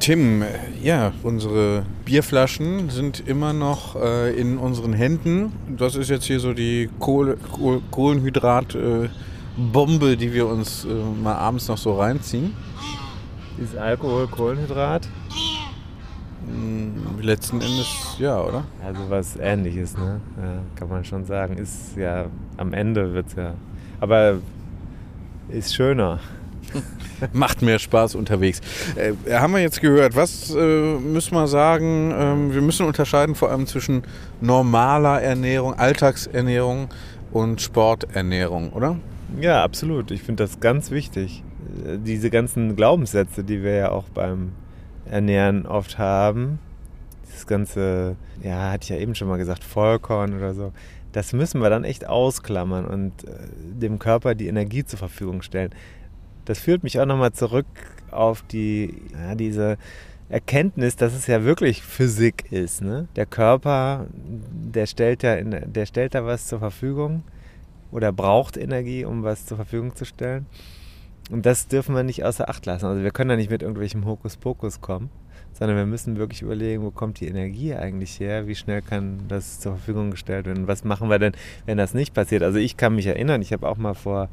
[0.00, 0.42] Tim,
[0.82, 5.52] ja, unsere Bierflaschen sind immer noch äh, in unseren Händen.
[5.76, 10.88] Das ist jetzt hier so die Kohle, Kohl, Kohlenhydrat-Bombe, äh, die wir uns äh,
[11.22, 12.54] mal abends noch so reinziehen.
[13.58, 15.08] Ist Alkohol Kohlenhydrat?
[16.46, 18.64] Mm, letzten Endes ja, oder?
[18.84, 20.20] Also was ähnliches, ne?
[20.40, 21.58] Ja, kann man schon sagen.
[21.58, 22.26] Ist ja,
[22.56, 23.54] am Ende wird es ja.
[24.00, 24.38] Aber
[25.48, 26.20] ist schöner.
[27.32, 28.60] Macht mehr Spaß unterwegs.
[28.96, 32.12] Äh, haben wir jetzt gehört, was äh, müssen wir sagen?
[32.16, 34.02] Ähm, wir müssen unterscheiden vor allem zwischen
[34.40, 36.88] normaler Ernährung, Alltagsernährung
[37.32, 38.96] und Sporternährung, oder?
[39.40, 40.10] Ja, absolut.
[40.10, 41.42] Ich finde das ganz wichtig.
[41.84, 44.52] Äh, diese ganzen Glaubenssätze, die wir ja auch beim
[45.10, 46.58] Ernähren oft haben,
[47.32, 50.72] das ganze, ja, hatte ich ja eben schon mal gesagt, Vollkorn oder so,
[51.12, 55.70] das müssen wir dann echt ausklammern und äh, dem Körper die Energie zur Verfügung stellen
[56.48, 57.66] das führt mich auch nochmal zurück
[58.10, 59.76] auf die, ja, diese
[60.30, 62.80] Erkenntnis, dass es ja wirklich Physik ist.
[62.80, 63.06] Ne?
[63.16, 67.22] Der Körper, der stellt, ja in, der stellt da was zur Verfügung
[67.90, 70.46] oder braucht Energie, um was zur Verfügung zu stellen.
[71.30, 72.86] Und das dürfen wir nicht außer Acht lassen.
[72.86, 75.10] Also wir können da nicht mit irgendwelchem Hokuspokus kommen,
[75.52, 78.46] sondern wir müssen wirklich überlegen, wo kommt die Energie eigentlich her?
[78.46, 80.66] Wie schnell kann das zur Verfügung gestellt werden?
[80.66, 81.32] Was machen wir denn,
[81.66, 82.42] wenn das nicht passiert?
[82.42, 84.30] Also ich kann mich erinnern, ich habe auch mal vor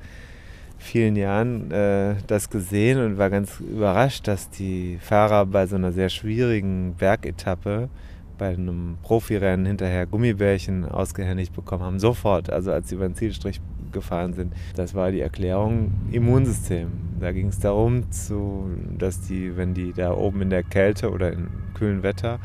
[0.78, 5.92] vielen Jahren äh, das gesehen und war ganz überrascht, dass die Fahrer bei so einer
[5.92, 7.90] sehr schwierigen Bergetappe
[8.38, 12.00] bei einem Profirennen hinterher Gummibärchen ausgehändigt bekommen haben.
[12.00, 13.62] Sofort, also als sie über den Zielstrich
[13.92, 14.54] gefahren sind.
[14.76, 16.90] Das war die Erklärung Immunsystem.
[17.20, 21.32] Da ging es darum, zu, dass die, wenn die da oben in der Kälte oder
[21.32, 22.40] im kühlen Wetter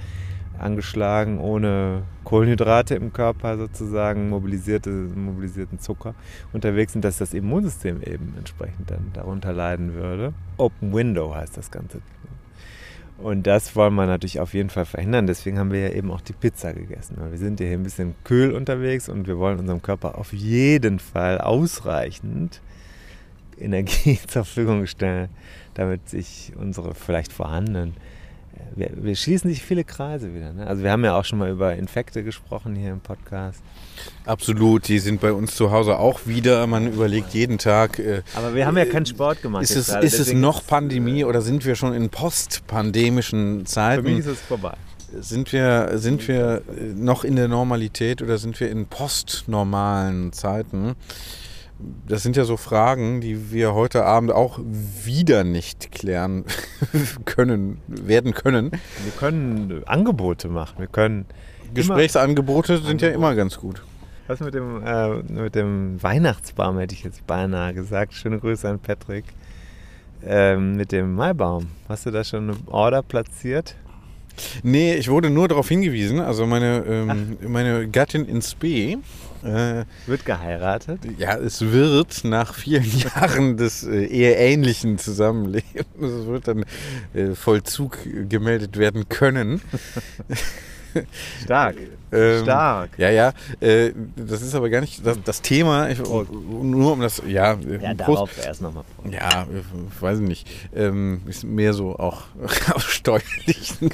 [0.61, 6.15] angeschlagen, ohne Kohlenhydrate im Körper sozusagen, mobilisierte, mobilisierten Zucker
[6.53, 10.33] unterwegs sind, dass das Immunsystem eben entsprechend dann darunter leiden würde.
[10.57, 12.01] Open Window heißt das Ganze.
[13.19, 15.27] Und das wollen wir natürlich auf jeden Fall verhindern.
[15.27, 17.19] Deswegen haben wir ja eben auch die Pizza gegessen.
[17.31, 20.99] Wir sind ja hier ein bisschen kühl unterwegs und wir wollen unserem Körper auf jeden
[20.99, 22.63] Fall ausreichend
[23.59, 25.29] Energie zur Verfügung stellen,
[25.75, 27.95] damit sich unsere vielleicht vorhandenen
[28.75, 30.53] wir, wir schließen sich viele Kreise wieder.
[30.53, 30.67] Ne?
[30.67, 33.63] Also wir haben ja auch schon mal über Infekte gesprochen hier im Podcast.
[34.25, 36.67] Absolut, die sind bei uns zu Hause auch wieder.
[36.67, 37.99] Man überlegt jeden Tag.
[37.99, 39.63] Äh, Aber wir haben ja keinen Sport gemacht.
[39.63, 44.05] Ist, es, ist es noch Pandemie oder sind wir schon in postpandemischen Zeiten?
[44.05, 44.75] Für mich ist es vorbei.
[45.19, 46.63] Sind wir, sind wir
[46.95, 50.95] noch in der Normalität oder sind wir in postnormalen Zeiten?
[52.07, 54.59] Das sind ja so Fragen, die wir heute Abend auch
[55.05, 56.45] wieder nicht klären
[57.25, 58.71] können, werden können.
[58.71, 60.79] Wir können Angebote machen.
[60.79, 61.27] Wir können
[61.73, 63.07] Gesprächsangebote sind Angebote.
[63.07, 63.83] ja immer ganz gut.
[64.27, 68.15] Was mit dem, äh, mit dem Weihnachtsbaum hätte ich jetzt beinahe gesagt.
[68.15, 69.25] Schöne Grüße an Patrick.
[70.25, 71.69] Ähm, mit dem Maibaum.
[71.89, 73.75] Hast du da schon eine Order platziert?
[74.63, 76.21] Nee, ich wurde nur darauf hingewiesen.
[76.21, 78.99] Also meine, ähm, meine Gattin in Spee
[79.43, 81.01] äh, wird geheiratet?
[81.19, 86.65] Ja, es wird nach vielen Jahren des äh, eheähnlichen Zusammenlebens, es wird dann
[87.15, 87.99] äh, Vollzug
[88.29, 89.63] gemeldet werden können.
[91.43, 91.77] Stark.
[92.13, 92.91] Ähm, Stark.
[92.99, 93.33] Ja, ja.
[93.61, 95.89] Äh, das ist aber gar nicht das, das Thema.
[95.91, 96.25] Ich, oh.
[96.25, 97.57] Nur um das, ja.
[97.81, 98.85] Ja, darauf erst nochmal.
[99.11, 100.49] Ja, ich weiß nicht.
[100.75, 102.23] Ähm, ist mehr so auch
[102.75, 103.91] aus steuerlichen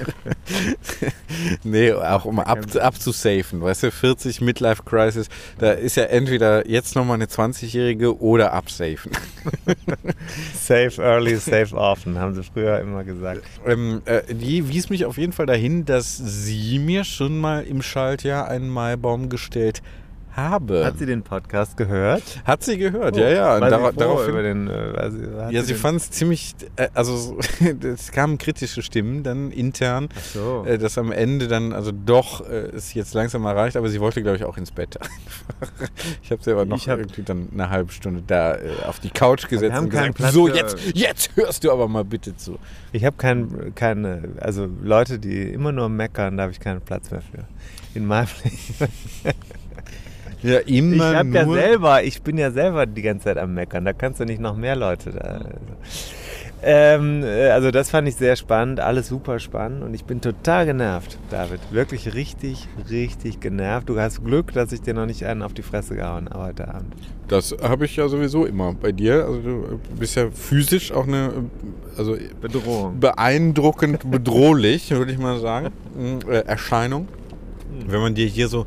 [1.65, 3.61] Nee, auch um ab, abzusafen.
[3.61, 5.29] Weißt du, 40 Midlife Crisis,
[5.59, 9.13] da ist ja entweder jetzt nochmal eine 20-Jährige oder absafen.
[10.55, 13.43] safe early, safe often, haben sie früher immer gesagt.
[13.67, 17.83] Ähm, äh, die wies mich auf jeden Fall dahin, dass sie mir schon mal im
[18.07, 19.83] Schaltjahr einen Maibaum gestellt
[20.37, 20.85] habe.
[20.85, 22.23] Hat sie den Podcast gehört?
[22.45, 23.61] Hat sie gehört, oh, ja, ja.
[23.61, 27.39] War Dar daraufhin, über den, äh, sie, ja, sie fand es ziemlich, äh, also
[27.83, 30.65] es kamen kritische Stimmen dann intern, so.
[30.67, 34.23] äh, dass am Ende dann, also doch äh, es jetzt langsam erreicht, aber sie wollte,
[34.23, 34.99] glaube ich, auch ins Bett.
[36.23, 38.57] ich habe sie aber noch hab, irgendwie dann eine halbe Stunde da
[38.87, 42.37] auf die Couch gesetzt und gesagt, Platz so, jetzt, jetzt hörst du aber mal bitte
[42.37, 42.59] zu.
[42.93, 47.11] Ich habe kein, keine, also Leute, die immer nur meckern, da habe ich keinen Platz
[47.11, 47.45] mehr für.
[47.95, 48.93] In meinem Leben.
[50.43, 53.85] Ja, immer ich hab ja selber, ich bin ja selber die ganze Zeit am Meckern.
[53.85, 55.41] Da kannst du nicht noch mehr Leute da.
[56.63, 60.67] Ähm, äh, also das fand ich sehr spannend, alles super spannend und ich bin total
[60.67, 61.61] genervt, David.
[61.71, 63.89] Wirklich richtig, richtig genervt.
[63.89, 66.69] Du hast Glück, dass ich dir noch nicht einen auf die Fresse gehauen habe heute
[66.69, 66.95] Abend.
[67.29, 69.27] Das habe ich ja sowieso immer bei dir.
[69.27, 71.31] Also du bist ja physisch auch eine
[71.97, 72.99] also Bedrohung.
[73.01, 75.73] beeindruckend bedrohlich, würde ich mal sagen.
[76.29, 77.07] Äh, Erscheinung.
[77.81, 77.93] Hm.
[77.93, 78.65] Wenn man dir hier so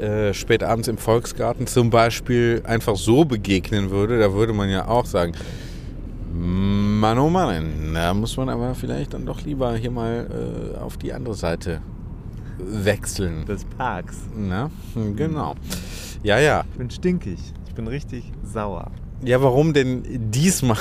[0.00, 4.88] äh, spät abends im Volksgarten zum Beispiel einfach so begegnen würde, da würde man ja
[4.88, 5.32] auch sagen,
[6.32, 10.96] Mann, oh Mann, da muss man aber vielleicht dann doch lieber hier mal äh, auf
[10.96, 11.80] die andere Seite
[12.58, 13.46] wechseln.
[13.46, 14.18] Des Parks.
[14.36, 14.70] Na,
[15.16, 15.54] genau.
[16.22, 16.64] Ja, ja.
[16.72, 17.38] Ich bin stinkig.
[17.68, 18.90] Ich bin richtig sauer.
[19.24, 20.76] Ja, warum denn diesmal?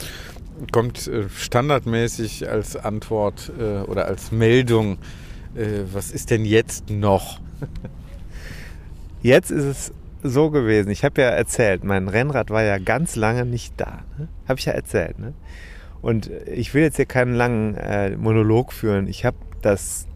[0.73, 3.53] kommt standardmäßig als Antwort
[3.87, 4.99] oder als Meldung,
[5.93, 7.39] was ist denn jetzt noch?
[9.23, 9.93] Jetzt ist es
[10.23, 10.91] so gewesen.
[10.91, 14.05] Ich habe ja erzählt, mein Rennrad war ja ganz lange nicht da.
[14.19, 14.29] Ne?
[14.49, 15.19] Habe ich ja erzählt.
[15.19, 15.35] Ne?
[16.01, 19.07] Und ich will jetzt hier keinen langen äh, Monolog führen.
[19.07, 20.07] Ich habe das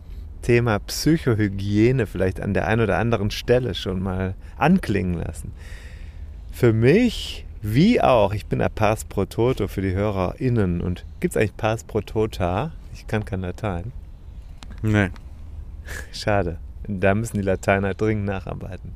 [0.42, 5.52] Thema Psychohygiene vielleicht an der einen oder anderen Stelle schon mal anklingen lassen.
[6.50, 10.80] Für mich, wie auch, ich bin ein Pars pro Toto für die HörerInnen.
[10.80, 12.72] Und gibt es eigentlich Pars pro Tota?
[12.92, 13.92] Ich kann kein Latein.
[14.82, 15.10] Nee.
[16.12, 16.58] Schade.
[16.86, 18.92] Da müssen die Lateiner dringend nacharbeiten.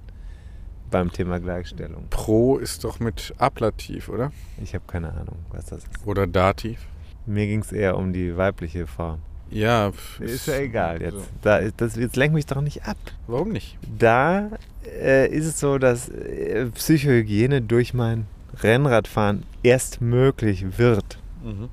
[0.91, 2.07] Beim Thema Gleichstellung.
[2.11, 4.33] Pro ist doch mit Ablativ, oder?
[4.63, 6.07] Ich habe keine Ahnung, was das ist.
[6.07, 6.87] Oder Dativ?
[7.27, 9.21] Mir ging es eher um die weibliche Form.
[9.51, 9.93] Ja.
[10.21, 11.29] Ist ja egal jetzt.
[11.43, 12.97] Da, das, jetzt lenk mich doch nicht ab.
[13.27, 13.79] Warum nicht?
[13.99, 14.51] Da
[14.85, 18.27] äh, ist es so, dass äh, Psychohygiene durch mein
[18.63, 21.19] Rennradfahren erst möglich wird.
[21.45, 21.69] Mhm.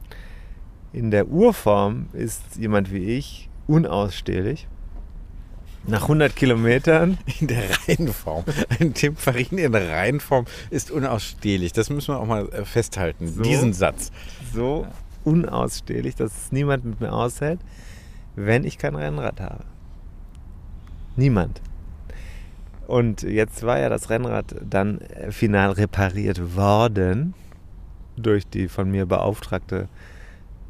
[0.92, 4.68] In der Urform ist jemand wie ich unausstehlich.
[5.86, 7.18] Nach 100 Kilometern?
[7.40, 8.46] In der Reihenform.
[8.80, 11.74] Ein Tim Farin in der Reihenform ist unausstehlich.
[11.74, 14.12] Das müssen wir auch mal äh, festhalten, so, diesen Satz.
[14.54, 14.88] So
[15.26, 17.60] unausstehlich, dass es niemand mit mir aushält,
[18.36, 19.66] wenn ich kein Rennrad habe.
[21.18, 21.62] Niemand.
[22.88, 27.34] Und jetzt war ja das Rennrad dann äh, final repariert worden
[28.16, 29.90] durch die von mir beauftragte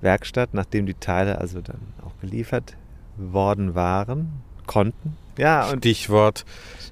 [0.02, 2.78] Werkstatt, nachdem die Teile also dann auch geliefert
[3.18, 6.46] worden waren konnten, Ja, und Stichwort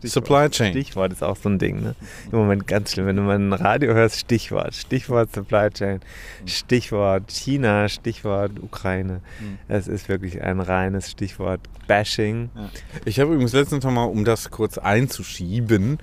[0.04, 0.72] Supply Chain.
[0.72, 1.82] Stichwort ist auch so ein Ding.
[1.82, 1.96] Ne?
[2.32, 4.74] Im Moment ganz schlimm, wenn du mal ein Radio hörst, Stichwort.
[4.74, 6.00] Stichwort Supply Chain.
[6.46, 9.22] Stichwort China, Stichwort Ukraine.
[9.40, 9.58] Mhm.
[9.68, 12.50] Es ist wirklich ein reines Stichwort Bashing.
[12.56, 12.70] Ja.
[13.06, 15.98] Ich habe übrigens letztens noch mal, um das kurz einzuschieben, mhm.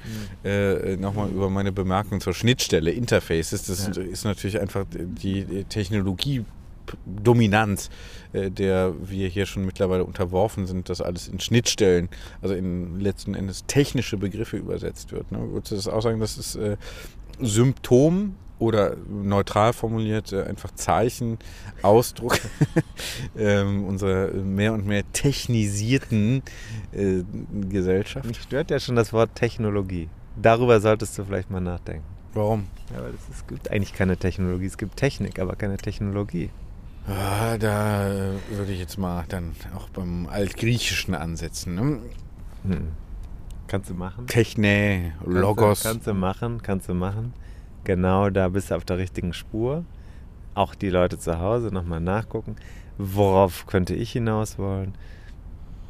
[0.45, 3.65] äh, nochmal über meine Bemerkung zur Schnittstelle, Interfaces.
[3.65, 4.03] Das ja.
[4.03, 6.45] ist natürlich einfach die Technologie
[7.07, 7.91] Dominanz,
[8.33, 12.09] äh, der wir hier schon mittlerweile unterworfen sind, dass alles in Schnittstellen,
[12.43, 15.31] also in letzten Endes technische Begriffe übersetzt wird.
[15.33, 15.39] Ne?
[15.51, 16.77] Würdest du das auch sagen, dass es äh,
[17.41, 21.39] Symptom oder neutral formuliert äh, einfach Zeichen,
[21.83, 22.39] Ausdruck
[23.39, 26.43] ähm, unserer mehr und mehr technisierten
[26.93, 27.23] äh,
[27.69, 28.27] Gesellschaft.
[28.27, 30.09] Mich stört ja schon das Wort Technologie.
[30.41, 32.05] Darüber solltest du vielleicht mal nachdenken.
[32.35, 32.67] Warum?
[32.95, 34.67] Ja, weil es, es gibt eigentlich keine Technologie.
[34.67, 36.51] Es gibt Technik, aber keine Technologie.
[37.09, 41.75] Ja, da würde ich jetzt mal dann auch beim Altgriechischen ansetzen.
[41.75, 41.99] Ne?
[42.67, 42.89] Hm.
[43.67, 44.27] Kannst du machen?
[44.27, 45.83] Techne, Logos.
[45.83, 47.33] Kannst du, kannst du machen, kannst du machen.
[47.85, 49.85] Genau, da bist du auf der richtigen Spur.
[50.55, 52.57] Auch die Leute zu Hause nochmal nachgucken.
[52.99, 54.95] Worauf könnte ich hinaus wollen?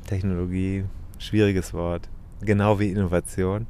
[0.06, 0.84] Technologie,
[1.18, 2.08] schwieriges Wort.
[2.40, 3.66] Genau wie Innovation,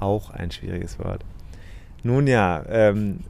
[0.00, 1.24] auch ein schwieriges Wort.
[2.06, 3.20] Nun ja, ähm,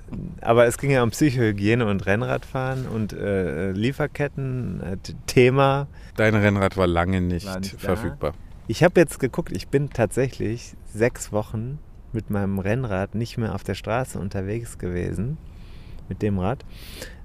[0.40, 4.96] aber es ging ja um Psychohygiene und Rennradfahren und äh, Lieferketten, äh,
[5.26, 5.86] Thema.
[6.16, 8.34] Dein Rennrad war lange nicht, war nicht verfügbar.
[8.66, 11.78] Ich habe jetzt geguckt, ich bin tatsächlich sechs Wochen
[12.12, 15.38] mit meinem Rennrad nicht mehr auf der Straße unterwegs gewesen,
[16.08, 16.64] mit dem Rad.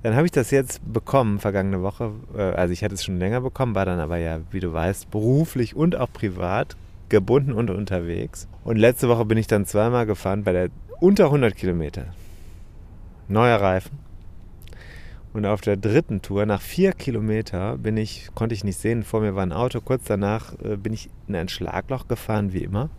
[0.04, 2.12] Dann habe ich das jetzt bekommen, vergangene Woche.
[2.38, 5.10] Äh, also ich hatte es schon länger bekommen, war dann aber ja, wie du weißt,
[5.10, 6.78] beruflich und auch privat
[7.10, 8.48] gebunden und unterwegs.
[8.64, 10.70] Und letzte Woche bin ich dann zweimal gefahren bei der
[11.00, 12.06] unter 100 Kilometer.
[13.28, 14.00] Neuer Reifen.
[15.32, 19.22] Und auf der dritten Tour, nach vier Kilometer, bin ich, konnte ich nicht sehen, vor
[19.22, 19.80] mir war ein Auto.
[19.80, 22.90] Kurz danach äh, bin ich in ein Schlagloch gefahren, wie immer.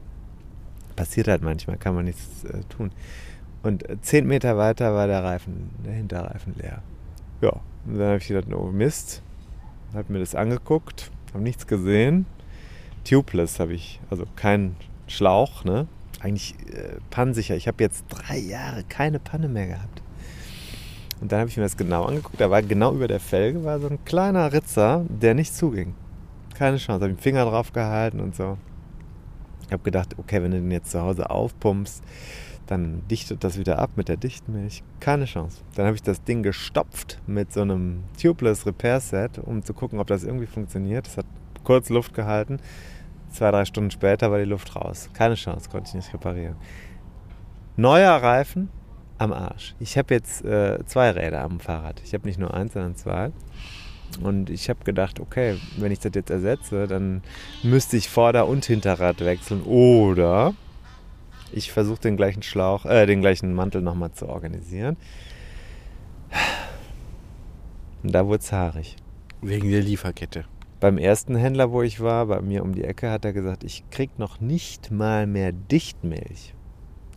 [0.94, 2.92] Passiert halt manchmal, kann man nichts äh, tun.
[3.62, 6.82] Und äh, zehn Meter weiter war der Reifen, der Hinterreifen leer.
[7.40, 9.22] Ja, und dann habe ich gedacht, oh Mist.
[9.92, 12.26] Habe mir das angeguckt, habe nichts gesehen.
[13.04, 14.76] Tubeless habe ich, also kein
[15.08, 15.88] Schlauch, ne?
[16.20, 17.56] Eigentlich äh, pannensicher.
[17.56, 20.02] Ich habe jetzt drei Jahre keine Panne mehr gehabt.
[21.20, 22.40] Und dann habe ich mir das genau angeguckt.
[22.40, 25.94] Da war genau über der Felge war so ein kleiner Ritzer, der nicht zuging.
[26.54, 27.04] Keine Chance.
[27.04, 28.56] Habe den Finger drauf gehalten und so.
[29.66, 32.02] Ich habe gedacht, okay, wenn du den jetzt zu Hause aufpumpst,
[32.66, 34.82] dann dichtet das wieder ab mit der Dichtmilch.
[35.00, 35.58] Keine Chance.
[35.74, 39.98] Dann habe ich das Ding gestopft mit so einem Tubeless Repair Set, um zu gucken,
[39.98, 41.06] ob das irgendwie funktioniert.
[41.06, 41.26] Das hat
[41.64, 42.58] kurz Luft gehalten.
[43.30, 45.08] Zwei, drei Stunden später war die Luft raus.
[45.14, 46.56] Keine Chance, konnte ich nicht reparieren.
[47.76, 48.68] Neuer Reifen
[49.18, 49.74] am Arsch.
[49.78, 52.00] Ich habe jetzt äh, zwei Räder am Fahrrad.
[52.04, 53.30] Ich habe nicht nur eins, sondern zwei.
[54.22, 57.22] Und ich habe gedacht, okay, wenn ich das jetzt ersetze, dann
[57.62, 59.62] müsste ich Vorder- und Hinterrad wechseln.
[59.62, 60.54] Oder
[61.52, 64.96] ich versuche den gleichen Schlauch, äh, den gleichen Mantel nochmal zu organisieren.
[68.02, 68.96] Und da wurde es haarig.
[69.42, 70.44] Wegen der Lieferkette.
[70.80, 73.84] Beim ersten Händler, wo ich war, bei mir um die Ecke, hat er gesagt, ich
[73.90, 76.54] krieg noch nicht mal mehr Dichtmilch.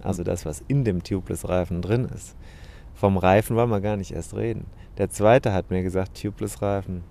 [0.02, 2.35] Also das, was in dem Tubeless-Reifen drin ist.
[2.94, 4.65] Vom Reifen wollen wir gar nicht erst reden.
[4.98, 7.03] Der zweite hat mir gesagt, Tubeless-Reifen,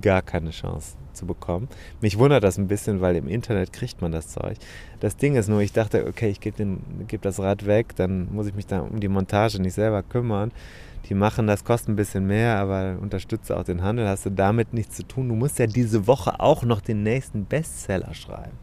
[0.00, 1.68] gar keine Chance zu bekommen.
[2.00, 4.58] Mich wundert das ein bisschen, weil im Internet kriegt man das Zeug.
[4.98, 8.48] Das Ding ist nur, ich dachte, okay, ich gebe geb das Rad weg, dann muss
[8.48, 10.50] ich mich da um die Montage nicht selber kümmern
[11.10, 14.72] die machen das, kostet ein bisschen mehr, aber unterstütze auch den Handel, hast du damit
[14.72, 15.28] nichts zu tun.
[15.28, 18.56] Du musst ja diese Woche auch noch den nächsten Bestseller schreiben.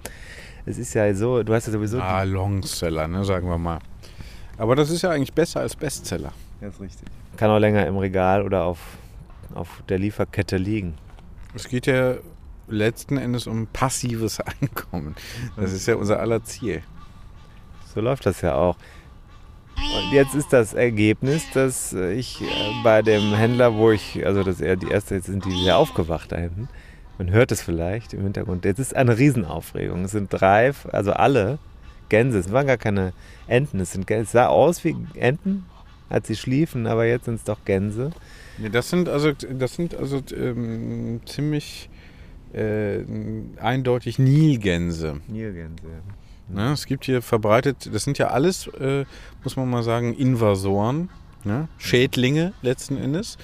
[0.66, 2.00] Es ist ja so, du hast ja sowieso.
[2.00, 3.80] Ah, Longseller, ne, sagen wir mal.
[4.58, 6.32] Aber das ist ja eigentlich besser als Bestseller.
[6.62, 7.10] Das ist richtig.
[7.36, 8.80] Kann auch länger im Regal oder auf,
[9.54, 10.94] auf der Lieferkette liegen.
[11.54, 12.16] Es geht ja
[12.70, 15.16] letzten Endes um passives Einkommen.
[15.58, 16.82] Das ist ja unser aller Ziel.
[17.94, 18.78] So läuft das ja auch.
[19.78, 22.46] Und jetzt ist das Ergebnis, dass ich äh,
[22.84, 26.32] bei dem Händler, wo ich, also das eher die erste, jetzt sind die sehr aufgewacht
[26.32, 26.68] da hinten.
[27.18, 28.66] Man hört es vielleicht im Hintergrund.
[28.66, 30.06] Jetzt ist eine Riesenaufregung.
[30.06, 31.58] Es sind drei, also alle
[32.10, 32.40] Gänse.
[32.40, 33.14] Es waren gar keine
[33.48, 33.80] Enten.
[33.80, 34.24] Es, sind Gänse.
[34.24, 35.66] es sah aus wie Enten,
[36.10, 38.12] als sie schliefen, aber jetzt sind es doch Gänse.
[38.58, 41.90] Nee, das sind also, das sind also ähm, ziemlich
[42.54, 43.00] äh,
[43.60, 45.22] eindeutig Nilgänse.
[45.28, 46.14] Nilgänse, ja.
[46.50, 46.72] Ne?
[46.72, 49.06] Es gibt hier verbreitet, das sind ja alles, äh,
[49.44, 51.10] muss man mal sagen, Invasoren,
[51.44, 51.68] ne?
[51.78, 53.38] Schädlinge letzten Endes.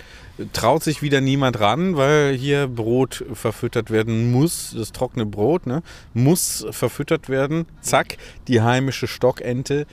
[0.52, 5.84] Traut sich wieder niemand ran, weil hier Brot verfüttert werden muss, das trockene Brot, ne?
[6.14, 7.66] muss verfüttert werden.
[7.82, 8.18] Zack,
[8.48, 9.86] die heimische Stockente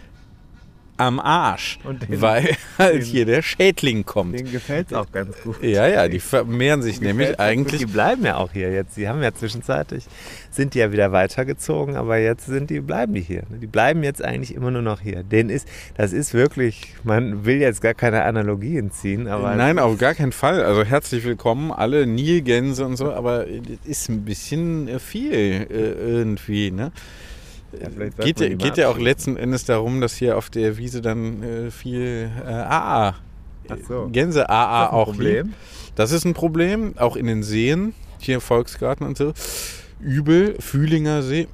[1.01, 1.78] am Arsch,
[2.09, 4.39] den, weil halt den, hier der Schädling kommt.
[4.39, 5.62] Denen gefällt es auch ganz gut.
[5.62, 7.81] Ja, ja, die vermehren sich nämlich eigentlich.
[7.81, 8.98] Die bleiben ja auch hier jetzt.
[8.98, 10.05] Die haben ja zwischenzeitlich,
[10.51, 13.44] sind die ja wieder weitergezogen, aber jetzt sind die, bleiben die hier.
[13.62, 15.22] Die bleiben jetzt eigentlich immer nur noch hier.
[15.22, 15.66] Den ist,
[15.97, 19.55] das ist wirklich, man will jetzt gar keine Analogien ziehen, aber.
[19.55, 20.62] Nein, auf gar keinen Fall.
[20.62, 25.93] Also herzlich willkommen, alle Nilgänse und so, aber es ist ein bisschen äh, viel äh,
[25.93, 26.93] irgendwie, ne?
[27.73, 27.89] Ja,
[28.25, 31.71] geht ja, geht ja auch letzten Endes darum, dass hier auf der Wiese dann äh,
[31.71, 33.15] viel äh, AA,
[33.87, 34.09] so.
[34.11, 35.47] Gänse AA auch Problem.
[35.47, 35.59] Liegt.
[35.95, 39.33] Das ist ein Problem, auch in den Seen, hier im Volksgarten und so.
[40.01, 41.47] Übel, Fühlinger See.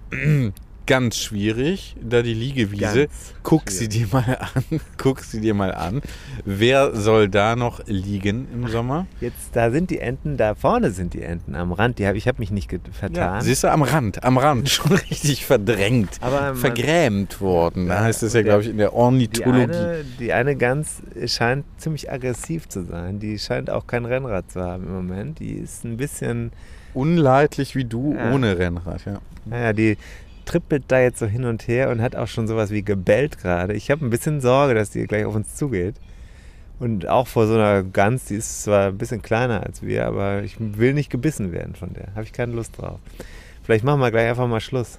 [0.87, 3.07] Ganz schwierig, da die Liegewiese.
[3.07, 3.79] Ganz Guck schwierig.
[3.79, 4.81] sie dir mal an.
[4.97, 6.03] Guck sie dir mal an.
[6.45, 9.07] Wer soll da noch liegen im Sommer?
[9.21, 11.99] Jetzt, da sind die Enten, da vorne sind die Enten am Rand.
[11.99, 13.15] Die hab, ich habe mich nicht vertan.
[13.15, 14.69] Ja, siehst du, am Rand, am Rand.
[14.77, 16.19] Schon richtig verdrängt.
[16.21, 17.89] Aber vergrämt worden.
[17.89, 19.67] Da heißt es ja, glaube ich, in der Ornithologie.
[19.67, 23.19] Die eine, die eine Gans scheint ziemlich aggressiv zu sein.
[23.19, 25.41] Die scheint auch kein Rennrad zu haben im Moment.
[25.41, 26.53] Die ist ein bisschen
[26.95, 28.33] unleidlich wie du ja.
[28.33, 29.21] ohne Rennrad, ja.
[29.45, 29.97] Naja, die,
[30.47, 33.74] trippelt da jetzt so hin und her und hat auch schon sowas wie gebellt gerade.
[33.74, 35.97] Ich habe ein bisschen Sorge, dass die gleich auf uns zugeht.
[36.78, 40.43] Und auch vor so einer Gans, die ist zwar ein bisschen kleiner als wir, aber
[40.43, 42.09] ich will nicht gebissen werden von der.
[42.14, 43.01] Habe ich keine Lust drauf.
[43.62, 44.98] Vielleicht machen wir gleich einfach mal Schluss.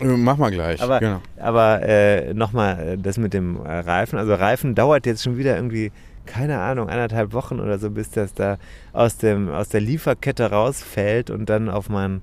[0.00, 0.82] Mach mal gleich.
[0.82, 1.22] Aber, genau.
[1.38, 4.18] aber äh, nochmal äh, das mit dem Reifen.
[4.18, 5.92] Also Reifen dauert jetzt schon wieder irgendwie,
[6.26, 8.58] keine Ahnung, eineinhalb Wochen oder so, bis das da
[8.92, 12.22] aus, dem, aus der Lieferkette rausfällt und dann auf meinen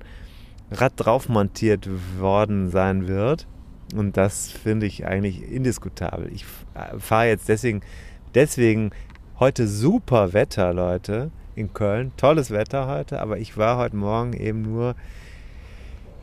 [0.74, 1.90] Rad drauf montiert
[2.20, 3.48] worden sein wird.
[3.96, 6.32] Und das finde ich eigentlich indiskutabel.
[6.34, 6.46] Ich
[6.98, 7.82] fahre jetzt deswegen,
[8.34, 8.92] deswegen
[9.40, 12.12] heute super Wetter, Leute, in Köln.
[12.18, 14.96] Tolles Wetter heute, aber ich war heute Morgen eben nur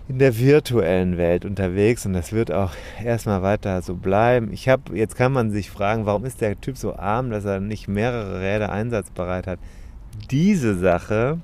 [0.09, 2.73] in der virtuellen Welt unterwegs und das wird auch
[3.05, 4.53] erstmal weiter so bleiben.
[4.53, 7.61] Ich habe, jetzt kann man sich fragen, warum ist der Typ so arm, dass er
[7.61, 9.61] nicht mehrere Räder einsatzbereit hat.
[10.33, 11.39] Diese Sache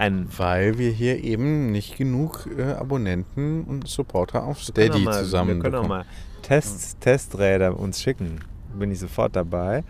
[0.00, 5.56] ein Weil wir hier eben nicht genug äh, Abonnenten und Supporter auf Steady mal, zusammen
[5.56, 6.04] Wir können auch mal
[6.40, 8.40] Tests, Testräder uns schicken.
[8.78, 9.84] Bin ich sofort dabei.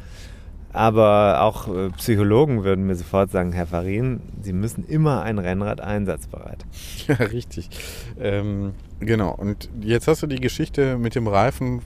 [0.72, 5.80] Aber auch äh, Psychologen würden mir sofort sagen, Herr Farin, Sie müssen immer ein Rennrad
[5.80, 6.64] einsatzbereit.
[7.06, 7.70] Ja, richtig.
[8.20, 9.32] Ähm, genau.
[9.32, 11.82] Und jetzt hast du die Geschichte mit dem Reifen,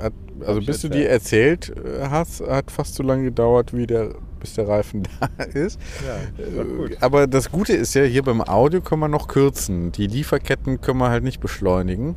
[0.00, 0.12] hat,
[0.46, 4.14] also bis du die erzählt äh, hast, hat fast so lange gedauert, wie der
[4.46, 5.80] bis der Reifen da ist.
[6.06, 9.90] Ja, äh, Aber das Gute ist ja, hier beim Audio können wir noch kürzen.
[9.92, 12.14] Die Lieferketten können wir halt nicht beschleunigen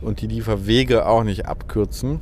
[0.00, 2.20] und die Lieferwege auch nicht abkürzen.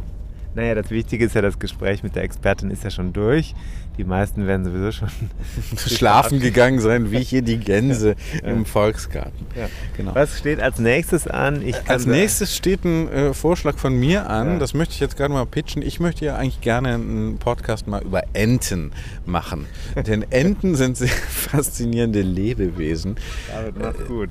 [0.57, 3.55] Naja, das Wichtige ist ja, das Gespräch mit der Expertin ist ja schon durch.
[3.99, 5.09] Die meisten werden sowieso schon
[5.77, 8.49] schlafen gegangen sein, wie hier die Gänse ja.
[8.49, 9.47] im Volksgarten.
[9.55, 9.69] Ja.
[9.99, 10.15] Genau.
[10.15, 11.63] Was steht als nächstes an?
[11.87, 14.55] als nächstes steht ein äh, Vorschlag von mir an.
[14.55, 14.59] Ja.
[14.59, 15.83] Das möchte ich jetzt gerade mal pitchen.
[15.83, 18.93] Ich möchte ja eigentlich gerne einen Podcast mal über Enten
[19.27, 19.67] machen.
[20.07, 23.17] Denn Enten sind sehr faszinierende Lebewesen.
[23.53, 24.31] David, mach's gut.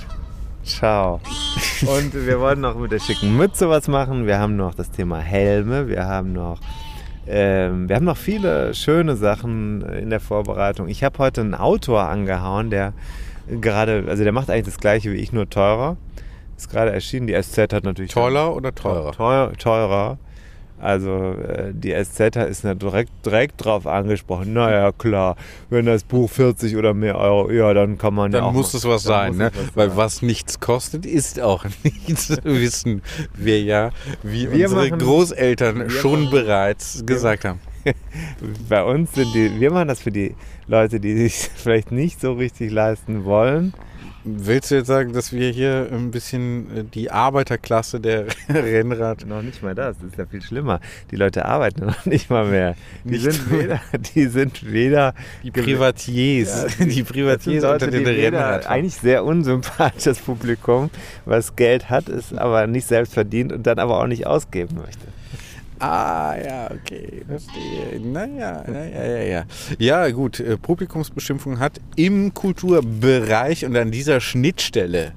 [0.65, 1.21] Ciao.
[1.81, 4.25] Und wir wollen noch mit der schicken Mütze was machen.
[4.25, 5.87] Wir haben noch das Thema Helme.
[5.87, 6.59] Wir haben noch,
[7.27, 10.87] ähm, wir haben noch viele schöne Sachen in der Vorbereitung.
[10.87, 12.93] Ich habe heute einen Autor angehauen, der
[13.61, 15.97] gerade, also der macht eigentlich das gleiche wie ich, nur teurer.
[16.57, 17.27] Ist gerade erschienen.
[17.27, 18.11] Die SZ hat natürlich.
[18.11, 19.11] Teurer oder teurer?
[19.11, 20.17] Teuer, teurer.
[20.80, 24.53] Also äh, die SZ ist ja direkt, direkt drauf angesprochen.
[24.53, 25.38] Naja, klar,
[25.69, 28.53] wenn das Buch 40 oder mehr Euro, ja, dann kann man dann ja auch...
[28.53, 29.52] muss es was sein, ne?
[29.53, 29.97] Was Weil sein.
[29.97, 32.38] was nichts kostet, ist auch nichts.
[32.43, 33.02] Wissen
[33.34, 33.91] wir ja,
[34.22, 37.60] wie wir unsere machen, Großeltern schon machen, bereits gesagt haben.
[38.69, 40.35] Bei uns sind die, wir machen das für die
[40.68, 43.73] Leute, die sich vielleicht nicht so richtig leisten wollen.
[44.27, 49.23] Willst du jetzt sagen, dass wir hier ein bisschen äh, die Arbeiterklasse der Rennrad.
[49.27, 50.80] Noch nicht mal das, das ist ja viel schlimmer.
[51.11, 52.76] Die Leute arbeiten noch nicht mal mehr.
[53.03, 53.80] Die nicht sind weder,
[54.15, 58.65] die sind weder die Privatiers, ja, die, die Privatiers Leute, unter den Rennrad.
[58.65, 60.89] Eigentlich sehr unsympathisches Publikum,
[61.26, 65.06] was Geld hat, es aber nicht selbst verdient und dann aber auch nicht ausgeben möchte.
[65.80, 67.99] Ah, ja, okay, verstehe.
[67.99, 69.45] Naja, naja, ja, ja.
[69.77, 75.14] Ja, gut, äh, Publikumsbeschimpfung hat im Kulturbereich und an dieser Schnittstelle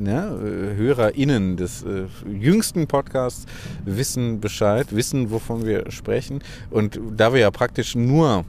[0.00, 3.46] ne, äh, HörerInnen des äh, jüngsten Podcasts
[3.84, 6.42] wissen Bescheid, wissen, wovon wir sprechen.
[6.70, 8.44] Und da wir ja praktisch nur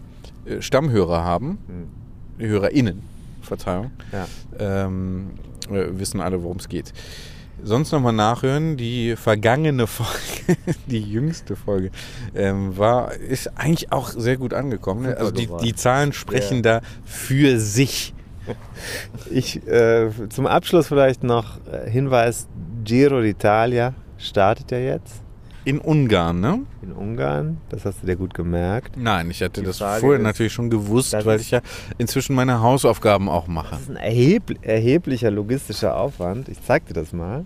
[0.45, 2.43] äh, Stammhörer haben, mhm.
[2.43, 3.03] HörerInnen,
[3.41, 4.27] Verzeihung, ja.
[4.57, 5.31] ähm,
[5.69, 6.93] äh, wissen alle, worum es geht
[7.63, 8.77] sonst nochmal nachhören.
[8.77, 10.57] Die vergangene Folge,
[10.87, 11.91] die jüngste Folge,
[12.35, 15.03] ähm, war, ist eigentlich auch sehr gut angekommen.
[15.03, 15.17] Ne?
[15.17, 16.79] Also die, die Zahlen sprechen ja.
[16.79, 18.13] da für sich.
[19.31, 22.49] Ich, äh, zum Abschluss vielleicht noch äh, Hinweis,
[22.83, 25.22] Giro d'Italia startet ja jetzt.
[25.65, 26.59] In Ungarn, ne?
[26.81, 28.97] In Ungarn, das hast du dir gut gemerkt.
[28.97, 31.61] Nein, ich hatte Die das Frage vorher ist, natürlich schon gewusst, weil ich ja
[31.97, 33.71] inzwischen meine Hausaufgaben auch mache.
[33.71, 36.49] Das ist ein erheb erheblicher logistischer Aufwand.
[36.49, 37.45] Ich zeig dir das mal.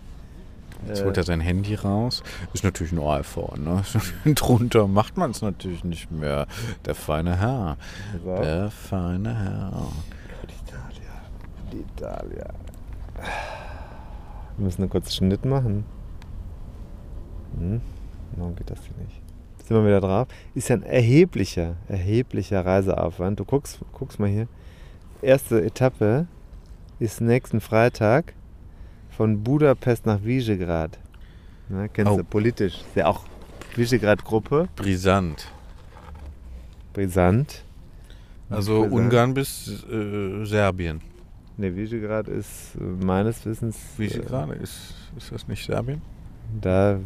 [0.87, 2.23] Jetzt holt er sein Handy raus.
[2.53, 3.63] Ist natürlich ein iPhone.
[3.63, 3.83] Ne?
[4.35, 6.47] Drunter macht man es natürlich nicht mehr.
[6.85, 7.77] Der feine Herr.
[8.23, 8.35] So.
[8.41, 9.87] Der feine Herr.
[11.71, 12.47] Die Italia.
[14.55, 15.83] Wir müssen einen kurzen Schnitt machen.
[17.59, 17.81] Hm?
[18.37, 19.21] Warum geht das hier nicht?
[19.67, 20.27] Sind wir wieder drauf?
[20.55, 23.39] Ist ja ein erheblicher, erheblicher Reiseaufwand.
[23.39, 24.47] Du guckst, guckst mal hier.
[25.21, 26.27] Erste Etappe
[26.99, 28.33] ist nächsten Freitag
[29.09, 30.97] von Budapest nach Visegrad.
[31.69, 32.17] Na, kennst oh.
[32.17, 32.75] du politisch?
[32.75, 33.25] Ist ja auch
[33.75, 34.69] Visegrad-Gruppe.
[34.75, 35.47] Brisant.
[36.93, 37.65] Brisant.
[38.49, 38.93] Also Brisant.
[38.93, 41.01] Ungarn bis äh, Serbien.
[41.57, 43.77] Ne, Visegrad ist äh, meines Wissens.
[43.97, 46.01] Visegrad, äh, ist, ist das nicht Serbien?
[46.61, 46.99] Da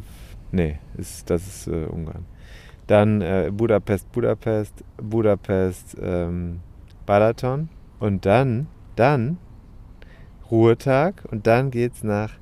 [0.51, 2.25] Nee, ist, das ist äh, Ungarn.
[2.87, 6.59] Dann äh, Budapest, Budapest, Budapest, ähm,
[7.05, 7.69] Balaton.
[7.99, 9.37] Und dann, dann
[10.49, 12.33] Ruhetag und dann geht's nach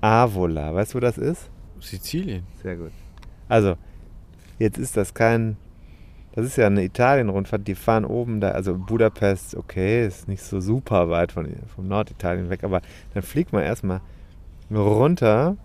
[0.00, 0.74] Avola.
[0.74, 1.50] Weißt du, wo das ist?
[1.80, 2.44] Sizilien.
[2.62, 2.92] Sehr gut.
[3.48, 3.76] Also,
[4.58, 5.56] jetzt ist das kein.
[6.32, 7.66] Das ist ja eine Italien-Rundfahrt.
[7.66, 12.48] Die fahren oben da, also Budapest, okay, ist nicht so super weit von, vom Norditalien
[12.48, 12.82] weg, aber
[13.12, 14.00] dann fliegt man erstmal
[14.70, 15.56] runter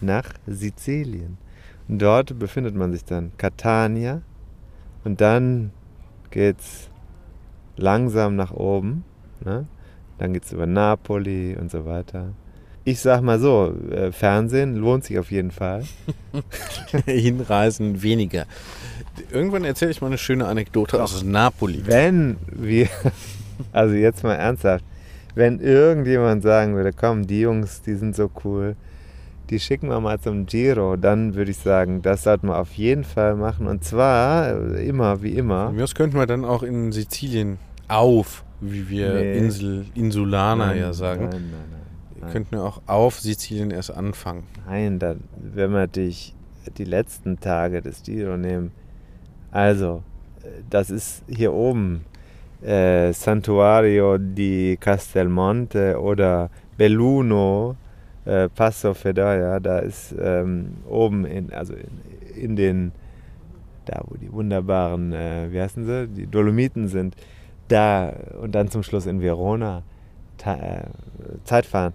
[0.00, 1.38] nach Sizilien.
[1.88, 4.22] Und dort befindet man sich dann Catania
[5.04, 5.72] und dann
[6.30, 6.88] geht's
[7.76, 9.04] langsam nach oben.
[9.44, 9.66] Ne?
[10.18, 12.32] Dann geht es über Napoli und so weiter.
[12.84, 15.84] Ich sag mal so, äh, Fernsehen lohnt sich auf jeden Fall.
[17.06, 18.46] Hinreisen weniger.
[19.30, 21.04] Irgendwann erzähle ich mal eine schöne Anekdote Doch.
[21.04, 21.82] aus Napoli.
[21.84, 22.88] Wenn wir,
[23.72, 24.84] also jetzt mal ernsthaft,
[25.34, 28.76] wenn irgendjemand sagen würde, komm, die Jungs, die sind so cool,
[29.50, 33.02] die schicken wir mal zum Giro, dann würde ich sagen, das sollten wir auf jeden
[33.02, 33.66] Fall machen.
[33.66, 35.72] Und zwar äh, immer wie immer.
[35.76, 37.58] Das könnten wir dann auch in Sizilien
[37.88, 39.38] auf, wie wir nee.
[39.38, 41.24] Insel, Insulaner nein, ja sagen.
[41.24, 42.20] Nein, nein, nein.
[42.20, 42.30] nein.
[42.30, 44.44] Könnten wir auch auf Sizilien erst anfangen.
[44.66, 46.34] Nein, dann, wenn wir dich
[46.78, 48.70] die letzten Tage des Giro nehmen.
[49.50, 50.04] Also,
[50.42, 52.04] äh, das ist hier oben
[52.62, 57.76] äh, Santuario di Castelmonte oder Belluno
[58.24, 62.92] äh, Passo Fedaya, da ist ähm, oben in, also in, in, den,
[63.86, 67.16] da wo die wunderbaren, äh, wie heißen sie, die Dolomiten sind,
[67.68, 69.82] da und dann zum Schluss in Verona
[70.36, 70.82] ta, äh,
[71.44, 71.94] Zeit fahren.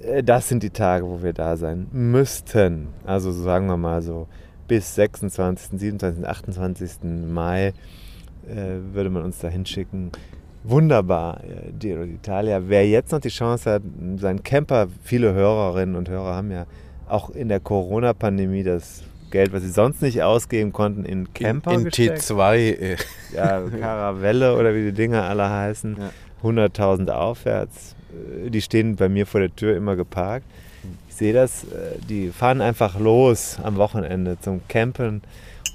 [0.00, 2.88] Äh, das sind die Tage, wo wir da sein müssten.
[3.04, 4.28] Also sagen wir mal so
[4.68, 6.90] bis 26., 27., 28.
[7.28, 7.72] Mai
[8.48, 10.10] äh, würde man uns da hinschicken
[10.64, 12.62] wunderbar, äh, Giro d'Italia.
[12.66, 13.82] Wer jetzt noch die Chance hat,
[14.16, 16.66] seinen Camper, viele Hörerinnen und Hörer haben ja
[17.06, 21.86] auch in der Corona-Pandemie das Geld, was sie sonst nicht ausgeben konnten, in Camper In,
[21.86, 22.56] in T2.
[22.56, 22.96] Äh.
[23.34, 25.96] Ja, Caravelle oder wie die Dinger alle heißen.
[25.98, 26.10] Ja.
[26.48, 27.94] 100.000 aufwärts.
[28.44, 30.46] Äh, die stehen bei mir vor der Tür immer geparkt.
[31.08, 31.64] Ich sehe das,
[32.08, 35.22] die fahren einfach los am Wochenende zum Campen.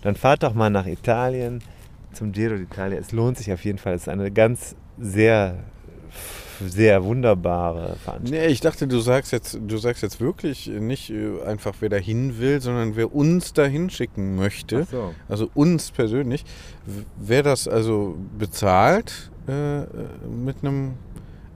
[0.04, 1.62] Dann fahrt doch mal nach Italien
[2.14, 2.98] zum Giro d'Italia.
[2.98, 3.94] Es lohnt sich auf jeden Fall.
[3.94, 5.56] Es ist eine ganz sehr
[6.68, 8.32] sehr wunderbare Veranstaltung.
[8.32, 12.40] Nee, ich dachte, du sagst jetzt, du sagst jetzt wirklich nicht äh, einfach, wer dahin
[12.40, 14.86] will, sondern wer uns dahin schicken möchte.
[14.92, 15.14] So.
[15.28, 16.46] Also uns persönlich.
[17.18, 19.82] Wer das also bezahlt äh,
[20.28, 20.94] mit einem,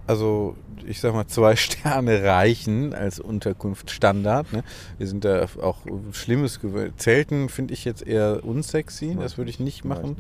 [0.08, 0.56] also
[0.86, 4.54] ich sag mal, zwei Sterne reichen als Unterkunftsstandard.
[4.54, 4.64] Ne?
[4.98, 5.80] Wir sind da auch
[6.12, 7.02] Schlimmes gewöhnt.
[7.02, 10.18] Zelten finde ich jetzt eher unsexy, das würde ich nicht machen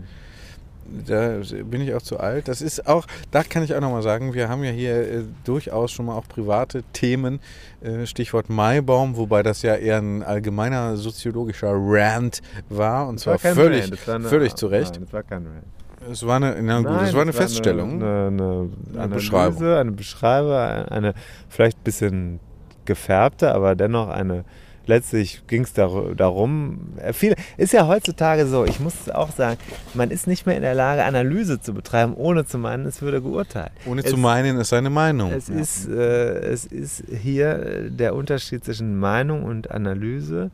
[1.05, 2.47] da bin ich auch zu alt.
[2.47, 5.91] Das ist auch, da kann ich auch nochmal sagen, wir haben ja hier äh, durchaus
[5.91, 7.39] schon mal auch private Themen,
[7.81, 13.53] äh, Stichwort Maibaum, wobei das ja eher ein allgemeiner soziologischer Rant war und zwar war
[13.53, 14.93] völlig, eine, völlig zu Recht.
[14.93, 15.63] Nein, das war kein Rant.
[16.11, 17.93] Es war eine, na gut, Nein, es war eine war Feststellung.
[17.93, 19.63] Eine, eine, eine, eine Beschreibung.
[19.63, 21.13] eine Beschreibung, eine
[21.47, 22.39] vielleicht ein bisschen
[22.85, 24.43] gefärbte, aber dennoch eine
[24.85, 29.57] letztlich ging es dar darum, äh, viel, ist ja heutzutage so, ich muss auch sagen,
[29.93, 33.21] man ist nicht mehr in der Lage, Analyse zu betreiben, ohne zu meinen, es würde
[33.21, 33.71] geurteilt.
[33.85, 35.31] Ohne es, zu meinen, ist seine Meinung.
[35.31, 35.55] Es, ja.
[35.55, 40.51] ist, äh, es ist hier der Unterschied zwischen Meinung und Analyse,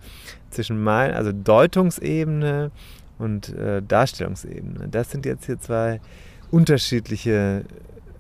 [0.49, 2.71] zwischen mein, also Deutungsebene
[3.17, 4.87] und äh, Darstellungsebene.
[4.89, 6.01] Das sind jetzt hier zwei
[6.51, 7.63] unterschiedliche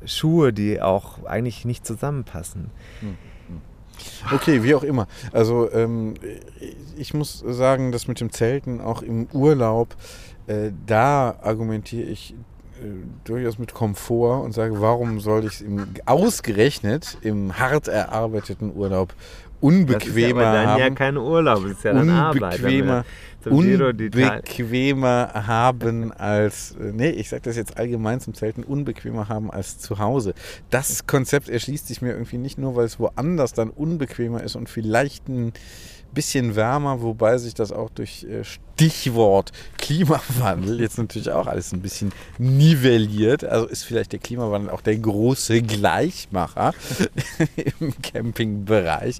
[0.05, 2.71] Schuhe, die auch eigentlich nicht zusammenpassen.
[3.01, 3.17] Hm.
[4.33, 5.07] Okay, wie auch immer.
[5.31, 6.15] Also ähm,
[6.97, 9.95] ich muss sagen, dass mit dem Zelten auch im Urlaub,
[10.47, 12.33] äh, da argumentiere ich
[12.81, 12.85] äh,
[13.23, 15.63] durchaus mit Komfort und sage, warum soll ich es
[16.05, 19.13] ausgerechnet im hart erarbeiteten Urlaub
[19.61, 20.79] unbequemer das ist ja haben.
[20.79, 22.59] ja kein Urlaub, das ist ja dann Arbeit.
[22.59, 23.05] unbequemer,
[23.45, 29.99] unbequemer haben als, nee, ich sage das jetzt allgemein zum Zelten, unbequemer haben als zu
[29.99, 30.33] Hause.
[30.69, 34.69] Das Konzept erschließt sich mir irgendwie nicht nur, weil es woanders dann unbequemer ist und
[34.69, 35.53] vielleicht ein
[36.13, 38.43] bisschen wärmer, wobei sich das auch durch äh,
[38.79, 43.43] Stichwort Klimawandel jetzt natürlich auch alles ein bisschen nivelliert.
[43.43, 46.73] Also ist vielleicht der Klimawandel auch der große Gleichmacher
[47.79, 49.19] im Campingbereich.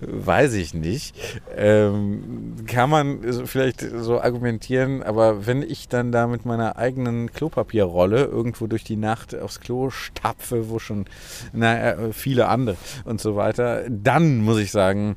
[0.00, 1.16] Weiß ich nicht.
[1.56, 8.24] Ähm, kann man vielleicht so argumentieren, aber wenn ich dann da mit meiner eigenen Klopapierrolle
[8.24, 11.06] irgendwo durch die Nacht aufs Klo stapfe, wo schon
[11.54, 15.16] naja, viele andere und so weiter, dann muss ich sagen,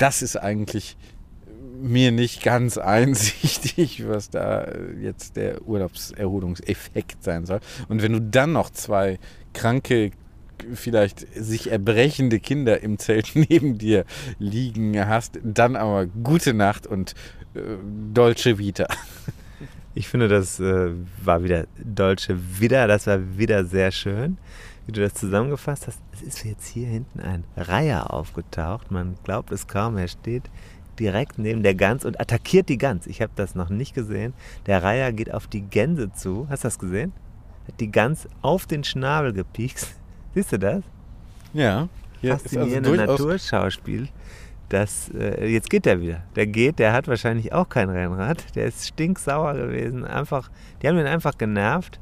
[0.00, 0.96] das ist eigentlich
[1.80, 4.66] mir nicht ganz einsichtig, was da
[5.00, 7.60] jetzt der Urlaubserholungseffekt sein soll.
[7.88, 9.18] Und wenn du dann noch zwei
[9.54, 10.10] kranke,
[10.74, 14.04] vielleicht sich erbrechende Kinder im Zelt neben dir
[14.38, 17.14] liegen hast, dann aber gute Nacht und
[17.54, 17.60] äh,
[18.12, 18.86] Dolce Vita.
[19.94, 24.38] Ich finde, das äh, war wieder Dolce Vita, das war wieder sehr schön,
[24.90, 26.00] wie du das zusammengefasst hast.
[26.12, 28.90] Es ist jetzt hier hinten ein Reiher aufgetaucht.
[28.90, 30.42] Man glaubt es kaum, er steht
[30.98, 33.06] direkt neben der Gans und attackiert die Gans.
[33.06, 34.34] Ich habe das noch nicht gesehen.
[34.66, 36.48] Der Reiher geht auf die Gänse zu.
[36.50, 37.12] Hast du das gesehen?
[37.68, 39.94] Hat die Gans auf den Schnabel gepiekst.
[40.34, 40.82] Siehst du das?
[41.52, 41.88] Ja.
[42.20, 44.08] Hier Faszinierende also Naturschauspiel.
[44.70, 46.24] Das, äh, jetzt geht der wieder.
[46.34, 48.56] Der geht, der hat wahrscheinlich auch kein Rennrad.
[48.56, 50.04] Der ist stinksauer gewesen.
[50.04, 50.50] Einfach,
[50.82, 52.00] die haben ihn einfach genervt.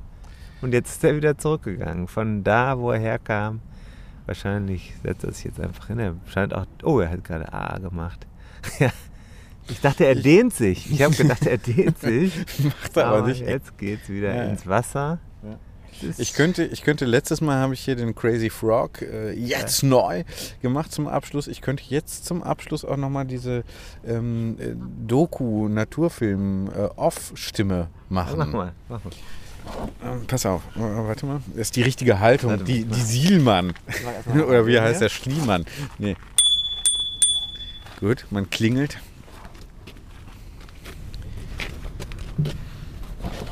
[0.60, 2.08] Und jetzt ist er wieder zurückgegangen.
[2.08, 3.60] Von da, wo er herkam.
[4.26, 5.98] Wahrscheinlich setzt er sich jetzt einfach hin.
[5.98, 6.66] Er scheint auch.
[6.82, 8.26] Oh, er hat gerade A gemacht.
[8.78, 8.90] Ja.
[9.70, 10.90] Ich dachte, er dehnt sich.
[10.90, 12.32] Ich habe gedacht, er dehnt sich.
[12.64, 13.42] Macht er aber, aber nicht.
[13.42, 14.44] Jetzt geht es wieder ja.
[14.44, 15.18] ins Wasser.
[15.42, 15.58] Ja.
[16.16, 19.88] Ich könnte, ich könnte, letztes Mal habe ich hier den Crazy Frog äh, jetzt ja.
[19.88, 20.22] neu
[20.62, 21.48] gemacht zum Abschluss.
[21.48, 23.64] Ich könnte jetzt zum Abschluss auch nochmal diese
[24.06, 24.74] ähm, äh,
[25.06, 28.38] Doku-Naturfilm-Off-Stimme äh, machen.
[28.38, 29.10] Mach mal, mach mal.
[30.04, 31.40] Ähm, pass auf, warte mal.
[31.48, 32.64] Das ist die richtige Haltung.
[32.64, 33.74] Die, die Sielmann.
[34.34, 35.64] Oder wie heißt der Schliemann?
[35.98, 36.16] Nee.
[38.00, 38.98] Gut, man klingelt.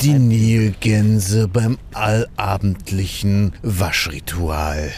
[0.03, 4.93] Die Nilgänse beim allabendlichen Waschritual.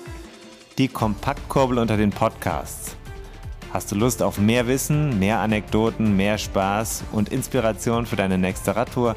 [0.77, 2.95] Die Kompaktkurbel unter den Podcasts.
[3.73, 8.77] Hast du Lust auf mehr Wissen, mehr Anekdoten, mehr Spaß und Inspiration für deine nächste
[8.77, 9.17] Radtour?